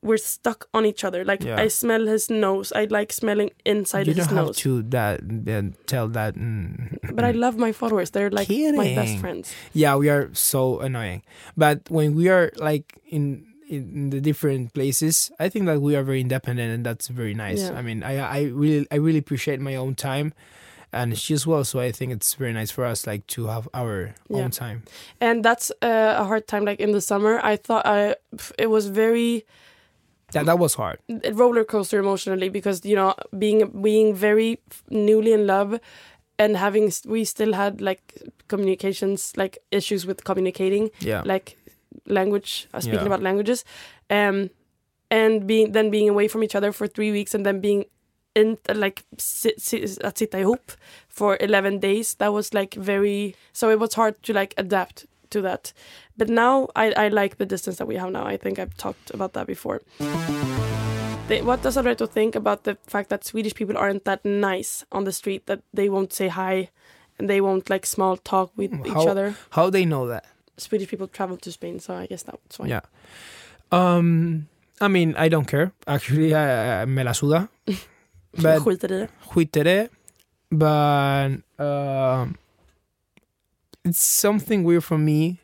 we're 0.02 0.18
stuck 0.18 0.68
on 0.74 0.86
each 0.86 1.04
other 1.04 1.24
like 1.26 1.44
Yeah. 1.44 1.58
i 1.60 1.68
smell 1.68 2.06
his 2.06 2.30
nose 2.30 2.72
i 2.76 2.86
like 2.86 3.12
smelling 3.14 3.50
inside 3.66 4.08
you 4.08 4.14
his 4.14 4.28
don't 4.28 4.38
have 4.38 4.56
to 4.58 4.82
that 4.90 5.20
then 5.24 5.76
tell 5.86 6.08
that. 6.10 6.36
mm, 6.36 6.98
but 7.14 7.24
i 7.26 7.32
love 7.32 7.58
my 7.58 7.72
followers 7.72 8.12
they're 8.12 8.30
like 8.30 8.50
my 8.50 8.94
best 8.96 9.18
friends 9.20 9.54
yeah, 9.74 9.96
we 9.96 10.10
are 10.10 10.30
so 10.34 10.80
annoying. 10.80 11.22
But 11.56 11.90
when 11.90 12.16
we 12.16 12.30
are 12.30 12.52
like 12.58 13.00
in 13.10 13.46
in 13.70 14.10
the 14.12 14.22
different 14.22 14.74
places, 14.74 15.30
I 15.40 15.50
think 15.50 15.66
that 15.68 15.82
we 15.82 15.96
are 15.96 16.04
very 16.04 16.22
independent, 16.22 16.72
and 16.74 16.86
that's 16.86 17.08
very 17.10 17.34
nice. 17.34 17.68
Yeah. 17.68 17.78
I 17.78 17.82
mean, 17.82 18.02
I 18.04 18.14
I 18.20 18.40
really 18.54 18.88
I 18.92 18.96
really 18.96 19.20
appreciate 19.20 19.60
my 19.60 19.76
own 19.76 19.94
time, 19.96 20.34
and 20.94 21.18
she 21.18 21.34
as 21.34 21.46
well. 21.46 21.64
So 21.66 21.80
I 21.80 21.92
think 21.92 22.12
it's 22.14 22.34
very 22.34 22.54
nice 22.54 22.72
for 22.72 22.86
us 22.86 23.06
like 23.06 23.28
to 23.36 23.48
have 23.48 23.68
our 23.74 24.16
Yeah. 24.30 24.44
own 24.44 24.52
time. 24.52 24.84
and 25.20 25.44
that's 25.44 25.70
uh, 25.84 26.16
a 26.18 26.24
hard 26.26 26.48
time 26.48 26.64
like 26.66 26.80
in 26.80 26.92
the 26.92 27.02
summer 27.02 27.40
i 27.44 27.56
thought 27.58 27.86
i 27.86 28.16
it 28.58 28.70
was 28.70 28.88
very 28.88 29.44
That 30.34 30.46
that 30.46 30.60
was 30.60 30.74
hard. 30.76 31.00
roller 31.32 31.64
coaster 31.64 32.00
emotionally 32.00 32.50
because 32.50 32.84
you 32.84 32.96
know 32.96 33.16
being 33.38 33.82
being 33.82 34.14
very 34.14 34.60
newly 34.90 35.32
in 35.32 35.48
love 35.48 35.80
and 36.38 36.58
having 36.58 36.92
we 37.06 37.24
still 37.24 37.54
had 37.54 37.80
like 37.80 38.22
communications 38.50 39.34
like 39.38 39.58
issues 39.72 40.06
with 40.06 40.24
communicating 40.26 40.90
Yeah. 41.00 41.22
like 41.26 41.58
language 42.06 42.68
uh, 42.74 42.82
speaking 42.82 43.00
Yeah. 43.00 43.06
about 43.14 43.22
languages 43.24 43.64
um 44.10 44.50
and 45.10 45.48
being 45.48 45.72
then 45.72 45.90
being 45.90 46.10
away 46.10 46.28
from 46.28 46.44
each 46.44 46.56
other 46.56 46.74
for 46.74 46.88
three 46.88 47.12
weeks 47.12 47.34
and 47.34 47.46
then 47.46 47.62
being 47.62 47.86
in 48.36 48.58
like 48.76 49.04
sit, 49.18 49.60
sit, 49.62 49.82
sitta 49.84 50.38
ihop 50.44 50.76
for 51.08 51.38
11 51.40 51.80
days 51.80 52.16
that 52.16 52.34
was 52.34 52.54
like 52.54 52.74
very 52.76 53.34
so 53.54 53.70
it 53.70 53.80
was 53.80 53.94
hard 53.94 54.22
to 54.24 54.34
like 54.34 54.54
adapt 54.58 55.06
to 55.30 55.42
that 55.42 55.74
but 56.18 56.30
now 56.30 56.68
I, 56.76 56.92
I 56.92 57.08
like 57.10 57.38
the 57.38 57.46
distance 57.46 57.78
that 57.78 57.88
we 57.88 57.96
have 57.96 58.12
now 58.12 58.26
i 58.26 58.38
think 58.38 58.60
i've 58.60 58.76
talked 58.78 59.12
about 59.14 59.34
that 59.34 59.48
before 59.48 59.82
they, 61.28 61.42
what 61.42 61.62
does 61.62 61.76
Alberto 61.76 62.06
think 62.06 62.36
about 62.36 62.64
the 62.64 62.78
fact 62.88 63.10
that 63.10 63.26
Swedish 63.26 63.54
people 63.54 63.78
aren't 63.78 64.06
that 64.06 64.24
nice 64.24 64.86
on 64.94 65.04
the 65.04 65.12
street 65.12 65.46
that 65.48 65.60
they 65.74 65.90
won't 65.90 66.14
say 66.14 66.30
hi 66.30 66.70
and 67.20 67.30
they 67.30 67.42
won't 67.42 67.70
like 67.70 67.86
small 67.86 68.16
talk 68.16 68.52
with 68.56 68.74
each 68.86 68.96
other 68.96 69.36
How 69.50 69.70
they 69.70 69.84
know 69.84 70.08
that? 70.08 70.24
Swedish 70.58 70.88
people 70.88 71.08
travel 71.08 71.38
to 71.38 71.52
Spain, 71.52 71.80
so 71.80 71.94
I 71.94 72.08
guess 72.08 72.24
that's 72.24 72.58
why. 72.60 72.68
Yeah. 72.68 72.82
Um, 73.72 74.48
I 74.82 74.88
mean, 74.88 75.16
I 75.18 75.30
don't 75.30 75.46
care. 75.46 75.72
Actually, 75.86 76.34
I, 76.34 76.82
I 76.82 76.86
me 76.86 77.04
la 77.04 77.12
suda. 77.12 77.50
But 78.38 78.62
skiter 78.62 78.92
i 78.92 79.00
det. 79.00 79.10
skit 79.32 79.58
i 79.58 79.64
det. 79.64 79.90
But 80.52 81.42
um, 81.60 82.38
it's 83.88 84.00
something 84.22 84.64
weird 84.64 84.84
for 84.84 84.98
me. 84.98 85.40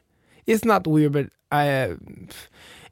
It's 0.46 0.66
not 0.66 0.86
weird, 0.88 1.12
but 1.14 1.26
I 1.52 1.70
uh, 1.70 1.96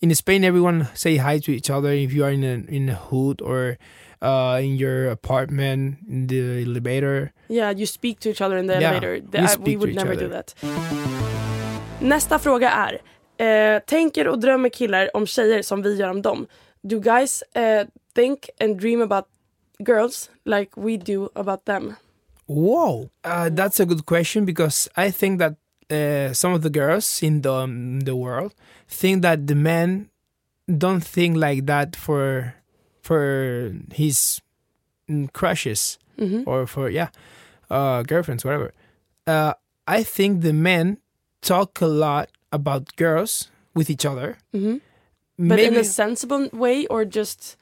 in 0.01 0.15
Spain 0.15 0.43
everyone 0.43 0.87
say 0.93 1.17
hi 1.17 1.39
to 1.39 1.51
each 1.51 1.69
other 1.69 1.91
if 1.91 2.13
you 2.13 2.23
are 2.25 2.31
in 2.33 2.43
a 2.43 2.63
in 2.75 2.89
a 2.89 2.95
hood 2.95 3.41
or 3.41 3.77
uh, 4.21 4.59
in 4.63 4.77
your 4.77 5.09
apartment 5.11 5.97
in 6.09 6.27
the 6.27 6.63
elevator. 6.63 7.31
Yeah, 7.49 7.71
you 7.79 7.85
speak 7.85 8.19
to 8.19 8.29
each 8.29 8.41
other 8.41 8.57
in 8.57 8.67
the 8.67 8.79
Yeah, 8.79 8.91
elevator. 8.91 9.19
The- 9.31 9.37
we 9.41 9.43
I- 9.43 9.47
speak 9.53 9.65
we 9.67 9.73
to 9.73 9.79
would 9.79 9.89
each 9.89 9.95
never 9.97 10.13
other. 10.13 10.27
do 10.27 10.33
that. 10.33 10.55
Nästa 12.01 12.39
fråga 12.39 12.69
är. 12.71 13.01
Eh, 13.37 13.79
tänker 13.79 14.27
och 14.27 14.39
drömmer 14.39 14.69
killar 14.69 15.09
om 15.17 15.25
tjejer 15.27 15.61
som 15.61 15.81
vi 15.81 15.95
gör 15.95 16.09
om 16.09 16.21
dem? 16.21 16.47
Do 16.83 16.99
guys 16.99 17.41
eh, 17.55 17.87
think 18.15 18.49
and 18.59 18.79
dream 18.81 19.01
about 19.01 19.25
girls 19.79 20.29
like 20.45 20.71
we 20.75 20.97
do 20.97 21.29
about 21.35 21.65
them? 21.65 21.93
Whoa, 22.51 23.09
uh, 23.23 23.49
that's 23.49 23.79
a 23.79 23.85
good 23.85 24.05
question 24.05 24.45
because 24.45 24.89
I 24.97 25.09
think 25.11 25.39
that 25.39 25.55
uh, 25.89 26.33
some 26.33 26.53
of 26.53 26.61
the 26.61 26.69
girls 26.69 27.23
in 27.23 27.41
the 27.41 27.53
um, 27.53 28.01
the 28.01 28.15
world 28.15 28.53
think 28.87 29.21
that 29.21 29.47
the 29.47 29.55
men 29.55 30.09
don't 30.67 31.03
think 31.03 31.37
like 31.37 31.65
that 31.65 31.95
for 31.95 32.55
for 33.01 33.71
his 33.93 34.41
mm, 35.09 35.31
crushes 35.33 35.97
Mhm. 36.17 36.43
or 36.45 36.67
for 36.67 36.89
yeah 36.89 37.09
uh, 37.69 38.03
girlfriends 38.03 38.43
whatever. 38.45 38.71
Uh, 39.25 39.53
I 39.87 40.03
think 40.03 40.41
the 40.41 40.53
men 40.53 40.97
talk 41.41 41.81
a 41.81 41.87
lot 41.87 42.29
about 42.51 42.95
girls 42.95 43.49
with 43.73 43.89
each 43.89 44.05
other. 44.05 44.37
Mhm. 44.53 44.81
But 45.39 45.59
in 45.59 45.75
a 45.75 45.83
sensible 45.83 46.49
way 46.53 46.85
or 46.87 47.05
just 47.05 47.55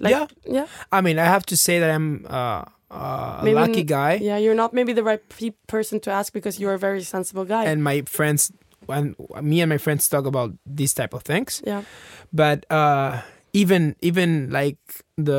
like 0.00 0.12
Yeah. 0.12 0.26
yeah. 0.46 0.66
I 0.92 1.00
mean, 1.00 1.18
I 1.18 1.24
have 1.24 1.44
to 1.46 1.56
say 1.56 1.80
that 1.80 1.90
I'm 1.90 2.24
uh, 2.28 2.64
uh, 2.90 3.38
a 3.40 3.44
Maybe 3.44 3.54
lucky 3.54 3.82
guy. 3.84 4.14
Yeah, 4.22 4.38
you're 4.38 4.54
not 4.54 4.72
maybe 4.72 4.92
the 4.92 5.02
right 5.04 5.20
pe- 5.28 5.54
person 5.66 6.00
to 6.00 6.10
ask 6.10 6.32
because 6.32 6.58
you're 6.58 6.74
a 6.74 6.78
very 6.78 7.02
sensible 7.02 7.44
guy. 7.44 7.64
and 7.64 7.82
my 7.84 8.02
friends 8.06 8.52
and 8.88 9.14
me 9.42 9.60
and 9.60 9.68
my 9.68 9.76
friends 9.78 10.08
talk 10.08 10.24
about 10.24 10.52
these 10.64 10.94
type 10.94 11.12
of 11.12 11.22
things 11.22 11.60
yeah. 11.66 11.82
but 12.32 12.64
uh 12.72 13.20
even 13.52 13.94
even 14.00 14.48
like 14.50 14.78
the 15.20 15.36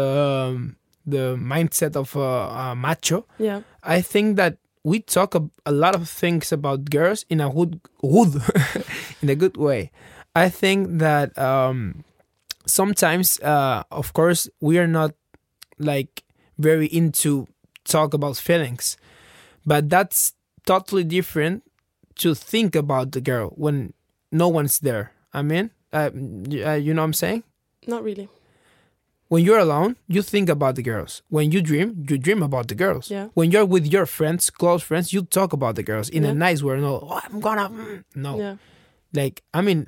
um, 0.53 0.75
the 1.07 1.33
mindset 1.35 1.95
of 1.95 2.13
a, 2.15 2.29
a 2.69 2.75
macho 2.75 3.25
Yeah. 3.39 3.61
i 3.81 4.01
think 4.01 4.35
that 4.37 4.57
we 4.83 4.99
talk 5.01 5.33
a, 5.33 5.49
a 5.65 5.71
lot 5.71 5.95
of 5.95 6.07
things 6.07 6.51
about 6.51 6.91
girls 6.93 7.25
in 7.29 7.41
a 7.41 7.49
good 7.49 7.81
good 8.01 8.37
in 9.23 9.29
a 9.29 9.35
good 9.35 9.57
way 9.57 9.89
i 10.35 10.47
think 10.49 10.99
that 10.99 11.33
um 11.39 12.03
sometimes 12.65 13.39
uh 13.41 13.81
of 13.89 14.13
course 14.13 14.47
we 14.61 14.77
are 14.77 14.87
not 14.87 15.11
like 15.79 16.21
very 16.59 16.85
into 16.87 17.47
talk 17.85 18.13
about 18.13 18.37
feelings 18.37 18.97
but 19.65 19.89
that's 19.89 20.33
totally 20.65 21.03
different 21.03 21.63
to 22.15 22.35
think 22.35 22.75
about 22.75 23.11
the 23.13 23.21
girl 23.21 23.49
when 23.55 23.93
no 24.31 24.47
one's 24.47 24.79
there 24.79 25.11
i 25.33 25.41
mean 25.41 25.71
uh, 25.93 26.09
uh, 26.65 26.73
you 26.85 26.93
know 26.93 27.01
what 27.01 27.05
i'm 27.09 27.13
saying 27.13 27.41
Not 27.87 28.03
really. 28.03 28.27
when 29.29 29.43
you're 29.43 29.59
alone 29.59 29.95
you 30.07 30.21
think 30.21 30.49
about 30.49 30.75
the 30.75 30.83
girls 30.83 31.21
when 31.29 31.51
you 31.51 31.61
dream 31.61 32.05
you 32.09 32.17
dream 32.17 32.43
about 32.43 32.67
the 32.67 32.75
girls 32.75 33.09
Yeah. 33.09 33.27
when 33.33 33.51
you're 33.51 33.65
with 33.65 33.85
your 33.91 34.05
friends 34.05 34.49
close 34.49 34.83
friends 34.83 35.13
you 35.13 35.21
talk 35.23 35.53
about 35.53 35.75
the 35.75 35.83
girls 35.83 36.09
in 36.09 36.23
Yeah. 36.23 36.31
a 36.31 36.33
nice 36.33 36.61
way 36.61 36.77
no 36.79 36.99
oh, 37.01 37.19
i'm 37.23 37.39
gonna 37.39 37.69
mm," 37.69 38.03
no 38.15 38.37
Yeah. 38.37 38.55
like 39.13 39.41
i 39.53 39.61
mean 39.61 39.87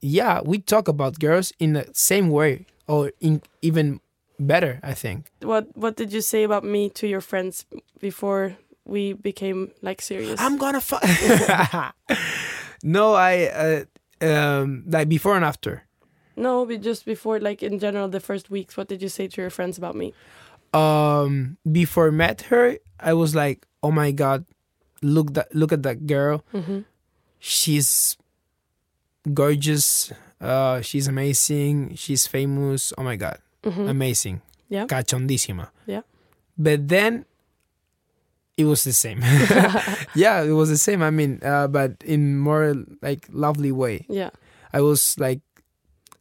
yeah 0.00 0.40
we 0.44 0.58
talk 0.58 0.88
about 0.88 1.18
girls 1.18 1.52
in 1.58 1.72
the 1.74 1.84
same 1.92 2.28
way 2.30 2.66
or 2.86 3.10
in 3.20 3.42
even 3.62 4.00
better 4.38 4.80
i 4.82 4.92
think. 4.94 5.30
What 5.42 5.68
what 5.76 5.96
did 5.96 6.12
you 6.12 6.20
say 6.20 6.42
about 6.44 6.64
me 6.64 6.90
to 6.90 7.06
your 7.06 7.20
friends 7.20 7.64
before 8.00 8.56
we 8.84 9.12
became 9.14 9.70
like 9.82 10.02
serious? 10.02 10.40
i'm 10.40 10.56
gonna 10.58 10.80
fuck 10.80 11.02
no 12.82 13.14
i 13.14 13.46
uh, 13.48 13.84
um 14.24 14.84
like 14.86 15.08
before 15.08 15.36
and 15.36 15.44
after. 15.44 15.82
No, 16.36 16.66
but 16.66 16.82
just 16.82 17.04
before, 17.06 17.38
like 17.38 17.62
in 17.62 17.78
general, 17.78 18.08
the 18.08 18.18
first 18.18 18.50
weeks, 18.50 18.76
what 18.76 18.88
did 18.88 19.00
you 19.00 19.08
say 19.08 19.28
to 19.28 19.40
your 19.40 19.50
friends 19.50 19.78
about 19.78 19.94
me? 19.94 20.12
um 20.74 21.56
before 21.70 22.08
I 22.08 22.10
met 22.10 22.50
her 22.50 22.78
i 22.98 23.12
was 23.14 23.32
like 23.32 23.64
oh 23.84 23.92
my 23.92 24.10
god 24.10 24.44
look 25.02 25.34
that 25.34 25.54
look 25.54 25.70
at 25.70 25.84
that 25.84 26.06
girl. 26.06 26.42
Hmm 26.50 26.80
she's 27.38 28.16
gorgeous. 29.32 30.12
Uh 30.40 30.80
she's 30.80 31.06
amazing. 31.08 31.94
She's 31.94 32.26
famous. 32.26 32.92
Oh 32.98 33.02
my 33.04 33.16
god 33.16 33.38
hmm 33.64 33.88
amazing 33.88 34.40
Yeah. 34.68 34.86
cachondísima 34.86 35.68
Yeah. 35.86 36.02
but 36.58 36.88
then 36.88 37.24
it 38.56 38.64
was 38.64 38.84
the 38.84 38.92
same 38.92 39.20
yeah 40.14 40.42
it 40.42 40.52
was 40.52 40.68
the 40.68 40.78
same 40.78 41.02
i 41.02 41.10
mean 41.10 41.40
uh 41.42 41.66
but 41.68 41.92
in 42.04 42.38
more 42.38 42.74
like 43.02 43.26
lovely 43.32 43.72
way 43.72 44.06
Yeah. 44.08 44.30
i 44.72 44.80
was 44.80 45.16
like 45.18 45.40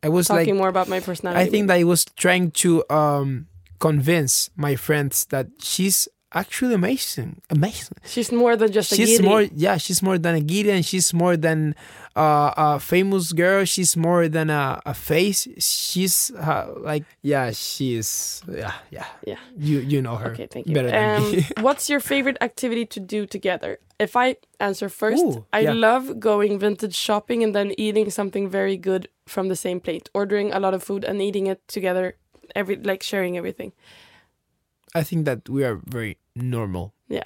i 0.04 0.10
was 0.10 0.28
Talking 0.28 0.56
like 0.56 0.60
more 0.60 0.70
about 0.70 0.88
my 0.89 1.00
personality. 1.00 1.39
I 1.39 1.50
think 1.50 1.68
that 1.68 1.80
I 1.80 1.84
was 1.86 2.04
trying 2.20 2.52
to 2.66 2.84
um, 2.91 3.48
convince 3.80 4.50
my 4.56 4.76
friends 4.76 5.26
that 5.32 5.48
she's 5.64 6.08
actually 6.34 6.74
amazing. 6.76 7.42
Amazing. 7.50 7.98
she's 8.06 8.32
more 8.32 8.56
than 8.56 8.72
just 8.72 8.92
a 8.92 8.96
she's 8.96 9.22
more, 9.22 9.42
yeah, 9.56 9.78
she's 9.78 10.02
more 10.02 10.18
than 10.18 10.36
a 10.36 10.42
Gideon. 10.42 10.82
She's 10.84 11.14
more 11.14 11.38
than 11.38 11.76
uh, 12.16 12.54
a 12.58 12.80
famous 12.80 13.32
girl. 13.34 13.66
She's 13.66 13.96
more 13.98 14.28
than 14.28 14.50
a, 14.50 14.82
a 14.86 14.94
face. 14.94 15.48
She's 15.60 16.32
uh, 16.32 16.74
like, 16.78 17.04
yeah, 17.22 17.52
she 17.52 17.96
is. 17.96 18.42
Yeah, 18.50 18.74
yeah. 18.92 19.06
Yeah. 19.26 19.40
You 19.58 19.80
you 19.80 20.02
know 20.02 20.16
her. 20.16 20.32
Okay, 20.32 20.48
thank 20.48 20.68
you. 20.68 20.74
Better 20.76 20.92
than 20.92 21.22
Um, 21.22 21.32
me. 21.32 21.46
what's 21.62 21.90
your 21.90 22.00
favorite 22.00 22.38
activity 22.42 22.86
to 22.88 23.00
do 23.00 23.26
together? 23.26 23.80
If 24.00 24.16
I 24.16 24.36
answer 24.60 24.90
first, 24.90 25.24
Ooh, 25.24 25.46
I 25.54 25.60
yeah. 25.62 25.74
love 25.74 26.20
going 26.20 26.60
vintage 26.60 26.96
shopping 26.96 27.44
and 27.44 27.54
then 27.56 27.72
eating 27.78 28.10
something 28.10 28.50
very 28.50 28.76
good 28.76 29.08
from 29.28 29.48
the 29.48 29.56
same 29.56 29.80
plate. 29.80 30.10
Ordering 30.14 30.52
a 30.52 30.60
lot 30.60 30.74
of 30.74 30.84
food 30.84 31.04
and 31.06 31.22
eating 31.22 31.48
it 31.48 31.62
together, 31.68 32.16
every 32.56 32.76
like 32.76 33.02
sharing 33.04 33.38
everything. 33.38 33.72
I 34.96 35.04
think 35.04 35.26
that 35.26 35.48
we 35.50 35.64
are 35.64 35.80
very 35.86 36.18
normal. 36.36 36.94
Yeah. 37.08 37.24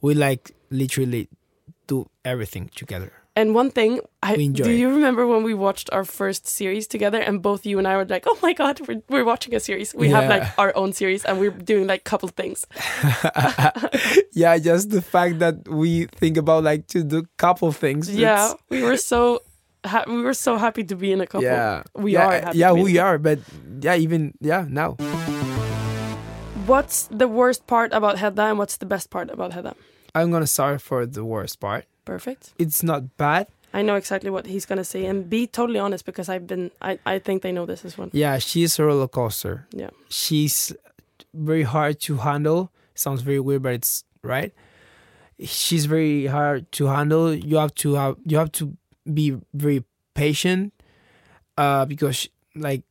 We 0.00 0.14
like 0.14 0.54
literally 0.70 1.28
do 1.86 2.08
everything 2.24 2.70
together. 2.74 3.12
And 3.36 3.54
one 3.54 3.70
thing, 3.70 4.00
I 4.22 4.34
do 4.34 4.70
you 4.70 4.90
remember 4.90 5.26
when 5.26 5.44
we 5.44 5.54
watched 5.54 5.88
our 5.92 6.04
first 6.04 6.48
series 6.48 6.86
together 6.88 7.18
and 7.18 7.40
both 7.40 7.64
you 7.64 7.78
and 7.78 7.86
I 7.86 7.96
were 7.96 8.04
like, 8.04 8.24
"Oh 8.26 8.36
my 8.42 8.52
god, 8.52 8.80
we're 8.86 9.02
we're 9.08 9.24
watching 9.24 9.54
a 9.54 9.60
series. 9.60 9.94
We 9.94 10.08
have 10.08 10.28
like 10.28 10.42
our 10.58 10.76
own 10.76 10.92
series 10.92 11.24
and 11.24 11.38
we're 11.38 11.50
doing 11.50 11.86
like 11.86 12.02
couple 12.02 12.28
things." 12.28 12.66
yeah, 14.32 14.58
just 14.58 14.90
the 14.90 15.00
fact 15.00 15.38
that 15.38 15.68
we 15.68 16.06
think 16.06 16.36
about 16.36 16.64
like 16.64 16.88
to 16.88 17.04
do 17.04 17.24
couple 17.38 17.70
things. 17.70 18.10
Yeah, 18.14 18.52
we 18.68 18.82
were 18.82 18.98
so 18.98 19.42
ha- 19.86 20.04
we 20.08 20.20
were 20.22 20.34
so 20.34 20.56
happy 20.56 20.82
to 20.84 20.96
be 20.96 21.12
in 21.12 21.20
a 21.20 21.26
couple. 21.26 21.44
Yeah, 21.44 21.84
we 21.94 22.14
yeah, 22.14 22.26
are. 22.26 22.54
Yeah, 22.54 22.72
we 22.72 22.98
are. 22.98 23.16
But 23.16 23.38
yeah, 23.80 23.94
even 23.94 24.34
yeah, 24.40 24.66
now 24.68 24.96
What's 26.66 27.06
the 27.10 27.28
worst 27.28 27.66
part 27.66 27.92
about 27.92 28.18
Hedda 28.18 28.42
and 28.42 28.58
what's 28.58 28.76
the 28.76 28.86
best 28.86 29.10
part 29.10 29.30
about 29.30 29.52
Hedda? 29.52 29.74
I'm 30.14 30.30
gonna 30.30 30.46
start 30.46 30.82
for 30.82 31.06
the 31.06 31.24
worst 31.24 31.60
part. 31.60 31.86
Perfect. 32.04 32.52
It's 32.58 32.82
not 32.82 33.16
bad. 33.16 33.46
I 33.72 33.82
know 33.82 33.94
exactly 33.94 34.30
what 34.30 34.46
he's 34.46 34.66
gonna 34.66 34.84
say, 34.84 35.06
and 35.06 35.30
be 35.30 35.46
totally 35.46 35.78
honest 35.78 36.04
because 36.04 36.28
I've 36.28 36.46
been. 36.46 36.70
I 36.82 36.98
I 37.06 37.18
think 37.18 37.42
they 37.42 37.52
know 37.52 37.66
this 37.66 37.84
as 37.84 37.96
well. 37.96 38.08
Yeah, 38.12 38.38
she's 38.38 38.78
a 38.78 38.84
roller 38.84 39.08
coaster. 39.08 39.66
Yeah. 39.70 39.90
She's 40.08 40.72
very 41.32 41.62
hard 41.62 42.00
to 42.00 42.16
handle. 42.18 42.72
Sounds 42.94 43.22
very 43.22 43.40
weird, 43.40 43.62
but 43.62 43.74
it's 43.74 44.04
right. 44.22 44.52
She's 45.42 45.86
very 45.86 46.26
hard 46.26 46.70
to 46.72 46.86
handle. 46.86 47.32
You 47.32 47.56
have 47.56 47.74
to 47.76 47.94
have 47.94 48.16
you 48.26 48.36
have 48.38 48.50
to 48.52 48.76
be 49.12 49.38
very 49.54 49.84
patient, 50.14 50.72
uh, 51.56 51.84
because 51.86 52.28
like 52.56 52.82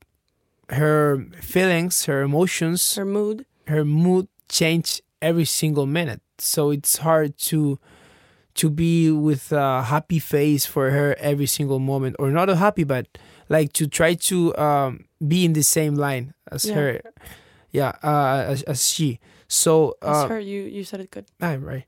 her 0.69 1.25
feelings, 1.41 2.05
her 2.05 2.21
emotions, 2.21 2.95
Her 2.95 3.05
mood. 3.05 3.45
Her 3.69 3.85
mood 3.85 4.27
change 4.49 5.01
every 5.21 5.45
single 5.45 5.85
minute 5.85 6.21
so 6.37 6.71
it's 6.71 6.97
hard 7.05 7.37
to 7.37 7.77
to 8.55 8.69
be 8.69 9.11
with 9.11 9.51
a 9.51 9.83
happy 9.83 10.19
face 10.19 10.65
for 10.65 10.89
her 10.91 11.15
every 11.19 11.45
single 11.47 11.79
moment 11.79 12.15
or 12.19 12.31
not 12.31 12.49
a 12.49 12.55
happy 12.55 12.83
but 12.83 13.05
like 13.47 13.71
to 13.73 13.87
try 13.87 14.13
to 14.15 14.55
um, 14.57 15.05
be 15.25 15.45
in 15.45 15.53
the 15.53 15.63
same 15.63 15.95
line 15.95 16.33
as 16.51 16.65
Yeah. 16.65 16.75
her 16.75 16.91
yeah 17.71 17.91
uh, 18.03 18.43
as, 18.51 18.63
as 18.63 18.79
she 18.89 19.19
so 19.47 19.95
As 20.01 20.25
uh, 20.25 20.27
her, 20.27 20.39
you 20.39 20.61
you 20.63 20.83
said 20.83 20.99
it 21.01 21.11
good. 21.11 21.25
ah, 21.41 21.55
right 21.59 21.85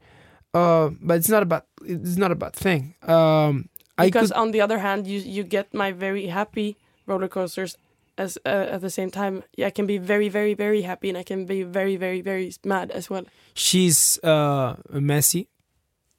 uh, 0.53 0.89
but 1.01 1.17
it's 1.17 1.29
not 1.29 1.41
about 1.43 1.65
it's 1.83 2.17
not 2.17 2.31
a 2.31 2.35
bad 2.35 2.53
thing 2.53 2.93
um, 3.07 3.67
I 3.97 4.05
Because 4.09 4.31
could 4.31 4.37
on 4.41 4.51
the 4.51 4.61
other 4.61 4.79
hand, 4.79 5.05
you 5.05 5.19
you 5.19 5.43
get 5.43 5.73
my 5.73 5.91
very 5.93 6.27
happy 6.27 6.75
roller 7.05 7.27
coasters. 7.27 7.77
As 8.21 8.37
uh, 8.45 8.75
at 8.75 8.81
the 8.85 8.89
same 8.89 9.09
time, 9.09 9.41
I 9.57 9.71
can 9.73 9.85
be 9.89 9.97
very, 9.97 10.29
very, 10.29 10.53
very 10.53 10.81
happy, 10.85 11.09
and 11.09 11.17
I 11.17 11.23
can 11.25 11.45
be 11.45 11.63
very, 11.65 11.97
very, 11.97 12.21
very 12.21 12.53
mad 12.63 12.91
as 12.93 13.09
well. 13.09 13.25
she's 13.53 14.19
uh, 14.23 14.75
messy 15.11 15.47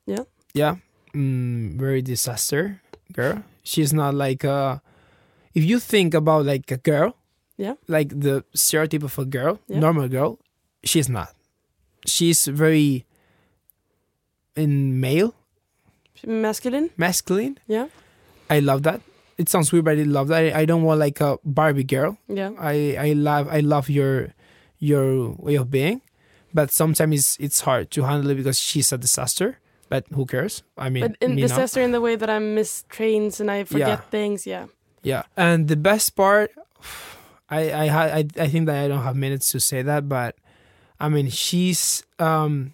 Yeah. 0.06 0.24
yeah 0.54 0.74
mm, 1.14 1.78
very 1.80 2.02
disaster 2.02 2.82
girl. 3.16 3.40
She's 3.62 3.92
not 3.92 4.12
like 4.14 4.44
uh 4.44 4.78
if 5.54 5.62
you 5.64 5.78
think 5.80 6.14
about 6.14 6.44
like 6.52 6.66
a 6.74 6.80
girl, 6.90 7.14
Yeah. 7.56 7.74
like 7.88 8.08
the 8.26 8.42
stereotype 8.54 9.04
of 9.06 9.14
a 9.18 9.24
girl, 9.24 9.54
Yeah. 9.68 9.80
normal 9.80 10.08
girl, 10.08 10.38
she's 10.84 11.08
not. 11.08 11.28
She's 12.06 12.40
very 12.50 13.06
in 14.56 15.00
male, 15.00 15.32
Masculine? 16.26 16.90
masculine. 16.96 17.56
Yeah. 17.66 17.88
I 18.50 18.60
love 18.60 18.82
that. 18.82 19.00
It 19.42 19.48
sounds 19.50 19.72
weird, 19.72 19.84
but 19.84 19.98
I 19.98 20.06
love 20.06 20.28
that. 20.28 20.54
I, 20.54 20.60
I 20.60 20.64
don't 20.64 20.82
want 20.86 21.00
like 21.02 21.18
a 21.20 21.38
Barbie 21.42 21.82
girl. 21.82 22.16
Yeah. 22.30 22.50
I 22.58 22.94
I 22.98 23.12
love 23.18 23.48
I 23.50 23.58
love 23.58 23.90
your 23.90 24.30
your 24.78 25.34
way 25.42 25.56
of 25.58 25.66
being, 25.70 26.00
but 26.54 26.70
sometimes 26.70 27.14
it's 27.18 27.30
it's 27.42 27.60
hard 27.66 27.90
to 27.98 28.06
handle 28.06 28.30
it 28.30 28.36
because 28.38 28.58
she's 28.62 28.92
a 28.94 28.98
disaster. 28.98 29.58
But 29.90 30.06
who 30.14 30.24
cares? 30.24 30.62
I 30.78 30.88
mean, 30.88 31.02
But 31.02 31.16
in 31.20 31.36
disaster 31.36 31.82
in 31.82 31.90
the 31.90 32.00
way 32.00 32.14
that 32.16 32.30
I 32.30 32.38
miss 32.38 32.84
trains 32.88 33.40
and 33.42 33.50
I 33.50 33.64
forget 33.64 33.88
Yeah. 34.00 34.10
things, 34.14 34.46
yeah. 34.46 34.66
Yeah, 35.02 35.22
and 35.36 35.66
the 35.66 35.76
best 35.76 36.14
part, 36.14 36.54
I 37.50 37.60
I 37.70 37.84
I 37.90 38.20
I 38.38 38.48
think 38.48 38.66
that 38.70 38.78
I 38.84 38.86
don't 38.88 39.02
have 39.02 39.16
minutes 39.18 39.50
to 39.52 39.58
say 39.60 39.82
that, 39.82 40.08
but 40.08 40.36
I 41.02 41.10
mean 41.10 41.28
she's 41.28 42.04
um, 42.22 42.72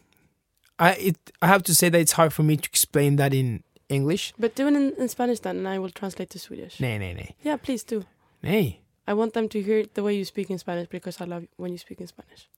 I 0.79 0.93
it 1.01 1.17
I 1.43 1.47
have 1.49 1.63
to 1.65 1.75
say 1.75 1.89
that 1.89 1.99
it's 1.99 2.13
hard 2.21 2.33
for 2.37 2.45
me 2.45 2.57
to 2.61 2.67
explain 2.69 3.17
that 3.17 3.33
in 3.33 3.65
English. 3.89 4.33
But 4.39 4.55
do 4.55 4.67
it 4.69 4.75
in, 4.75 4.95
in 4.99 5.09
Spanish 5.09 5.41
then, 5.41 5.59
and 5.59 5.69
I 5.69 5.79
will 5.79 5.93
translate 5.93 6.29
to 6.31 6.39
Swedish. 6.39 6.81
Nee, 6.81 6.99
nee, 6.99 7.15
nee, 7.15 7.37
Yeah, 7.45 7.57
please 7.57 7.85
do. 7.85 8.05
nee. 8.43 8.81
I 9.07 9.15
want 9.15 9.33
them 9.33 9.49
to 9.49 9.59
hear 9.63 9.87
the 9.95 10.03
way 10.03 10.17
you 10.19 10.25
speak 10.25 10.51
in 10.51 10.59
Spanish 10.59 10.89
because 10.91 11.19
I 11.23 11.27
love 11.27 11.47
when 11.57 11.73
you 11.73 11.79
speak 11.79 12.01
in 12.01 12.07
Spanish. 12.09 12.51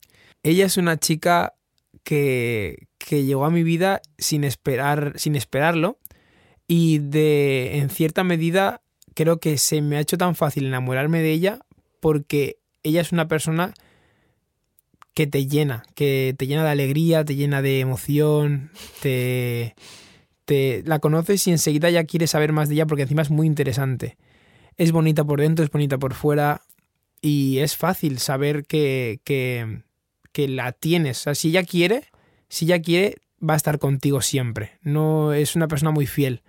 Ella 0.43 0.67
es 0.67 0.77
una 0.77 0.97
chica 0.99 1.55
que, 2.03 2.89
que 2.99 3.23
llegó 3.25 3.45
a 3.45 3.51
mi 3.51 3.63
vida 3.63 4.01
sin 4.19 4.43
esperar, 4.43 5.13
sin 5.17 5.37
esperarlo 5.37 5.99
y 6.67 6.99
de 6.99 7.79
en 7.79 7.89
cierta 7.91 8.25
medida 8.25 8.83
creo 9.15 9.39
que 9.39 9.59
se 9.59 9.81
me 9.81 9.97
ha 9.97 10.01
hecho 10.01 10.19
tan 10.19 10.35
fácil 10.35 10.67
enamorarme 10.67 11.21
de 11.21 11.31
ella 11.31 11.59
porque 12.01 12.59
ella 12.83 13.01
es 13.03 13.13
una 13.13 13.29
persona 13.29 13.73
que 15.15 15.27
te 15.27 15.47
llena, 15.47 15.85
que 15.95 16.35
te 16.37 16.47
llena 16.47 16.65
de 16.65 16.71
alegría, 16.71 17.25
te 17.25 17.35
llena 17.37 17.63
de 17.63 17.81
emoción, 17.81 18.71
te, 19.03 19.75
la 20.85 20.99
conoces 20.99 21.47
y 21.47 21.51
enseguida 21.51 21.91
ya 21.91 22.05
quieres 22.05 22.31
saber 22.31 22.53
más 22.53 22.69
de 22.69 22.75
ella 22.75 22.87
porque 22.87 23.03
encima 23.03 23.23
es 23.23 23.31
muy 23.31 23.47
interesante. 23.47 24.17
Es 24.77 24.93
bonita 24.93 25.25
por 25.25 25.41
dentro, 25.41 25.65
es 25.65 25.71
bonita 25.71 25.99
por 25.99 26.15
fuera 26.15 26.63
y 27.21 27.59
es 27.59 27.77
fácil 27.77 28.19
saber 28.19 28.65
que, 28.65 29.21
que, 29.25 29.83
que 30.33 30.49
la 30.49 30.73
tienes. 30.73 31.19
O 31.19 31.23
sea, 31.23 31.35
si 31.35 31.49
ella 31.49 31.63
quiere, 31.65 32.05
si 32.49 32.65
ella 32.65 32.81
quiere, 32.81 33.17
va 33.47 33.55
a 33.55 33.57
estar 33.57 33.79
contigo 33.79 34.23
siempre. 34.23 34.73
No 34.83 35.33
es 35.33 35.57
una 35.57 35.69
persona 35.69 35.91
muy 35.91 36.07
fiel 36.07 36.43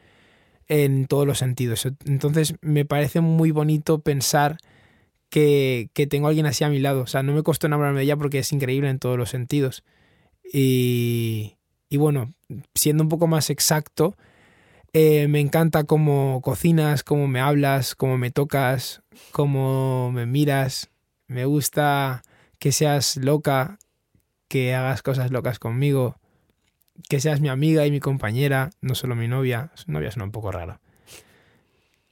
en 0.68 1.06
todos 1.06 1.28
los 1.28 1.39
sentidos. 1.39 1.88
Entonces 2.06 2.56
me 2.62 2.86
parece 2.86 3.22
muy 3.22 3.52
bonito 3.52 4.02
pensar 4.02 4.58
que, 5.30 5.89
que 5.93 6.08
tengo 6.08 6.28
a 6.28 6.30
alguien 6.30 6.45
así 6.45 6.64
a 6.64 6.70
mi 6.70 6.80
lado. 6.80 7.02
O 7.02 7.08
sea, 7.08 7.24
no 7.24 7.34
me 7.34 7.43
costó 7.43 7.68
enamorarme 7.68 7.99
de 7.99 8.06
ella 8.06 8.18
porque 8.18 8.39
es 8.39 8.52
increíble 8.52 8.89
en 8.89 8.99
todos 8.99 9.18
los 9.18 9.30
sentidos. 9.30 9.84
Y, 10.54 11.58
y 11.92 11.98
bueno, 11.98 12.34
siendo 12.74 13.04
un 13.04 13.10
poco 13.10 13.28
más 13.28 13.50
exacto, 13.50 14.16
eh, 14.94 15.28
me 15.28 15.42
encanta 15.42 15.84
cómo 15.84 16.39
cocinas, 16.42 17.04
cómo 17.04 17.28
me 17.28 17.42
hablas, 17.42 17.96
cómo 17.96 18.18
me 18.18 18.32
tocas, 18.32 19.02
cómo 19.34 20.10
me 20.14 20.26
miras. 20.26 20.89
Me 21.28 21.44
gusta 21.44 22.24
que 22.60 22.72
seas 22.72 23.18
loca, 23.18 23.78
que 24.48 24.74
hagas 24.74 25.04
cosas 25.04 25.32
locas 25.32 25.60
conmigo, 25.60 26.16
que 27.10 27.20
seas 27.20 27.42
mi 27.42 27.50
amiga 27.50 27.86
y 27.86 27.92
mi 27.92 28.00
compañera, 28.00 28.70
no 28.80 28.96
solo 28.96 29.14
mi 29.14 29.28
novia. 29.28 29.74
Novia 29.86 30.12
suena 30.12 30.24
un 30.24 30.32
poco 30.32 30.54
raro. 30.54 30.80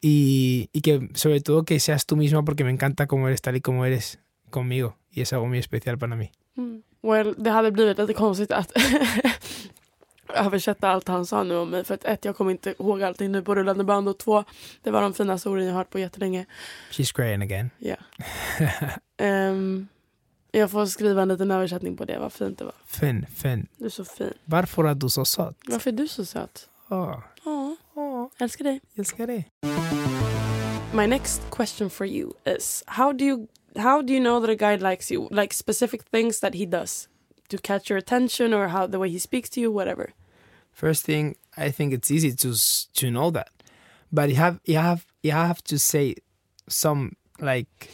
Y, 0.01 0.69
y 0.73 0.82
que 0.82 1.07
sobre 1.13 1.39
todo 1.39 1.63
que 1.63 1.80
seas 1.80 2.05
tú 2.05 2.17
misma 2.17 2.43
porque 2.43 2.65
me 2.65 2.71
encanta 2.71 3.07
cómo 3.07 3.30
eres 3.30 3.41
tal 3.41 3.55
y 3.55 3.61
como 3.61 3.86
eres 3.86 4.19
conmigo. 4.49 4.97
Y 5.09 5.21
es 5.21 5.32
algo 5.32 5.47
muy 5.47 5.57
especial 5.57 5.97
para 5.97 6.17
mí. 6.17 6.32
Mm. 6.55 6.80
Well, 7.01 7.34
det 7.38 7.51
hade 7.51 7.71
blivit 7.71 7.97
lite 7.97 8.13
konstigt 8.13 8.51
att 8.51 8.71
översätta 10.34 10.89
allt 10.89 11.07
han 11.07 11.25
sa 11.25 11.43
nu 11.43 11.55
om 11.55 11.69
mig. 11.69 11.84
För 11.84 11.93
att 11.93 12.05
ett, 12.05 12.25
jag 12.25 12.36
kommer 12.38 12.51
inte 12.51 12.69
ihåg 12.80 13.03
allting 13.03 13.32
nu 13.32 13.41
på 13.41 13.55
rullande 13.55 13.84
band 13.84 14.09
och 14.09 14.17
två, 14.17 14.43
det 14.84 14.91
var 14.91 15.01
de 15.01 15.13
finaste 15.13 15.49
orden 15.49 15.65
jag 15.65 15.73
hört 15.73 15.89
på 15.89 15.99
jättelänge. 15.99 16.45
She's 16.91 17.15
crying 17.15 17.41
again. 17.41 17.69
Ja. 17.77 17.95
Ehm, 19.17 19.88
jag 20.51 20.71
får 20.71 20.86
skriva 20.86 21.21
en 21.21 21.27
liten 21.27 21.51
översättning 21.51 21.97
på 21.97 22.05
det, 22.05 22.19
vad 22.19 22.34
fint 22.34 22.57
det 22.57 22.63
var. 22.63 22.73
Fin, 22.86 23.25
fin. 23.36 23.67
Du 23.77 23.86
är 23.86 23.89
så 23.89 24.05
fin. 24.05 24.34
Varför 24.45 24.84
är 24.84 24.95
du 24.95 25.09
så 25.09 25.25
söt? 25.25 25.55
Varför 25.67 25.89
är 25.91 25.95
du 25.95 26.07
så 26.07 26.25
söt? 26.25 26.69
Ja, 26.89 27.23
åh, 27.93 28.27
älskar 28.38 28.63
dig. 28.65 28.82
jag 28.93 28.99
älskar 28.99 29.27
dig. 29.27 29.49
My 30.93 31.07
next 31.07 31.41
question 31.49 31.89
for 31.89 32.07
you 32.07 32.34
is 32.45 32.84
how 32.88 33.13
do 33.13 33.25
you 33.25 33.47
how 33.75 34.01
do 34.01 34.13
you 34.13 34.19
know 34.19 34.41
that 34.41 34.49
a 34.49 34.55
guy 34.55 34.89
likes 34.89 35.11
you? 35.11 35.27
Like 35.32 35.53
specific 35.53 36.01
things 36.11 36.39
that 36.39 36.55
he 36.55 36.65
does 36.65 37.09
to 37.49 37.57
catch 37.57 37.89
your 37.89 37.97
attention 37.97 38.53
or 38.53 38.69
how 38.69 38.87
the 38.87 38.99
way 38.99 39.09
he 39.09 39.19
speaks 39.19 39.49
to 39.49 39.61
you, 39.61 39.71
whatever. 39.71 40.13
First 40.71 41.03
thing, 41.05 41.35
I 41.57 41.71
think 41.71 41.93
it's 41.93 42.09
easy 42.11 42.31
to 42.33 42.55
to 42.93 43.11
know 43.11 43.31
that, 43.31 43.49
but 44.11 44.29
you 44.29 44.35
have 44.35 44.59
you 44.65 44.77
have 44.77 45.05
you 45.23 45.31
have 45.31 45.61
to 45.65 45.77
say 45.77 46.15
some 46.67 47.15
like 47.39 47.89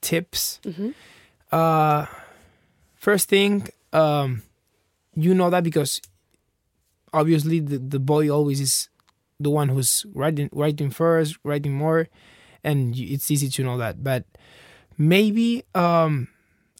tips. 0.00 0.60
Mhm. 0.64 0.94
Uh, 1.52 2.06
first 2.96 3.28
thing, 3.28 3.68
um, 3.92 4.42
you 5.14 5.34
know 5.34 5.50
that 5.50 5.62
because 5.64 6.00
obviously 7.12 7.60
the, 7.60 7.78
the 7.78 7.98
boy 7.98 8.28
always 8.28 8.60
is 8.60 8.88
the 9.40 9.50
one 9.50 9.68
who's 9.68 10.04
writing 10.14 10.48
writing 10.52 10.90
first, 10.90 11.38
writing 11.44 11.72
more, 11.72 12.08
and 12.64 12.96
it's 12.98 13.30
easy 13.30 13.48
to 13.48 13.62
know 13.62 13.78
that. 13.78 14.02
But 14.02 14.24
maybe 14.98 15.62
um, 15.74 16.28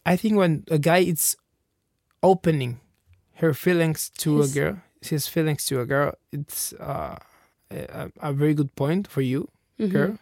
I 0.05 0.15
think 0.17 0.35
when 0.35 0.63
a 0.69 0.77
guy 0.77 0.99
is 0.99 1.37
opening 2.21 2.79
her 3.35 3.53
feelings 3.53 4.09
to 4.17 4.37
His- 4.37 4.51
a 4.55 4.59
girl, 4.59 4.77
his 5.01 5.27
feelings 5.27 5.65
to 5.65 5.79
a 5.81 5.85
girl, 5.85 6.13
it's 6.31 6.73
uh, 6.73 7.15
a, 7.71 8.11
a 8.21 8.33
very 8.33 8.53
good 8.53 8.75
point 8.75 9.07
for 9.07 9.21
you, 9.21 9.47
Mhm. 9.79 9.91
girl, 9.91 10.17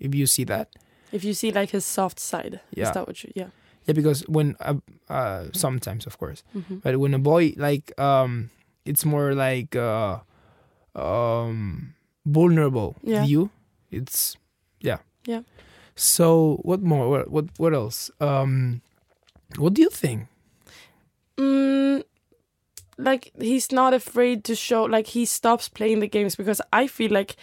if 0.00 0.14
you 0.14 0.26
see 0.26 0.44
that. 0.44 0.68
If 1.12 1.24
you 1.24 1.34
see 1.34 1.52
like 1.52 1.70
his 1.70 1.84
soft 1.84 2.18
side, 2.18 2.60
Yeah. 2.74 2.88
is 2.88 2.94
that 2.94 3.06
what 3.06 3.22
you? 3.24 3.32
Yeah. 3.36 3.50
Yeah, 3.86 3.94
because 3.94 4.22
when 4.28 4.56
uh, 4.60 4.74
uh, 5.10 5.46
sometimes, 5.52 6.06
of 6.06 6.16
course, 6.16 6.42
Mhm. 6.54 6.80
but 6.82 6.96
when 6.98 7.14
a 7.14 7.18
boy 7.18 7.52
like 7.56 7.92
um, 8.00 8.48
it's 8.84 9.04
more 9.04 9.34
like 9.34 9.76
uh, 9.76 10.20
um, 10.94 11.94
vulnerable 12.24 12.94
Yeah. 13.02 13.24
you. 13.24 13.50
It's 13.90 14.36
yeah, 14.80 14.98
Yeah. 15.26 15.42
So 15.94 16.56
what 16.64 16.80
more? 16.82 17.08
What 17.08 17.30
what, 17.30 17.44
what 17.58 17.74
else? 17.74 18.10
Um, 18.20 18.80
what 19.58 19.74
do 19.74 19.82
you 19.82 19.90
think? 19.90 20.26
Mm, 21.36 22.04
like 22.98 23.32
he's 23.40 23.72
not 23.72 23.94
afraid 23.94 24.44
to 24.44 24.54
show. 24.54 24.84
Like 24.84 25.08
he 25.08 25.24
stops 25.24 25.68
playing 25.68 26.00
the 26.00 26.08
games 26.08 26.36
because 26.36 26.60
I 26.72 26.86
feel 26.86 27.10
like 27.12 27.36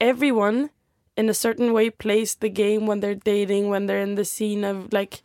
everyone, 0.00 0.70
in 1.16 1.28
a 1.28 1.34
certain 1.34 1.72
way, 1.72 1.90
plays 1.90 2.36
the 2.36 2.48
game 2.48 2.86
when 2.86 3.00
they're 3.00 3.14
dating, 3.14 3.68
when 3.68 3.86
they're 3.86 4.00
in 4.00 4.14
the 4.14 4.24
scene 4.24 4.64
of 4.64 4.92
like 4.92 5.22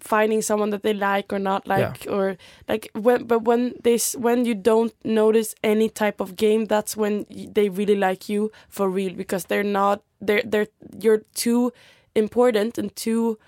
finding 0.00 0.42
someone 0.42 0.68
that 0.70 0.82
they 0.82 0.92
like 0.92 1.32
or 1.32 1.38
not 1.38 1.66
like 1.66 2.06
or 2.10 2.36
like 2.68 2.90
when 2.92 3.24
but 3.24 3.40
when 3.42 3.72
this 3.82 4.14
when 4.16 4.44
you 4.44 4.54
don't 4.54 4.92
notice 5.02 5.54
any 5.64 5.88
type 5.88 6.20
of 6.20 6.36
game 6.36 6.66
that's 6.66 6.94
when 6.94 7.24
they 7.30 7.70
really 7.70 7.96
like 7.96 8.28
you 8.28 8.52
for 8.68 8.90
real 8.90 9.14
because 9.14 9.46
they're 9.46 9.62
not 9.62 10.02
they're 10.20 10.42
they're 10.44 10.66
you're 11.00 11.22
too 11.34 11.72
important 12.14 12.76
and 12.76 12.94
too 12.94 13.38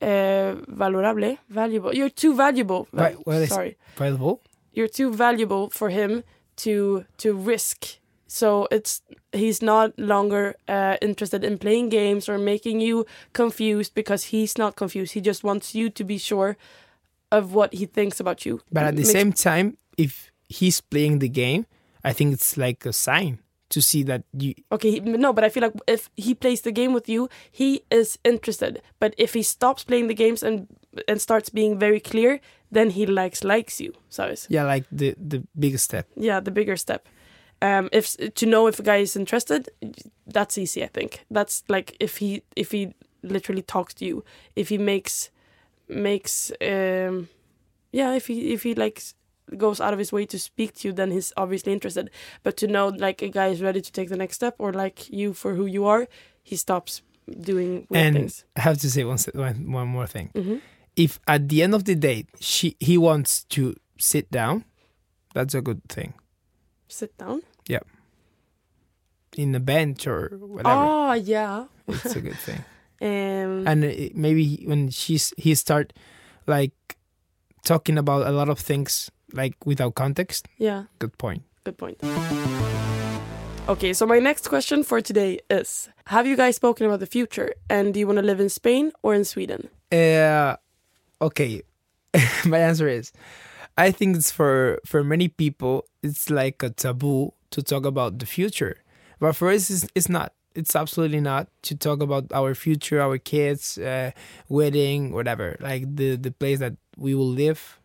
uh 0.00 0.54
valorable 0.68 1.38
valuable. 1.48 1.94
You're 1.94 2.10
too 2.10 2.34
valuable. 2.36 2.88
Right, 2.92 3.16
sorry. 3.48 3.76
Valuable? 3.96 4.40
you're 4.78 4.88
too 4.88 5.12
valuable 5.12 5.70
for 5.70 5.90
him 5.90 6.22
to 6.56 7.04
to 7.18 7.34
risk. 7.34 7.98
So 8.26 8.68
it's 8.70 9.02
he's 9.32 9.60
not 9.62 9.98
longer 9.98 10.54
uh, 10.68 10.96
interested 11.02 11.44
in 11.44 11.58
playing 11.58 11.88
games 11.88 12.28
or 12.28 12.38
making 12.38 12.80
you 12.80 13.06
confused 13.32 13.94
because 13.94 14.24
he's 14.24 14.56
not 14.56 14.76
confused. 14.76 15.14
He 15.14 15.20
just 15.20 15.42
wants 15.42 15.74
you 15.74 15.90
to 15.90 16.04
be 16.04 16.18
sure 16.18 16.56
of 17.32 17.52
what 17.54 17.74
he 17.74 17.86
thinks 17.86 18.20
about 18.20 18.46
you. 18.46 18.60
But 18.72 18.84
at 18.84 18.96
the 18.96 19.04
same 19.04 19.32
time, 19.32 19.76
if 19.96 20.30
he's 20.48 20.80
playing 20.80 21.18
the 21.18 21.28
game, 21.28 21.66
I 22.04 22.12
think 22.12 22.32
it's 22.32 22.56
like 22.56 22.86
a 22.86 22.92
sign 22.92 23.40
to 23.70 23.80
see 23.82 24.02
that 24.02 24.22
you. 24.32 24.54
okay 24.72 25.00
no 25.00 25.32
but 25.32 25.44
i 25.44 25.48
feel 25.48 25.62
like 25.62 25.74
if 25.86 26.08
he 26.16 26.34
plays 26.34 26.60
the 26.62 26.72
game 26.72 26.92
with 26.94 27.08
you 27.08 27.28
he 27.50 27.82
is 27.90 28.18
interested 28.24 28.80
but 29.00 29.14
if 29.18 29.34
he 29.34 29.42
stops 29.42 29.84
playing 29.84 30.08
the 30.08 30.14
games 30.14 30.42
and 30.42 30.66
and 31.06 31.20
starts 31.20 31.50
being 31.50 31.78
very 31.78 32.00
clear 32.00 32.40
then 32.72 32.90
he 32.90 33.06
likes 33.06 33.44
likes 33.44 33.80
you 33.80 33.92
sabes 34.10 34.46
Yeah, 34.48 34.64
like 34.64 34.84
the 34.90 35.14
the 35.28 35.42
biggest 35.58 35.84
step. 35.84 36.06
yeah 36.16 36.40
the 36.40 36.50
bigger 36.50 36.76
step 36.76 37.06
um 37.62 37.88
if 37.92 38.16
to 38.34 38.46
know 38.46 38.68
if 38.68 38.78
a 38.78 38.82
guy 38.82 38.96
is 39.02 39.16
interested 39.16 39.68
that's 40.26 40.56
easy 40.58 40.82
i 40.84 40.88
think 40.88 41.24
that's 41.30 41.62
like 41.68 41.96
if 42.00 42.18
he 42.18 42.42
if 42.56 42.70
he 42.72 42.94
literally 43.22 43.62
talks 43.62 43.94
to 43.94 44.04
you 44.04 44.22
if 44.56 44.68
he 44.70 44.78
makes 44.78 45.30
makes 45.88 46.52
um 46.62 47.28
yeah 47.92 48.14
if 48.16 48.26
he 48.28 48.52
if 48.52 48.62
he 48.62 48.74
likes 48.74 49.14
goes 49.56 49.80
out 49.80 49.92
of 49.92 49.98
his 49.98 50.12
way 50.12 50.26
to 50.26 50.38
speak 50.38 50.74
to 50.76 50.88
you, 50.88 50.92
then 50.92 51.10
he's 51.10 51.32
obviously 51.36 51.72
interested. 51.72 52.10
But 52.42 52.56
to 52.58 52.66
know 52.66 52.88
like 52.88 53.22
a 53.22 53.28
guy 53.28 53.48
is 53.48 53.62
ready 53.62 53.80
to 53.80 53.92
take 53.92 54.08
the 54.08 54.16
next 54.16 54.36
step 54.36 54.54
or 54.58 54.72
like 54.72 55.08
you 55.10 55.32
for 55.32 55.54
who 55.54 55.66
you 55.66 55.86
are, 55.86 56.06
he 56.42 56.56
stops 56.56 57.02
doing 57.40 57.86
weird 57.90 58.06
and 58.06 58.16
things. 58.16 58.44
I 58.56 58.60
have 58.60 58.78
to 58.78 58.90
say 58.90 59.04
one, 59.04 59.18
one, 59.34 59.72
one 59.72 59.88
more 59.88 60.06
thing. 60.06 60.30
hmm 60.34 60.56
If 60.96 61.20
at 61.26 61.48
the 61.48 61.62
end 61.62 61.74
of 61.74 61.84
the 61.84 61.94
date 61.94 62.26
she 62.40 62.76
he 62.80 62.98
wants 62.98 63.44
to 63.54 63.74
sit 63.98 64.30
down, 64.30 64.64
that's 65.34 65.54
a 65.54 65.60
good 65.62 65.82
thing. 65.88 66.14
Sit 66.88 67.16
down. 67.18 67.42
Yeah. 67.68 67.84
In 69.36 69.54
a 69.54 69.60
bench 69.60 70.06
or 70.06 70.28
whatever, 70.40 70.84
Oh 70.88 71.12
yeah. 71.12 71.66
it's 71.86 72.16
a 72.16 72.20
good 72.26 72.38
thing. 72.38 72.64
Um, 73.00 73.68
and 73.68 73.80
maybe 74.14 74.64
when 74.66 74.90
she's 74.90 75.32
he 75.36 75.54
start 75.54 75.92
like 76.48 76.72
talking 77.64 77.98
about 77.98 78.26
a 78.26 78.32
lot 78.32 78.48
of 78.48 78.58
things 78.58 79.10
like 79.32 79.54
without 79.64 79.94
context. 79.94 80.48
yeah. 80.58 80.84
Good 80.98 81.16
point. 81.18 81.42
Good 81.64 81.76
point. 81.78 82.00
Okay, 83.68 83.92
so 83.92 84.06
my 84.06 84.18
next 84.18 84.48
question 84.48 84.82
for 84.82 85.02
today 85.02 85.40
is 85.50 85.90
Have 86.06 86.26
you 86.26 86.36
guys 86.36 86.56
spoken 86.56 86.86
about 86.86 87.00
the 87.00 87.06
future? 87.06 87.52
And 87.68 87.92
do 87.92 88.00
you 88.00 88.06
want 88.06 88.18
to 88.18 88.24
live 88.24 88.40
in 88.40 88.48
Spain 88.48 88.92
or 89.02 89.12
in 89.14 89.26
Sweden? 89.26 89.68
Uh, 89.92 90.56
okay, 91.20 91.62
my 92.46 92.58
answer 92.58 92.88
is, 92.88 93.12
I 93.76 93.90
think 93.90 94.16
it's 94.16 94.30
for 94.30 94.80
for 94.86 95.04
many 95.04 95.28
people 95.28 95.84
it's 96.02 96.30
like 96.30 96.62
a 96.62 96.70
taboo 96.70 97.34
to 97.50 97.62
talk 97.62 97.84
about 97.84 98.18
the 98.18 98.26
future, 98.26 98.78
but 99.20 99.36
for 99.36 99.50
us 99.50 99.68
it's, 99.70 99.86
it's 99.94 100.08
not. 100.08 100.32
It's 100.54 100.74
absolutely 100.74 101.20
not 101.20 101.46
to 101.68 101.76
talk 101.76 102.00
about 102.02 102.32
our 102.32 102.54
future, 102.54 103.00
our 103.00 103.18
kids, 103.18 103.78
uh, 103.78 104.10
wedding, 104.48 105.12
whatever, 105.12 105.56
like 105.60 105.84
the 105.94 106.16
the 106.16 106.32
place 106.32 106.58
that 106.58 106.74
we 106.96 107.14
will 107.14 107.28
live. 107.28 107.78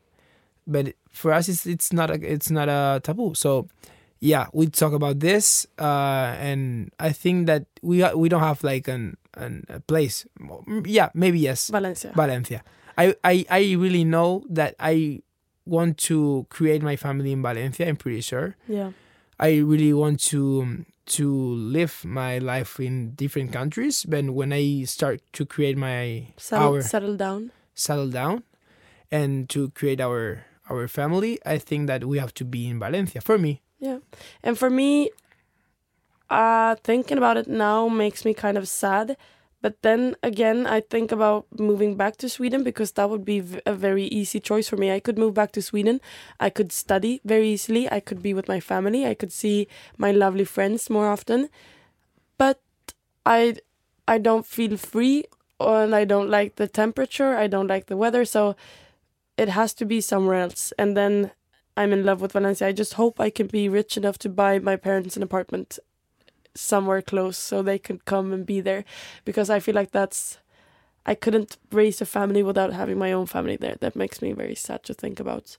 But 0.66 0.95
for 1.11 1.34
us, 1.34 1.49
it's 1.49 1.66
it's 1.66 1.91
not 1.93 2.09
a 2.09 2.16
it's 2.22 2.49
not 2.51 2.70
a 2.70 2.99
taboo. 3.03 3.34
So 3.36 3.68
yeah, 4.20 4.47
we 4.53 4.68
talk 4.68 4.93
about 4.93 5.20
this, 5.20 5.68
uh, 5.78 6.36
and 6.39 6.91
I 6.99 7.11
think 7.11 7.47
that 7.47 7.66
we 7.82 8.03
we 8.16 8.30
don't 8.30 8.39
have 8.41 8.64
like 8.64 8.88
an, 8.88 9.18
an 9.36 9.66
a 9.70 9.80
place. 9.82 10.26
Yeah, 10.86 11.09
maybe 11.14 11.39
yes. 11.39 11.70
Valencia. 11.70 12.11
Valencia. 12.16 12.64
I, 12.97 13.16
I, 13.24 13.45
I 13.49 13.74
really 13.74 14.05
know 14.05 14.43
that 14.49 14.76
I 14.80 15.22
want 15.66 15.97
to 15.97 16.45
create 16.49 16.84
my 16.84 16.95
family 16.95 17.32
in 17.32 17.41
Valencia. 17.41 17.88
I'm 17.88 17.97
pretty 17.97 18.22
sure. 18.22 18.55
yeah. 18.68 18.91
I 19.39 19.57
really 19.57 19.91
want 19.93 20.22
to 20.32 20.86
to 21.05 21.28
live 21.55 22.05
my 22.05 22.38
life 22.38 22.80
in 22.80 23.11
different 23.16 23.51
countries. 23.51 24.05
But 24.05 24.30
when 24.30 24.53
I 24.53 24.84
start 24.86 25.20
to 25.34 25.45
create 25.45 25.76
my 25.76 26.28
Settle, 26.38 26.76
our 26.76 26.82
settle 26.82 27.18
down. 27.18 27.51
settle 27.74 28.09
down 28.09 28.43
and 29.11 29.49
to 29.49 29.70
create 29.72 29.99
our 29.99 30.45
our 30.74 30.88
family, 30.88 31.39
I 31.45 31.57
think 31.57 31.88
that 31.88 32.03
we 32.05 32.17
have 32.17 32.34
to 32.36 32.45
be 32.45 32.67
in 32.67 32.80
Valencia 32.80 33.21
for 33.21 33.38
me. 33.38 33.61
Yeah. 33.80 33.99
And 34.43 34.57
for 34.57 34.69
me, 34.69 35.11
uh, 36.30 36.76
thinking 36.84 37.17
about 37.17 37.38
it 37.38 37.47
now 37.47 37.88
makes 37.88 38.26
me 38.26 38.34
kind 38.34 38.57
of 38.57 38.67
sad. 38.67 39.17
But 39.61 39.82
then 39.82 40.17
again, 40.21 40.67
I 40.67 40.82
think 40.82 41.11
about 41.11 41.45
moving 41.57 41.95
back 41.95 42.17
to 42.17 42.28
Sweden 42.28 42.63
because 42.63 42.91
that 42.93 43.09
would 43.09 43.24
be 43.24 43.41
a 43.65 43.74
very 43.74 44.05
easy 44.05 44.41
choice 44.41 44.67
for 44.67 44.76
me. 44.76 44.91
I 44.91 44.99
could 44.99 45.17
move 45.17 45.34
back 45.34 45.53
to 45.53 45.61
Sweden. 45.61 46.01
I 46.38 46.49
could 46.49 46.74
study 46.74 47.21
very 47.24 47.47
easily. 47.47 47.89
I 47.89 48.01
could 48.01 48.21
be 48.21 48.34
with 48.34 48.49
my 48.49 48.59
family. 48.59 49.05
I 49.05 49.13
could 49.13 49.32
see 49.32 49.69
my 49.97 50.11
lovely 50.11 50.43
friends 50.43 50.89
more 50.89 51.07
often. 51.07 51.49
But 52.38 52.59
I 53.26 53.55
I 54.05 54.17
don't 54.17 54.45
feel 54.45 54.76
free 54.76 55.24
and 55.61 55.95
I 55.95 56.03
don't 56.03 56.30
like 56.30 56.55
the 56.55 56.67
temperature. 56.67 57.38
I 57.38 57.47
don't 57.47 57.67
like 57.67 57.86
the 57.86 57.95
weather. 57.95 58.26
So 58.26 58.57
it 59.38 59.49
has 59.49 59.73
to 59.75 59.86
be 59.86 60.01
somewhere 60.01 60.36
else. 60.36 60.73
And 60.77 60.95
then 60.97 61.31
I'm 61.75 61.91
in 61.93 62.03
love 62.05 62.21
with 62.21 62.34
Valencia. 62.34 62.67
I 62.67 62.71
just 62.71 62.93
hope 62.93 63.19
I 63.19 63.29
can 63.29 63.47
be 63.47 63.67
rich 63.69 63.97
enough 63.97 64.17
to 64.19 64.29
buy 64.29 64.59
my 64.59 64.75
parents 64.75 65.17
an 65.17 65.23
apartment 65.23 65.79
somewhere 66.55 67.01
close 67.01 67.38
so 67.38 67.61
they 67.61 67.79
could 67.79 68.05
come 68.05 68.31
and 68.31 68.45
be 68.45 68.61
there 68.61 68.86
because 69.25 69.49
I 69.49 69.59
feel 69.59 69.73
like 69.75 69.91
that's 69.91 70.38
I 71.05 71.15
couldn't 71.15 71.57
raise 71.71 71.99
a 71.99 72.05
family 72.05 72.43
without 72.43 72.71
having 72.73 72.97
my 72.97 73.11
own 73.11 73.25
family 73.25 73.57
there. 73.57 73.75
That 73.79 73.95
makes 73.95 74.21
me 74.21 74.31
very 74.34 74.55
sad 74.55 74.84
to 74.84 74.93
think 74.93 75.19
about. 75.19 75.57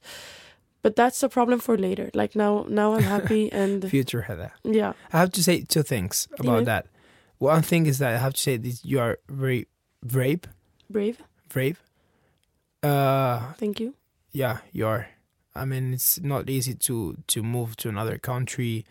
But 0.83 0.97
that's 0.97 1.22
a 1.22 1.29
problem 1.29 1.59
for 1.61 1.77
later. 1.77 2.11
Like 2.14 2.37
now 2.37 2.64
now 2.68 2.95
I'm 2.95 3.03
happy 3.03 3.51
and 3.62 3.89
Future 3.91 4.22
Heather. 4.22 4.53
yeah. 4.62 4.93
I 5.12 5.18
have 5.18 5.33
to 5.33 5.43
say 5.43 5.62
two 5.62 5.83
things 5.83 6.29
about 6.39 6.59
Yeah. 6.61 6.64
that. 6.64 6.87
One 7.39 7.62
thing 7.62 7.87
is 7.87 7.99
that 7.99 8.14
I 8.14 8.18
have 8.18 8.35
to 8.35 8.41
say 8.41 8.57
this: 8.57 8.85
you 8.85 9.01
are 9.01 9.18
very 9.29 9.66
brave, 10.03 10.43
Brave. 10.89 11.20
brave. 11.49 11.83
Uh, 12.85 13.53
Thank 13.59 13.80
you. 13.80 13.95
yeah, 14.32 14.59
you 14.72 14.87
are. 14.87 15.09
I 15.55 15.64
mean, 15.64 15.95
it's 15.95 16.20
not 16.20 16.51
easy 16.51 16.74
to 16.74 17.16
to 17.28 17.43
move 17.43 17.76
to 17.76 17.89
another 17.89 18.18
country, 18.18 18.85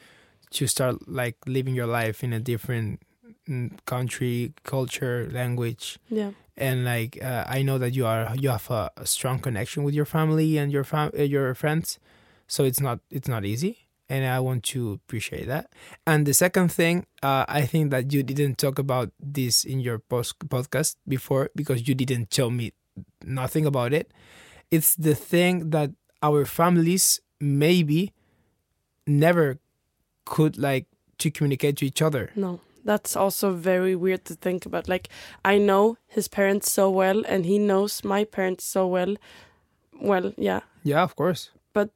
to 0.51 0.67
start 0.67 1.07
like 1.07 1.35
living 1.45 1.75
your 1.75 1.87
life 1.87 2.23
in 2.23 2.33
a 2.33 2.39
different 2.39 3.01
mm, 3.47 3.69
country, 3.85 4.53
culture, 4.63 5.29
language, 5.31 5.99
Yeah. 6.09 6.31
and 6.57 6.85
like 6.85 7.21
uh, 7.21 7.43
I 7.47 7.61
know 7.63 7.77
that 7.77 7.93
you 7.93 8.05
are 8.05 8.33
you 8.39 8.49
have 8.49 8.69
a, 8.71 8.89
a 8.97 9.05
strong 9.05 9.39
connection 9.39 9.83
with 9.83 9.93
your 9.93 10.05
family 10.05 10.57
and 10.57 10.71
your 10.71 10.83
fam- 10.85 11.11
uh, 11.19 11.23
your 11.23 11.53
friends, 11.53 11.99
so 12.47 12.63
it's 12.63 12.79
not 12.79 12.99
it's 13.11 13.27
not 13.27 13.43
easy, 13.45 13.77
and 14.09 14.25
I 14.25 14.39
want 14.39 14.63
to 14.73 14.93
appreciate 14.93 15.47
that. 15.47 15.67
And 16.07 16.25
the 16.25 16.33
second 16.33 16.71
thing, 16.71 17.05
uh, 17.21 17.45
I 17.47 17.65
think 17.67 17.91
that 17.91 18.13
you 18.13 18.23
didn't 18.23 18.57
talk 18.57 18.79
about 18.79 19.11
this 19.19 19.65
in 19.65 19.81
your 19.81 19.99
post 19.99 20.39
podcast 20.39 20.95
before 21.07 21.49
because 21.55 21.87
you 21.87 21.93
didn't 21.95 22.29
tell 22.31 22.49
me 22.49 22.71
nothing 23.23 23.65
about 23.65 23.93
it. 23.93 24.11
It's 24.71 24.95
the 24.95 25.15
thing 25.15 25.69
that 25.71 25.91
our 26.21 26.45
families 26.45 27.19
maybe 27.39 28.11
never 29.05 29.59
could 30.25 30.57
like 30.57 30.87
to 31.19 31.29
communicate 31.29 31.77
to 31.77 31.85
each 31.85 32.01
other. 32.01 32.31
No. 32.35 32.59
That's 32.85 33.15
also 33.15 33.53
very 33.53 33.95
weird 33.95 34.25
to 34.25 34.35
think 34.35 34.65
about. 34.65 34.89
Like 34.89 35.07
I 35.45 35.57
know 35.57 35.97
his 36.07 36.27
parents 36.27 36.69
so 36.69 36.89
well 36.89 37.23
and 37.25 37.45
he 37.45 37.57
knows 37.57 38.03
my 38.03 38.25
parents 38.25 38.65
so 38.65 38.85
well. 38.87 39.15
Well, 40.01 40.33
yeah. 40.37 40.61
Yeah, 40.83 41.01
of 41.03 41.15
course. 41.15 41.51
But 41.71 41.91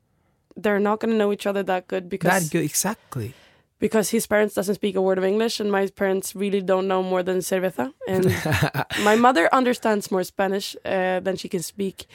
they're 0.55 0.79
not 0.79 1.01
going 1.01 1.11
to 1.11 1.17
know 1.17 1.33
each 1.33 1.45
other 1.45 1.61
that 1.63 1.87
good 1.87 2.07
because 2.07 2.43
That 2.43 2.51
good, 2.51 2.63
exactly. 2.63 3.33
Because 3.79 4.09
his 4.09 4.25
parents 4.27 4.55
doesn't 4.55 4.75
speak 4.75 4.95
a 4.95 5.01
word 5.01 5.17
of 5.17 5.23
English 5.23 5.59
and 5.59 5.71
my 5.71 5.87
parents 5.87 6.35
really 6.35 6.61
don't 6.61 6.87
know 6.87 7.03
more 7.03 7.23
than 7.23 7.37
cerveza 7.39 7.93
and 8.07 8.25
my 9.03 9.15
mother 9.15 9.47
understands 9.53 10.09
more 10.11 10.23
Spanish 10.23 10.75
uh, 10.85 11.19
than 11.19 11.35
she 11.37 11.47
can 11.49 11.61
speak. 11.61 12.05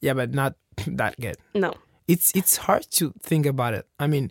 Yeah, 0.00 0.14
but 0.14 0.34
not 0.34 0.54
that 0.86 1.18
good. 1.20 1.36
No. 1.54 1.74
It's 2.08 2.30
it's 2.36 2.56
hard 2.58 2.86
to 2.98 3.12
think 3.20 3.46
about 3.46 3.74
it. 3.74 3.86
I 3.98 4.06
mean, 4.06 4.30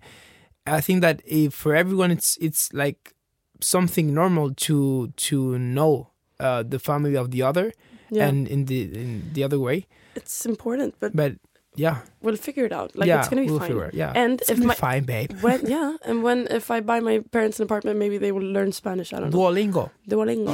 I 0.66 0.80
think 0.82 1.02
that 1.02 1.22
if 1.26 1.54
for 1.54 1.76
everyone, 1.76 2.10
it's 2.12 2.38
it's 2.40 2.72
like 2.74 3.14
something 3.62 4.14
normal 4.14 4.54
to 4.68 5.08
to 5.28 5.58
know 5.60 6.08
uh, 6.40 6.64
the 6.64 6.80
family 6.80 7.16
of 7.18 7.32
the 7.32 7.42
other, 7.44 7.74
Yeah. 8.10 8.28
and 8.28 8.48
in 8.48 8.66
the 8.66 8.82
in 8.84 9.32
the 9.34 9.44
other 9.44 9.60
way. 9.60 9.88
it's 10.16 10.46
important, 10.46 10.96
but 11.02 11.12
But 11.16 11.34
yeah, 11.76 11.98
we'll 12.22 12.36
figure 12.38 12.66
it 12.66 12.72
out. 12.72 12.96
Like 12.96 13.08
yeah, 13.08 13.20
it's 13.20 13.30
going 13.30 13.44
to 13.44 13.48
be 13.48 13.52
we'll 13.52 13.60
fine. 13.60 13.68
figure. 13.70 13.90
Yeah, 13.94 14.14
And 14.16 14.42
it's 14.42 14.50
if 14.50 14.58
gonna 14.58 14.68
my 14.68 14.74
be 14.74 14.80
fine, 14.80 15.04
babe. 15.04 15.32
when 15.42 15.66
yeah, 15.68 15.98
and 16.06 16.24
when 16.24 16.48
if 16.50 16.72
I 16.72 16.80
buy 16.82 17.00
my 17.00 17.20
parents 17.32 17.60
an 17.60 17.64
apartment, 17.66 18.00
maybe 18.00 18.18
they 18.18 18.32
will 18.32 18.42
learn 18.58 18.72
Spanish. 18.72 19.14
I 19.14 19.20
don't 19.20 19.32
know. 19.32 19.38
Duolingo. 19.38 19.92
Duolingo. 20.10 20.54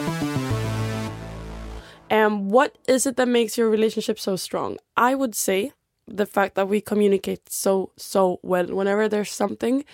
And 2.10 2.52
what 2.52 2.78
is 2.88 3.06
it 3.06 3.16
that 3.16 3.28
makes 3.28 3.58
your 3.58 3.70
relationship 3.70 4.20
so 4.20 4.36
strong? 4.36 4.78
I 4.98 5.16
would 5.16 5.34
say 5.34 5.72
the 6.08 6.26
fact 6.26 6.56
that 6.56 6.68
we 6.68 6.82
communicate 6.82 7.50
so 7.50 7.92
so 7.96 8.40
well 8.44 8.66
whenever 8.68 9.08
there's 9.08 9.32
something 9.32 9.86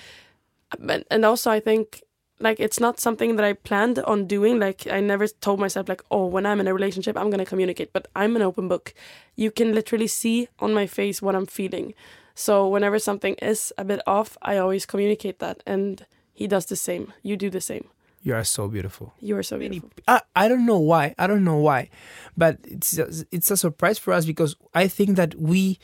and 1.11 1.25
also 1.25 1.51
I 1.51 1.59
think 1.59 2.01
like 2.39 2.59
it's 2.59 2.79
not 2.79 2.99
something 2.99 3.35
that 3.35 3.45
I 3.45 3.53
planned 3.53 3.99
on 3.99 4.27
doing. 4.27 4.59
Like 4.59 4.87
I 4.87 4.99
never 4.99 5.27
told 5.27 5.59
myself 5.59 5.89
like 5.89 6.03
oh 6.11 6.25
when 6.25 6.45
I'm 6.45 6.59
in 6.59 6.67
a 6.67 6.73
relationship 6.73 7.17
I'm 7.17 7.29
going 7.29 7.39
to 7.39 7.45
communicate 7.45 7.93
but 7.93 8.07
I'm 8.15 8.35
an 8.35 8.41
open 8.41 8.67
book. 8.67 8.93
You 9.35 9.51
can 9.51 9.73
literally 9.73 10.07
see 10.07 10.47
on 10.59 10.73
my 10.73 10.87
face 10.87 11.21
what 11.21 11.35
I'm 11.35 11.45
feeling. 11.45 11.93
So 12.35 12.67
whenever 12.67 12.99
something 12.99 13.35
is 13.35 13.73
a 13.77 13.83
bit 13.83 14.01
off 14.05 14.37
I 14.41 14.57
always 14.57 14.85
communicate 14.85 15.39
that 15.39 15.63
and 15.65 16.05
he 16.33 16.47
does 16.47 16.65
the 16.67 16.75
same. 16.75 17.13
You 17.23 17.37
do 17.37 17.49
the 17.49 17.61
same. 17.61 17.85
You 18.23 18.35
are 18.35 18.43
so 18.43 18.67
beautiful. 18.67 19.13
you 19.21 19.37
are 19.37 19.43
so 19.43 19.57
beautiful. 19.57 19.89
I, 20.07 20.21
I 20.35 20.47
don't 20.47 20.65
know 20.65 20.79
why. 20.79 21.15
I 21.17 21.27
don't 21.27 21.43
know 21.43 21.57
why, 21.57 21.89
but 22.35 22.57
it's 22.63 22.97
a, 22.97 23.07
it's 23.31 23.49
a 23.51 23.55
surprise 23.57 23.97
for 23.97 24.11
us 24.11 24.25
because 24.25 24.55
I 24.73 24.87
think 24.87 25.15
that 25.15 25.35
we 25.35 25.79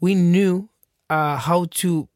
we 0.00 0.14
knew 0.14 0.68
uh, 1.10 1.36
how 1.38 1.66
to 1.82 2.08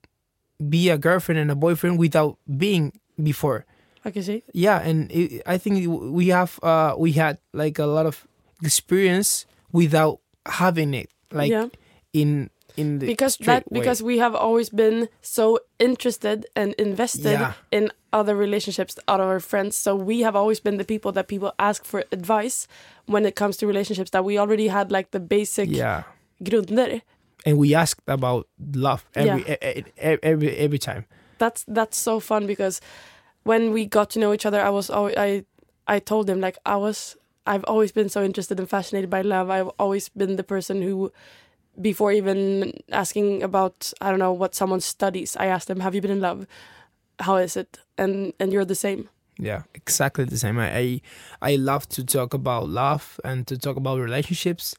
be 0.69 0.89
a 0.89 0.99
girlfriend 0.99 1.41
and 1.41 1.51
a 1.51 1.57
boyfriend 1.57 1.99
without 1.99 2.39
being 2.57 2.93
before. 3.21 3.67
I 4.05 4.11
can 4.11 4.23
see 4.23 4.43
Yeah, 4.53 4.79
and 4.89 5.11
it, 5.13 5.43
I 5.47 5.59
think 5.59 5.87
we 5.89 6.29
have 6.29 6.59
uh, 6.63 6.95
we 6.99 7.13
had 7.13 7.39
like 7.53 7.79
a 7.79 7.87
lot 7.87 8.07
of 8.07 8.27
experience 8.63 9.47
without 9.73 10.21
having 10.47 10.95
it, 10.95 11.09
like 11.31 11.51
yeah 11.51 11.69
in 12.13 12.51
in 12.77 12.99
the 12.99 13.07
because 13.07 13.37
that 13.45 13.65
way. 13.71 13.79
because 13.81 14.03
we 14.03 14.19
have 14.19 14.35
always 14.35 14.71
been 14.71 15.09
so 15.21 15.59
interested 15.79 16.47
and 16.57 16.73
invested 16.79 17.33
Yeah. 17.39 17.53
in 17.71 17.91
other 18.13 18.35
relationships 18.37 18.99
out 19.09 19.21
of 19.21 19.27
our 19.29 19.41
friends 19.41 19.77
so 19.77 19.95
we 19.95 20.23
have 20.25 20.35
always 20.37 20.61
been 20.61 20.79
the 20.79 20.85
people 20.85 21.13
that 21.13 21.27
people 21.29 21.53
ask 21.59 21.85
for 21.85 22.05
advice 22.13 22.67
when 23.07 23.25
it 23.27 23.35
comes 23.37 23.57
to 23.59 23.67
relationships 23.67 24.11
that 24.11 24.25
we 24.25 24.39
already 24.39 24.69
had 24.69 24.91
like 24.91 25.11
the 25.11 25.21
basic 25.21 25.69
yeah, 25.71 26.03
grunder 26.43 27.01
and 27.47 27.59
we 27.59 27.75
asked 27.75 28.03
about 28.09 28.47
love 28.75 29.05
every 29.15 29.43
e- 29.43 29.57
e- 29.63 29.85
e- 30.01 30.19
every 30.23 30.57
every 30.57 30.79
time. 30.79 31.05
that's 31.39 31.65
that's 31.69 31.97
so 31.99 32.21
fun 32.21 32.47
because 32.47 32.81
when 33.45 33.73
we 33.73 33.87
got 33.87 34.11
to 34.11 34.19
know 34.19 34.33
each 34.33 34.47
other 34.47 34.61
i 34.61 34.71
was 34.71 34.91
always, 34.91 35.17
i 35.17 35.45
i 35.87 35.99
told 35.99 36.29
him 36.29 36.41
like 36.41 36.59
i 36.67 36.77
was 36.77 37.17
i've 37.47 37.65
always 37.65 37.93
been 37.93 38.09
so 38.09 38.23
interested 38.25 38.59
and 38.59 38.69
fascinated 38.69 39.11
by 39.11 39.23
love 39.23 39.51
i've 39.51 39.69
always 39.79 40.09
been 40.11 40.37
the 40.37 40.45
person 40.45 40.83
who 40.83 41.13
before 41.81 42.13
even 42.13 42.73
asking 42.91 43.43
about 43.43 43.93
i 44.01 44.11
don't 44.11 44.19
know 44.19 44.33
what 44.33 44.55
someone 44.55 44.81
studies 44.81 45.37
i 45.37 45.47
asked 45.47 45.69
them 45.69 45.81
have 45.81 45.95
you 45.95 46.01
been 46.01 46.11
in 46.11 46.21
love 46.21 46.47
how 47.21 47.37
is 47.37 47.57
it 47.57 47.79
and 47.99 48.33
and 48.39 48.53
you're 48.53 48.65
the 48.65 48.75
same 48.75 49.09
Yeah, 49.39 49.63
exactly 49.75 50.25
the 50.27 50.37
same. 50.37 50.61
I, 50.61 50.69
I 50.77 51.01
I 51.41 51.57
love 51.57 51.89
to 51.97 52.05
talk 52.05 52.35
about 52.35 52.69
love 52.69 53.19
and 53.25 53.47
to 53.47 53.57
talk 53.57 53.77
about 53.77 53.99
relationships. 53.99 54.77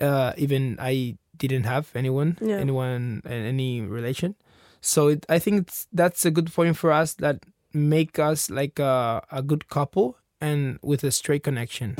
Uh, 0.00 0.32
even 0.36 0.76
I 0.78 1.16
didn't 1.40 1.64
have 1.64 1.86
anyone, 1.94 2.36
Yeah. 2.40 2.60
anyone, 2.60 3.22
any 3.24 3.80
relation. 3.80 4.34
So 4.80 5.08
it, 5.08 5.24
I 5.28 5.38
think 5.40 5.66
it's, 5.66 5.86
that's 5.90 6.26
a 6.26 6.30
good 6.30 6.52
point 6.52 6.76
for 6.76 6.92
us 6.92 7.14
that 7.24 7.36
make 7.72 8.18
us 8.18 8.50
like 8.50 8.78
a, 8.78 9.22
a 9.30 9.42
good 9.42 9.68
couple 9.68 10.16
and 10.40 10.78
with 10.82 11.04
a 11.04 11.10
straight 11.10 11.42
connection. 11.42 11.94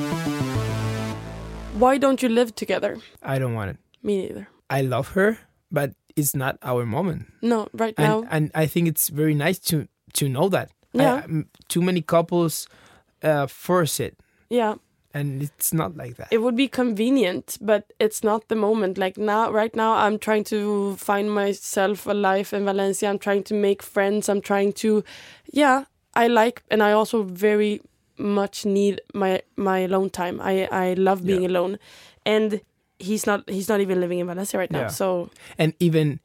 why 1.79 1.99
don't 1.99 2.23
you 2.23 2.29
live 2.29 2.55
together 2.55 2.97
I 3.23 3.39
don't 3.39 3.55
want 3.55 3.71
it. 3.71 3.77
me 4.03 4.23
neither 4.23 4.49
I 4.71 4.83
love 4.83 5.09
her, 5.15 5.39
but 5.71 5.93
it's 6.17 6.35
not 6.35 6.59
our 6.63 6.85
moment. 6.85 7.27
no 7.43 7.69
right 7.73 7.95
and 7.97 8.07
now 8.09 8.25
and 8.31 8.51
I 8.55 8.67
think 8.67 8.89
it's 8.89 9.09
very 9.09 9.35
nice 9.35 9.59
to 9.71 9.87
to 10.15 10.29
know 10.29 10.49
that. 10.51 10.71
Yeah. 10.93 11.23
m- 11.25 11.49
too 11.69 11.83
many 11.83 12.01
couples 12.03 12.67
uh, 13.23 13.47
force 13.47 14.01
it, 14.01 14.17
yeah 14.51 14.75
and 15.15 15.43
it's 15.43 15.73
not 15.73 15.97
like 15.97 16.17
that. 16.17 16.29
it 16.31 16.39
would 16.43 16.55
be 16.57 16.69
convenient 16.69 17.57
but 17.61 17.93
it's 17.99 18.23
not 18.23 18.49
the 18.49 18.55
moment 18.55 18.99
like 18.99 19.17
now 19.17 19.51
right 19.51 19.75
now 19.75 19.95
i'm 19.95 20.19
trying 20.19 20.45
to 20.45 20.97
find 20.97 21.33
myself 21.33 22.07
a 22.07 22.13
life 22.13 22.53
in 22.53 22.65
valencia 22.65 23.09
i'm 23.09 23.19
trying 23.19 23.43
to 23.43 23.55
make 23.55 23.83
friends 23.83 24.29
i'm 24.29 24.41
trying 24.41 24.73
to 24.73 25.03
yeah 25.53 25.85
i 26.15 26.27
like 26.29 26.63
and 26.71 26.83
i 26.83 26.93
also 26.93 27.23
very 27.23 27.81
much 28.19 28.67
need 28.67 29.01
my 29.15 29.41
my 29.57 29.79
alone 29.81 30.11
time 30.11 30.41
i 30.43 30.69
i 30.71 30.93
love 30.95 31.25
being 31.25 31.43
Yeah. 31.43 31.49
alone 31.49 31.79
and 32.27 32.61
he's 32.99 33.27
not 33.27 33.49
he's 33.49 33.69
not 33.69 33.81
even 33.81 34.01
living 34.01 34.19
in 34.19 34.27
valencia 34.27 34.59
right 34.59 34.71
now 34.71 34.81
Yeah. 34.81 34.89
so 34.89 35.31
and 35.57 35.73
even 35.81 36.21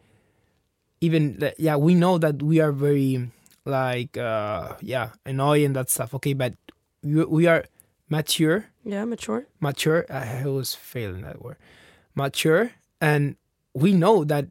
even 1.02 1.38
yeah, 1.58 1.76
we 1.76 1.96
know 1.96 2.18
that 2.18 2.42
we 2.42 2.60
are 2.60 2.72
very 2.72 3.30
like 3.66 4.18
uh 4.18 4.76
yeah 4.82 5.10
annoying 5.26 5.74
that 5.74 5.90
stuff. 5.90 6.14
Okay, 6.14 6.34
but 6.34 6.54
we, 7.04 7.26
we 7.26 7.48
are 7.48 7.66
mature, 8.18 8.60
yeah 8.94 9.06
mature 9.14 9.42
mature. 9.60 10.00
I 10.10 10.46
was 10.60 10.70
failing 10.92 11.22
that 11.28 11.38
word, 11.44 11.58
mature, 12.16 12.66
and 13.02 13.36
we 13.84 13.90
know 13.94 14.24
that 14.34 14.46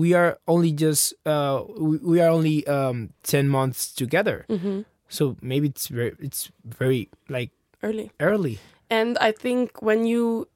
we 0.00 0.08
are 0.20 0.32
only 0.46 0.72
just 0.84 1.14
uh 1.26 1.62
we, 1.88 1.96
we 2.12 2.16
are 2.24 2.30
only 2.38 2.56
um 2.66 2.98
10 3.22 3.48
months 3.48 3.80
together 4.02 4.36
hmm 4.48 4.80
so 5.08 5.36
maybe 5.40 5.66
it's 5.72 5.86
very 5.98 6.12
it's 6.28 6.50
very 6.80 7.08
like 7.36 7.50
early 7.82 8.10
early 8.18 8.56
And 8.90 9.18
I 9.28 9.32
think 9.44 9.82
when 9.88 10.00
you 10.12 10.46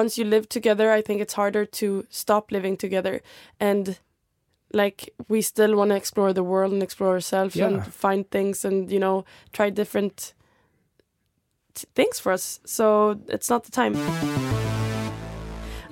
once 0.00 0.20
you 0.20 0.28
live 0.28 0.46
together, 0.48 0.86
I 0.98 1.00
think 1.02 1.20
it's 1.24 1.36
harder 1.40 1.64
to 1.80 2.04
stop 2.10 2.52
living 2.52 2.76
together. 2.76 3.14
And 3.58 3.98
like 4.72 4.98
we 5.28 5.40
still 5.42 5.72
want 5.76 5.90
to 5.90 5.96
explore 5.96 6.32
the 6.34 6.42
world 6.52 6.72
and 6.72 6.82
explore 6.82 7.12
ourselves 7.16 7.56
Yeah. 7.56 7.66
and 7.68 7.76
find 8.04 8.22
things 8.30 8.64
and 8.64 8.90
you 8.92 9.00
know 9.00 9.24
try 9.56 9.70
different 9.70 10.34
t- 11.80 11.88
things 11.94 12.18
for 12.18 12.32
us. 12.32 12.60
So 12.64 13.20
it's 13.28 13.48
not 13.48 13.64
the 13.64 13.70
time. 13.70 13.94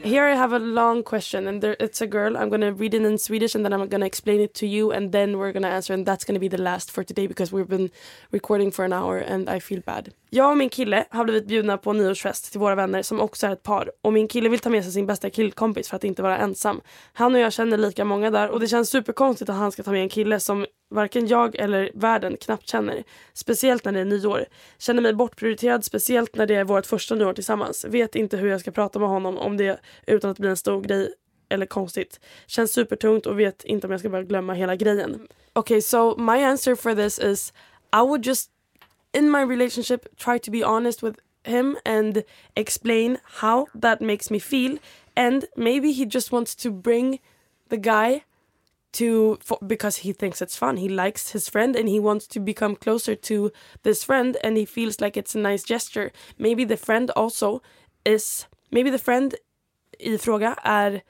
Here 0.02 0.24
I 0.24 0.36
have 0.36 0.52
a 0.52 0.60
long 0.60 1.02
question, 1.02 1.48
and 1.48 1.60
there, 1.60 1.76
it's 1.80 2.00
a 2.00 2.06
girl. 2.06 2.36
I'm 2.36 2.50
gonna 2.50 2.72
read 2.72 2.94
it 2.94 3.02
in 3.02 3.18
Swedish, 3.18 3.54
and 3.56 3.64
then 3.64 3.72
I'm 3.72 3.88
gonna 3.88 4.06
explain 4.06 4.40
it 4.40 4.54
to 4.54 4.66
you, 4.66 4.92
and 4.92 5.10
then 5.10 5.38
we're 5.38 5.52
gonna 5.52 5.68
answer, 5.68 5.92
and 5.92 6.06
that's 6.06 6.24
gonna 6.24 6.38
be 6.38 6.48
the 6.48 6.62
last 6.62 6.90
for 6.90 7.02
today 7.02 7.26
because 7.26 7.50
we've 7.52 7.68
been 7.68 7.90
recording 8.30 8.70
for 8.70 8.84
an 8.84 8.92
hour, 8.92 9.18
and 9.18 9.50
I 9.50 9.58
feel 9.58 9.80
bad. 9.80 10.14
Jag 10.30 10.50
och 10.50 10.56
min 10.56 10.68
kille 10.68 11.06
har 11.10 11.24
blivit 11.24 11.46
bjudna 11.46 11.78
på 11.78 11.92
nyårsfest 11.92 12.50
till 12.50 12.60
våra 12.60 12.74
vänner 12.74 13.02
som 13.02 13.20
också 13.20 13.46
är 13.46 13.52
ett 13.52 13.62
par 13.62 13.90
och 14.02 14.12
min 14.12 14.28
kille 14.28 14.48
vill 14.48 14.60
ta 14.60 14.70
med 14.70 14.84
sig 14.84 14.92
sin 14.92 15.06
bästa 15.06 15.30
killkompis 15.30 15.88
för 15.88 15.96
att 15.96 16.04
inte 16.04 16.22
vara 16.22 16.38
ensam. 16.38 16.80
Han 17.12 17.34
och 17.34 17.40
jag 17.40 17.52
känner 17.52 17.76
lika 17.76 18.04
många 18.04 18.30
där 18.30 18.48
och 18.48 18.60
det 18.60 18.68
känns 18.68 18.90
superkonstigt 18.90 19.50
att 19.50 19.56
han 19.56 19.72
ska 19.72 19.82
ta 19.82 19.90
med 19.90 20.02
en 20.02 20.08
kille 20.08 20.40
som 20.40 20.66
varken 20.90 21.26
jag 21.26 21.56
eller 21.56 21.90
världen 21.94 22.36
knappt 22.36 22.68
känner. 22.68 23.04
Speciellt 23.32 23.84
när 23.84 23.92
det 23.92 24.00
är 24.00 24.04
nyår. 24.04 24.44
Känner 24.78 25.02
mig 25.02 25.14
bortprioriterad 25.14 25.84
speciellt 25.84 26.36
när 26.36 26.46
det 26.46 26.54
är 26.54 26.64
vårt 26.64 26.86
första 26.86 27.14
nyår 27.14 27.32
tillsammans. 27.32 27.84
Vet 27.84 28.14
inte 28.14 28.36
hur 28.36 28.48
jag 28.48 28.60
ska 28.60 28.70
prata 28.70 28.98
med 28.98 29.08
honom 29.08 29.38
om 29.38 29.56
det 29.56 29.80
utan 30.06 30.30
att 30.30 30.36
det 30.36 30.40
blir 30.40 30.50
en 30.50 30.56
stor 30.56 30.80
grej 30.80 31.14
eller 31.48 31.66
konstigt. 31.66 32.20
Känns 32.46 32.72
supertungt 32.72 33.26
och 33.26 33.40
vet 33.40 33.64
inte 33.64 33.86
om 33.86 33.90
jag 33.90 34.00
ska 34.00 34.08
börja 34.08 34.24
glömma 34.24 34.52
hela 34.52 34.76
grejen. 34.76 35.28
Okay, 35.54 35.80
so 35.80 36.16
my 36.16 36.42
answer 36.42 36.74
for 36.74 36.94
this 36.94 37.18
is 37.18 37.52
I 37.92 38.00
would 38.00 38.26
just 38.26 38.50
in 39.18 39.30
my 39.30 39.42
relationship 39.54 40.00
try 40.16 40.38
to 40.38 40.50
be 40.50 40.62
honest 40.62 41.02
with 41.02 41.16
him 41.44 41.76
and 41.84 42.24
explain 42.54 43.18
how 43.40 43.66
that 43.74 44.00
makes 44.00 44.30
me 44.30 44.38
feel. 44.38 44.78
And 45.16 45.46
maybe 45.56 45.92
he 45.92 46.06
just 46.06 46.32
wants 46.32 46.54
to 46.56 46.70
bring 46.70 47.18
the 47.68 47.78
guy 47.78 48.10
to 48.92 49.38
for, 49.42 49.58
because 49.66 49.96
he 50.04 50.12
thinks 50.12 50.40
it's 50.40 50.56
fun. 50.56 50.76
He 50.76 50.88
likes 50.88 51.32
his 51.32 51.48
friend 51.48 51.76
and 51.76 51.88
he 51.88 52.00
wants 52.00 52.26
to 52.28 52.40
become 52.40 52.76
closer 52.76 53.14
to 53.16 53.50
this 53.82 54.04
friend 54.04 54.36
and 54.44 54.56
he 54.56 54.64
feels 54.64 55.00
like 55.00 55.16
it's 55.16 55.34
a 55.34 55.38
nice 55.50 55.64
gesture. 55.64 56.12
Maybe 56.38 56.64
the 56.64 56.76
friend 56.76 57.10
also 57.10 57.60
is 58.04 58.46
maybe 58.70 58.90
the 58.90 59.04
friend 59.08 59.34
i 60.00 60.16
fråga 60.16 60.54
är 60.64 61.02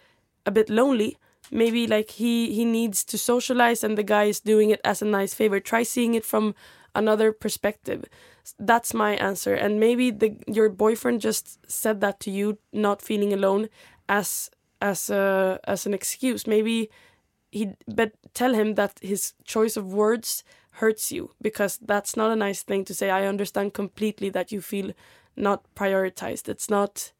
a 0.46 0.50
bit 0.50 0.70
lonely. 0.70 1.16
Maybe 1.50 1.86
like 1.86 2.10
he 2.12 2.54
he 2.54 2.64
needs 2.64 3.04
to 3.04 3.18
socialize 3.18 3.86
and 3.86 3.96
the 3.96 4.02
guy 4.02 4.28
is 4.28 4.40
doing 4.40 4.70
it 4.70 4.80
as 4.84 5.02
a 5.02 5.04
nice 5.04 5.34
favor. 5.34 5.60
Try 5.60 5.84
seeing 5.84 6.14
it 6.14 6.24
from 6.24 6.54
another 6.98 7.32
perspective. 7.32 8.04
That's 8.58 8.94
my 8.94 9.16
answer. 9.16 9.54
And 9.54 9.80
maybe 9.80 10.10
the 10.10 10.36
your 10.46 10.68
boyfriend 10.68 11.24
just 11.24 11.58
said 11.70 12.00
that 12.00 12.20
to 12.20 12.30
you 12.30 12.58
not 12.72 13.02
feeling 13.02 13.32
alone 13.32 13.68
as 14.08 14.50
as 14.80 15.10
a 15.10 15.58
as 15.64 15.86
an 15.86 15.94
excuse. 15.94 16.46
Maybe 16.46 16.90
he 17.50 17.70
but 17.86 18.12
tell 18.34 18.54
him 18.54 18.74
that 18.74 18.98
his 19.02 19.34
choice 19.44 19.80
of 19.80 19.92
words 19.92 20.44
hurts 20.80 21.12
you 21.12 21.30
because 21.40 21.78
that's 21.88 22.16
not 22.16 22.30
a 22.30 22.36
nice 22.36 22.62
thing 22.64 22.84
to 22.84 22.94
say. 22.94 23.10
I 23.10 23.28
understand 23.28 23.74
completely 23.74 24.30
that 24.30 24.52
you 24.52 24.60
feel 24.60 24.92
not 25.36 25.62
prioritized. 25.74 26.48
It's 26.48 26.70
not 26.70 27.12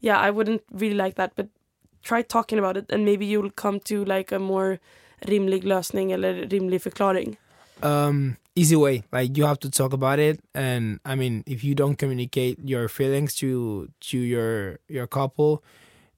yeah 0.00 0.18
i 0.18 0.30
wouldn't 0.30 0.62
really 0.70 0.94
like 0.94 1.14
that 1.14 1.32
but 1.36 1.48
try 2.02 2.22
talking 2.22 2.58
about 2.58 2.76
it 2.76 2.92
and 2.92 3.04
maybe 3.04 3.26
you'll 3.26 3.50
come 3.50 3.80
to 3.80 4.04
like 4.04 4.34
a 4.34 4.38
more 4.38 4.78
rimlig 5.20 5.64
lösning 5.64 6.12
eller 6.12 6.34
rimlig 6.34 6.82
förklaring. 6.82 7.36
Um 7.82 8.36
easy 8.56 8.74
way 8.74 9.04
like 9.12 9.36
you 9.36 9.44
have 9.44 9.58
to 9.60 9.70
talk 9.70 9.92
about 9.92 10.18
it. 10.18 10.40
And 10.54 10.98
i 11.04 11.14
mean 11.14 11.44
if 11.46 11.62
you 11.62 11.74
don't 11.74 11.96
communicate 11.96 12.58
your 12.64 12.88
feelings 12.88 13.34
to 13.36 13.88
to 14.10 14.18
your 14.18 14.78
your 14.88 15.06
couple 15.06 15.62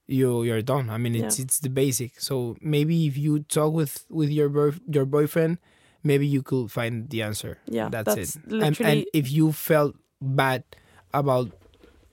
you 0.06 0.42
you're 0.44 0.62
done. 0.62 0.88
I 0.88 0.96
mean 0.98 1.14
it's 1.14 1.38
Yeah. 1.38 1.44
it's 1.44 1.58
the 1.60 1.68
basic. 1.68 2.20
So 2.20 2.56
maybe 2.62 3.06
if 3.06 3.16
you 3.18 3.40
talk 3.40 3.74
with 3.74 4.06
with 4.08 4.30
your 4.30 4.48
boy, 4.48 4.72
your 4.88 5.04
boyfriend 5.04 5.58
maybe 6.02 6.26
you 6.26 6.42
could 6.42 6.70
find 6.70 7.10
the 7.10 7.20
answer. 7.22 7.58
Yeah, 7.66 7.88
that's, 7.90 8.14
that's 8.14 8.36
it. 8.36 8.62
And, 8.64 8.80
and 8.80 9.04
if 9.12 9.30
you 9.30 9.52
felt 9.52 9.96
bad 10.22 10.62
about 11.12 11.50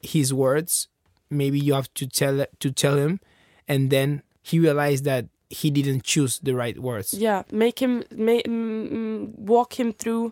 his 0.01 0.33
words 0.33 0.87
maybe 1.29 1.59
you 1.59 1.73
have 1.73 1.93
to 1.93 2.05
tell 2.07 2.45
to 2.59 2.71
tell 2.71 2.97
him. 2.97 3.19
And 3.67 3.89
then 3.89 4.21
he 4.41 4.59
realized 4.59 5.05
that 5.05 5.25
he 5.49 5.69
didn't 5.69 6.03
choose 6.03 6.39
the 6.43 6.53
right 6.53 6.77
words 6.79 7.13
Yeah, 7.13 7.43
make 7.51 7.79
him 7.79 8.03
ma- 8.11 8.45
mm, 8.45 9.33
walk 9.37 9.79
him 9.79 9.93
through 9.93 10.31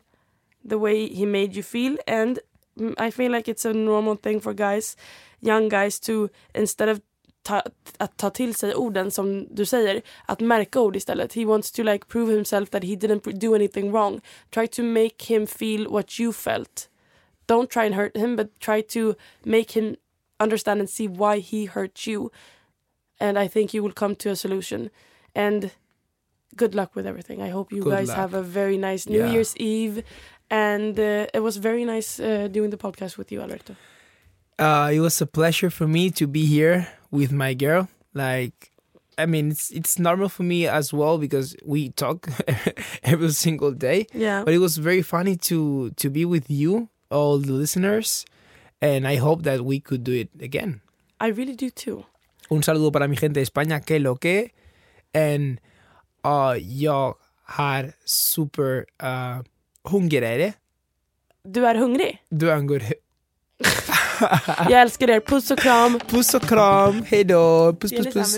the 0.69 0.77
way 0.77 1.07
he 1.07 1.25
made 1.25 1.55
you 1.55 1.63
feel, 1.63 1.97
and 2.07 2.39
mm, 2.79 2.93
I 2.97 3.11
feel 3.11 3.31
like 3.31 3.47
it's 3.51 3.65
a 3.65 3.73
normal 3.73 4.15
thing 4.15 4.39
for 4.41 4.53
guys, 4.53 4.95
young 5.41 5.69
guys, 5.69 5.99
to 5.99 6.29
instead 6.55 6.89
of 6.89 7.01
ta, 7.43 7.61
att 7.97 8.17
ta 8.17 8.29
till 8.29 8.55
sig 8.55 8.75
orden 8.75 9.11
som 9.11 9.47
du 9.51 9.65
säger, 9.65 10.01
att 10.25 10.39
märka 10.39 10.79
ord 10.79 10.95
istället. 10.95 11.33
He 11.33 11.45
wants 11.45 11.71
to 11.71 11.83
like 11.83 12.07
prove 12.07 12.31
himself 12.33 12.69
that 12.69 12.83
he 12.83 12.95
didn't 12.95 13.39
do 13.39 13.55
anything 13.55 13.91
wrong. 13.91 14.21
Try 14.51 14.67
to 14.67 14.83
make 14.83 15.25
him 15.33 15.47
feel 15.47 15.85
what 15.89 16.19
you 16.19 16.31
felt. 16.33 16.89
Don't 17.45 17.69
try 17.69 17.85
and 17.85 17.95
hurt 17.95 18.17
him, 18.17 18.35
but 18.35 18.47
try 18.59 18.81
to 18.81 19.15
make 19.43 19.71
him 19.79 19.95
understand 20.39 20.79
and 20.79 20.89
see 20.89 21.07
why 21.07 21.39
he 21.39 21.65
hurt 21.65 22.07
you. 22.07 22.31
And 23.19 23.37
I 23.39 23.47
think 23.47 23.73
you 23.73 23.83
will 23.83 23.93
come 23.93 24.15
to 24.17 24.29
a 24.29 24.35
solution. 24.35 24.89
And 25.35 25.71
good 26.55 26.75
luck 26.75 26.95
with 26.95 27.05
everything. 27.07 27.41
I 27.41 27.49
hope 27.49 27.71
you 27.71 27.81
Good 27.83 27.91
guys 27.91 28.07
luck. 28.09 28.17
have 28.17 28.33
a 28.33 28.41
very 28.41 28.77
nice 28.77 29.07
New 29.07 29.19
Yeah. 29.23 29.31
Year's 29.31 29.55
Eve. 29.57 30.03
And 30.49 30.99
uh, 30.99 31.27
it 31.33 31.39
was 31.41 31.57
very 31.57 31.85
nice 31.85 32.19
uh, 32.19 32.47
doing 32.51 32.69
the 32.69 32.77
podcast 32.77 33.17
with 33.17 33.31
you, 33.31 33.41
Alberto. 33.41 33.75
uh, 34.59 34.91
it 34.93 34.99
was 34.99 35.19
a 35.21 35.25
pleasure 35.25 35.69
for 35.71 35.87
me 35.87 36.11
to 36.11 36.27
be 36.27 36.45
here 36.45 36.87
with 37.11 37.31
my 37.31 37.53
girl. 37.55 37.87
Like, 38.13 38.71
I 39.17 39.25
mean, 39.25 39.49
it's 39.51 39.71
it's 39.71 39.97
normal 39.97 40.29
for 40.29 40.43
me 40.43 40.67
as 40.67 40.93
well 40.93 41.17
because 41.17 41.55
we 41.65 41.89
talk 41.89 42.27
every 43.03 43.31
single 43.31 43.71
day. 43.71 44.05
Yeah. 44.13 44.43
But 44.45 44.53
it 44.53 44.59
was 44.59 44.77
very 44.77 45.01
funny 45.01 45.35
to 45.49 45.89
to 45.97 46.09
be 46.09 46.25
with 46.25 46.49
you, 46.49 46.89
all 47.09 47.39
the 47.39 47.53
listeners, 47.53 48.25
and 48.81 49.07
I 49.07 49.15
hope 49.17 49.41
that 49.43 49.61
we 49.61 49.79
could 49.79 50.03
do 50.03 50.13
it 50.13 50.29
again. 50.43 50.81
I 51.19 51.27
really 51.29 51.55
do 51.55 51.69
too. 51.71 52.05
Un 52.53 52.61
saludo 52.61 52.91
para 52.91 53.07
mi 53.07 53.17
gente 53.17 53.39
de 53.39 53.43
España, 53.43 53.81
que 53.81 53.99
lo 53.99 54.15
que. 54.15 54.53
En 55.11 55.59
uh, 56.23 56.55
jag 56.59 57.17
har 57.43 57.95
super 58.05 58.85
uh, 59.01 59.43
hungrig. 59.83 60.53
Du 61.43 61.65
är 61.65 61.75
hungrig? 61.75 62.21
Du 62.29 62.51
är 62.51 62.61
god 62.61 62.81
Jag 64.69 64.81
älskar 64.81 65.09
er. 65.09 65.19
Puss 65.19 65.51
och 65.51 65.59
kram. 65.59 65.99
Puss 65.99 66.33
och 66.33 66.41
kram, 66.41 67.03
hej 67.07 67.23
då. 67.23 67.73
Puss, 67.73 67.91
puss, 67.91 68.13
puss. 68.13 68.37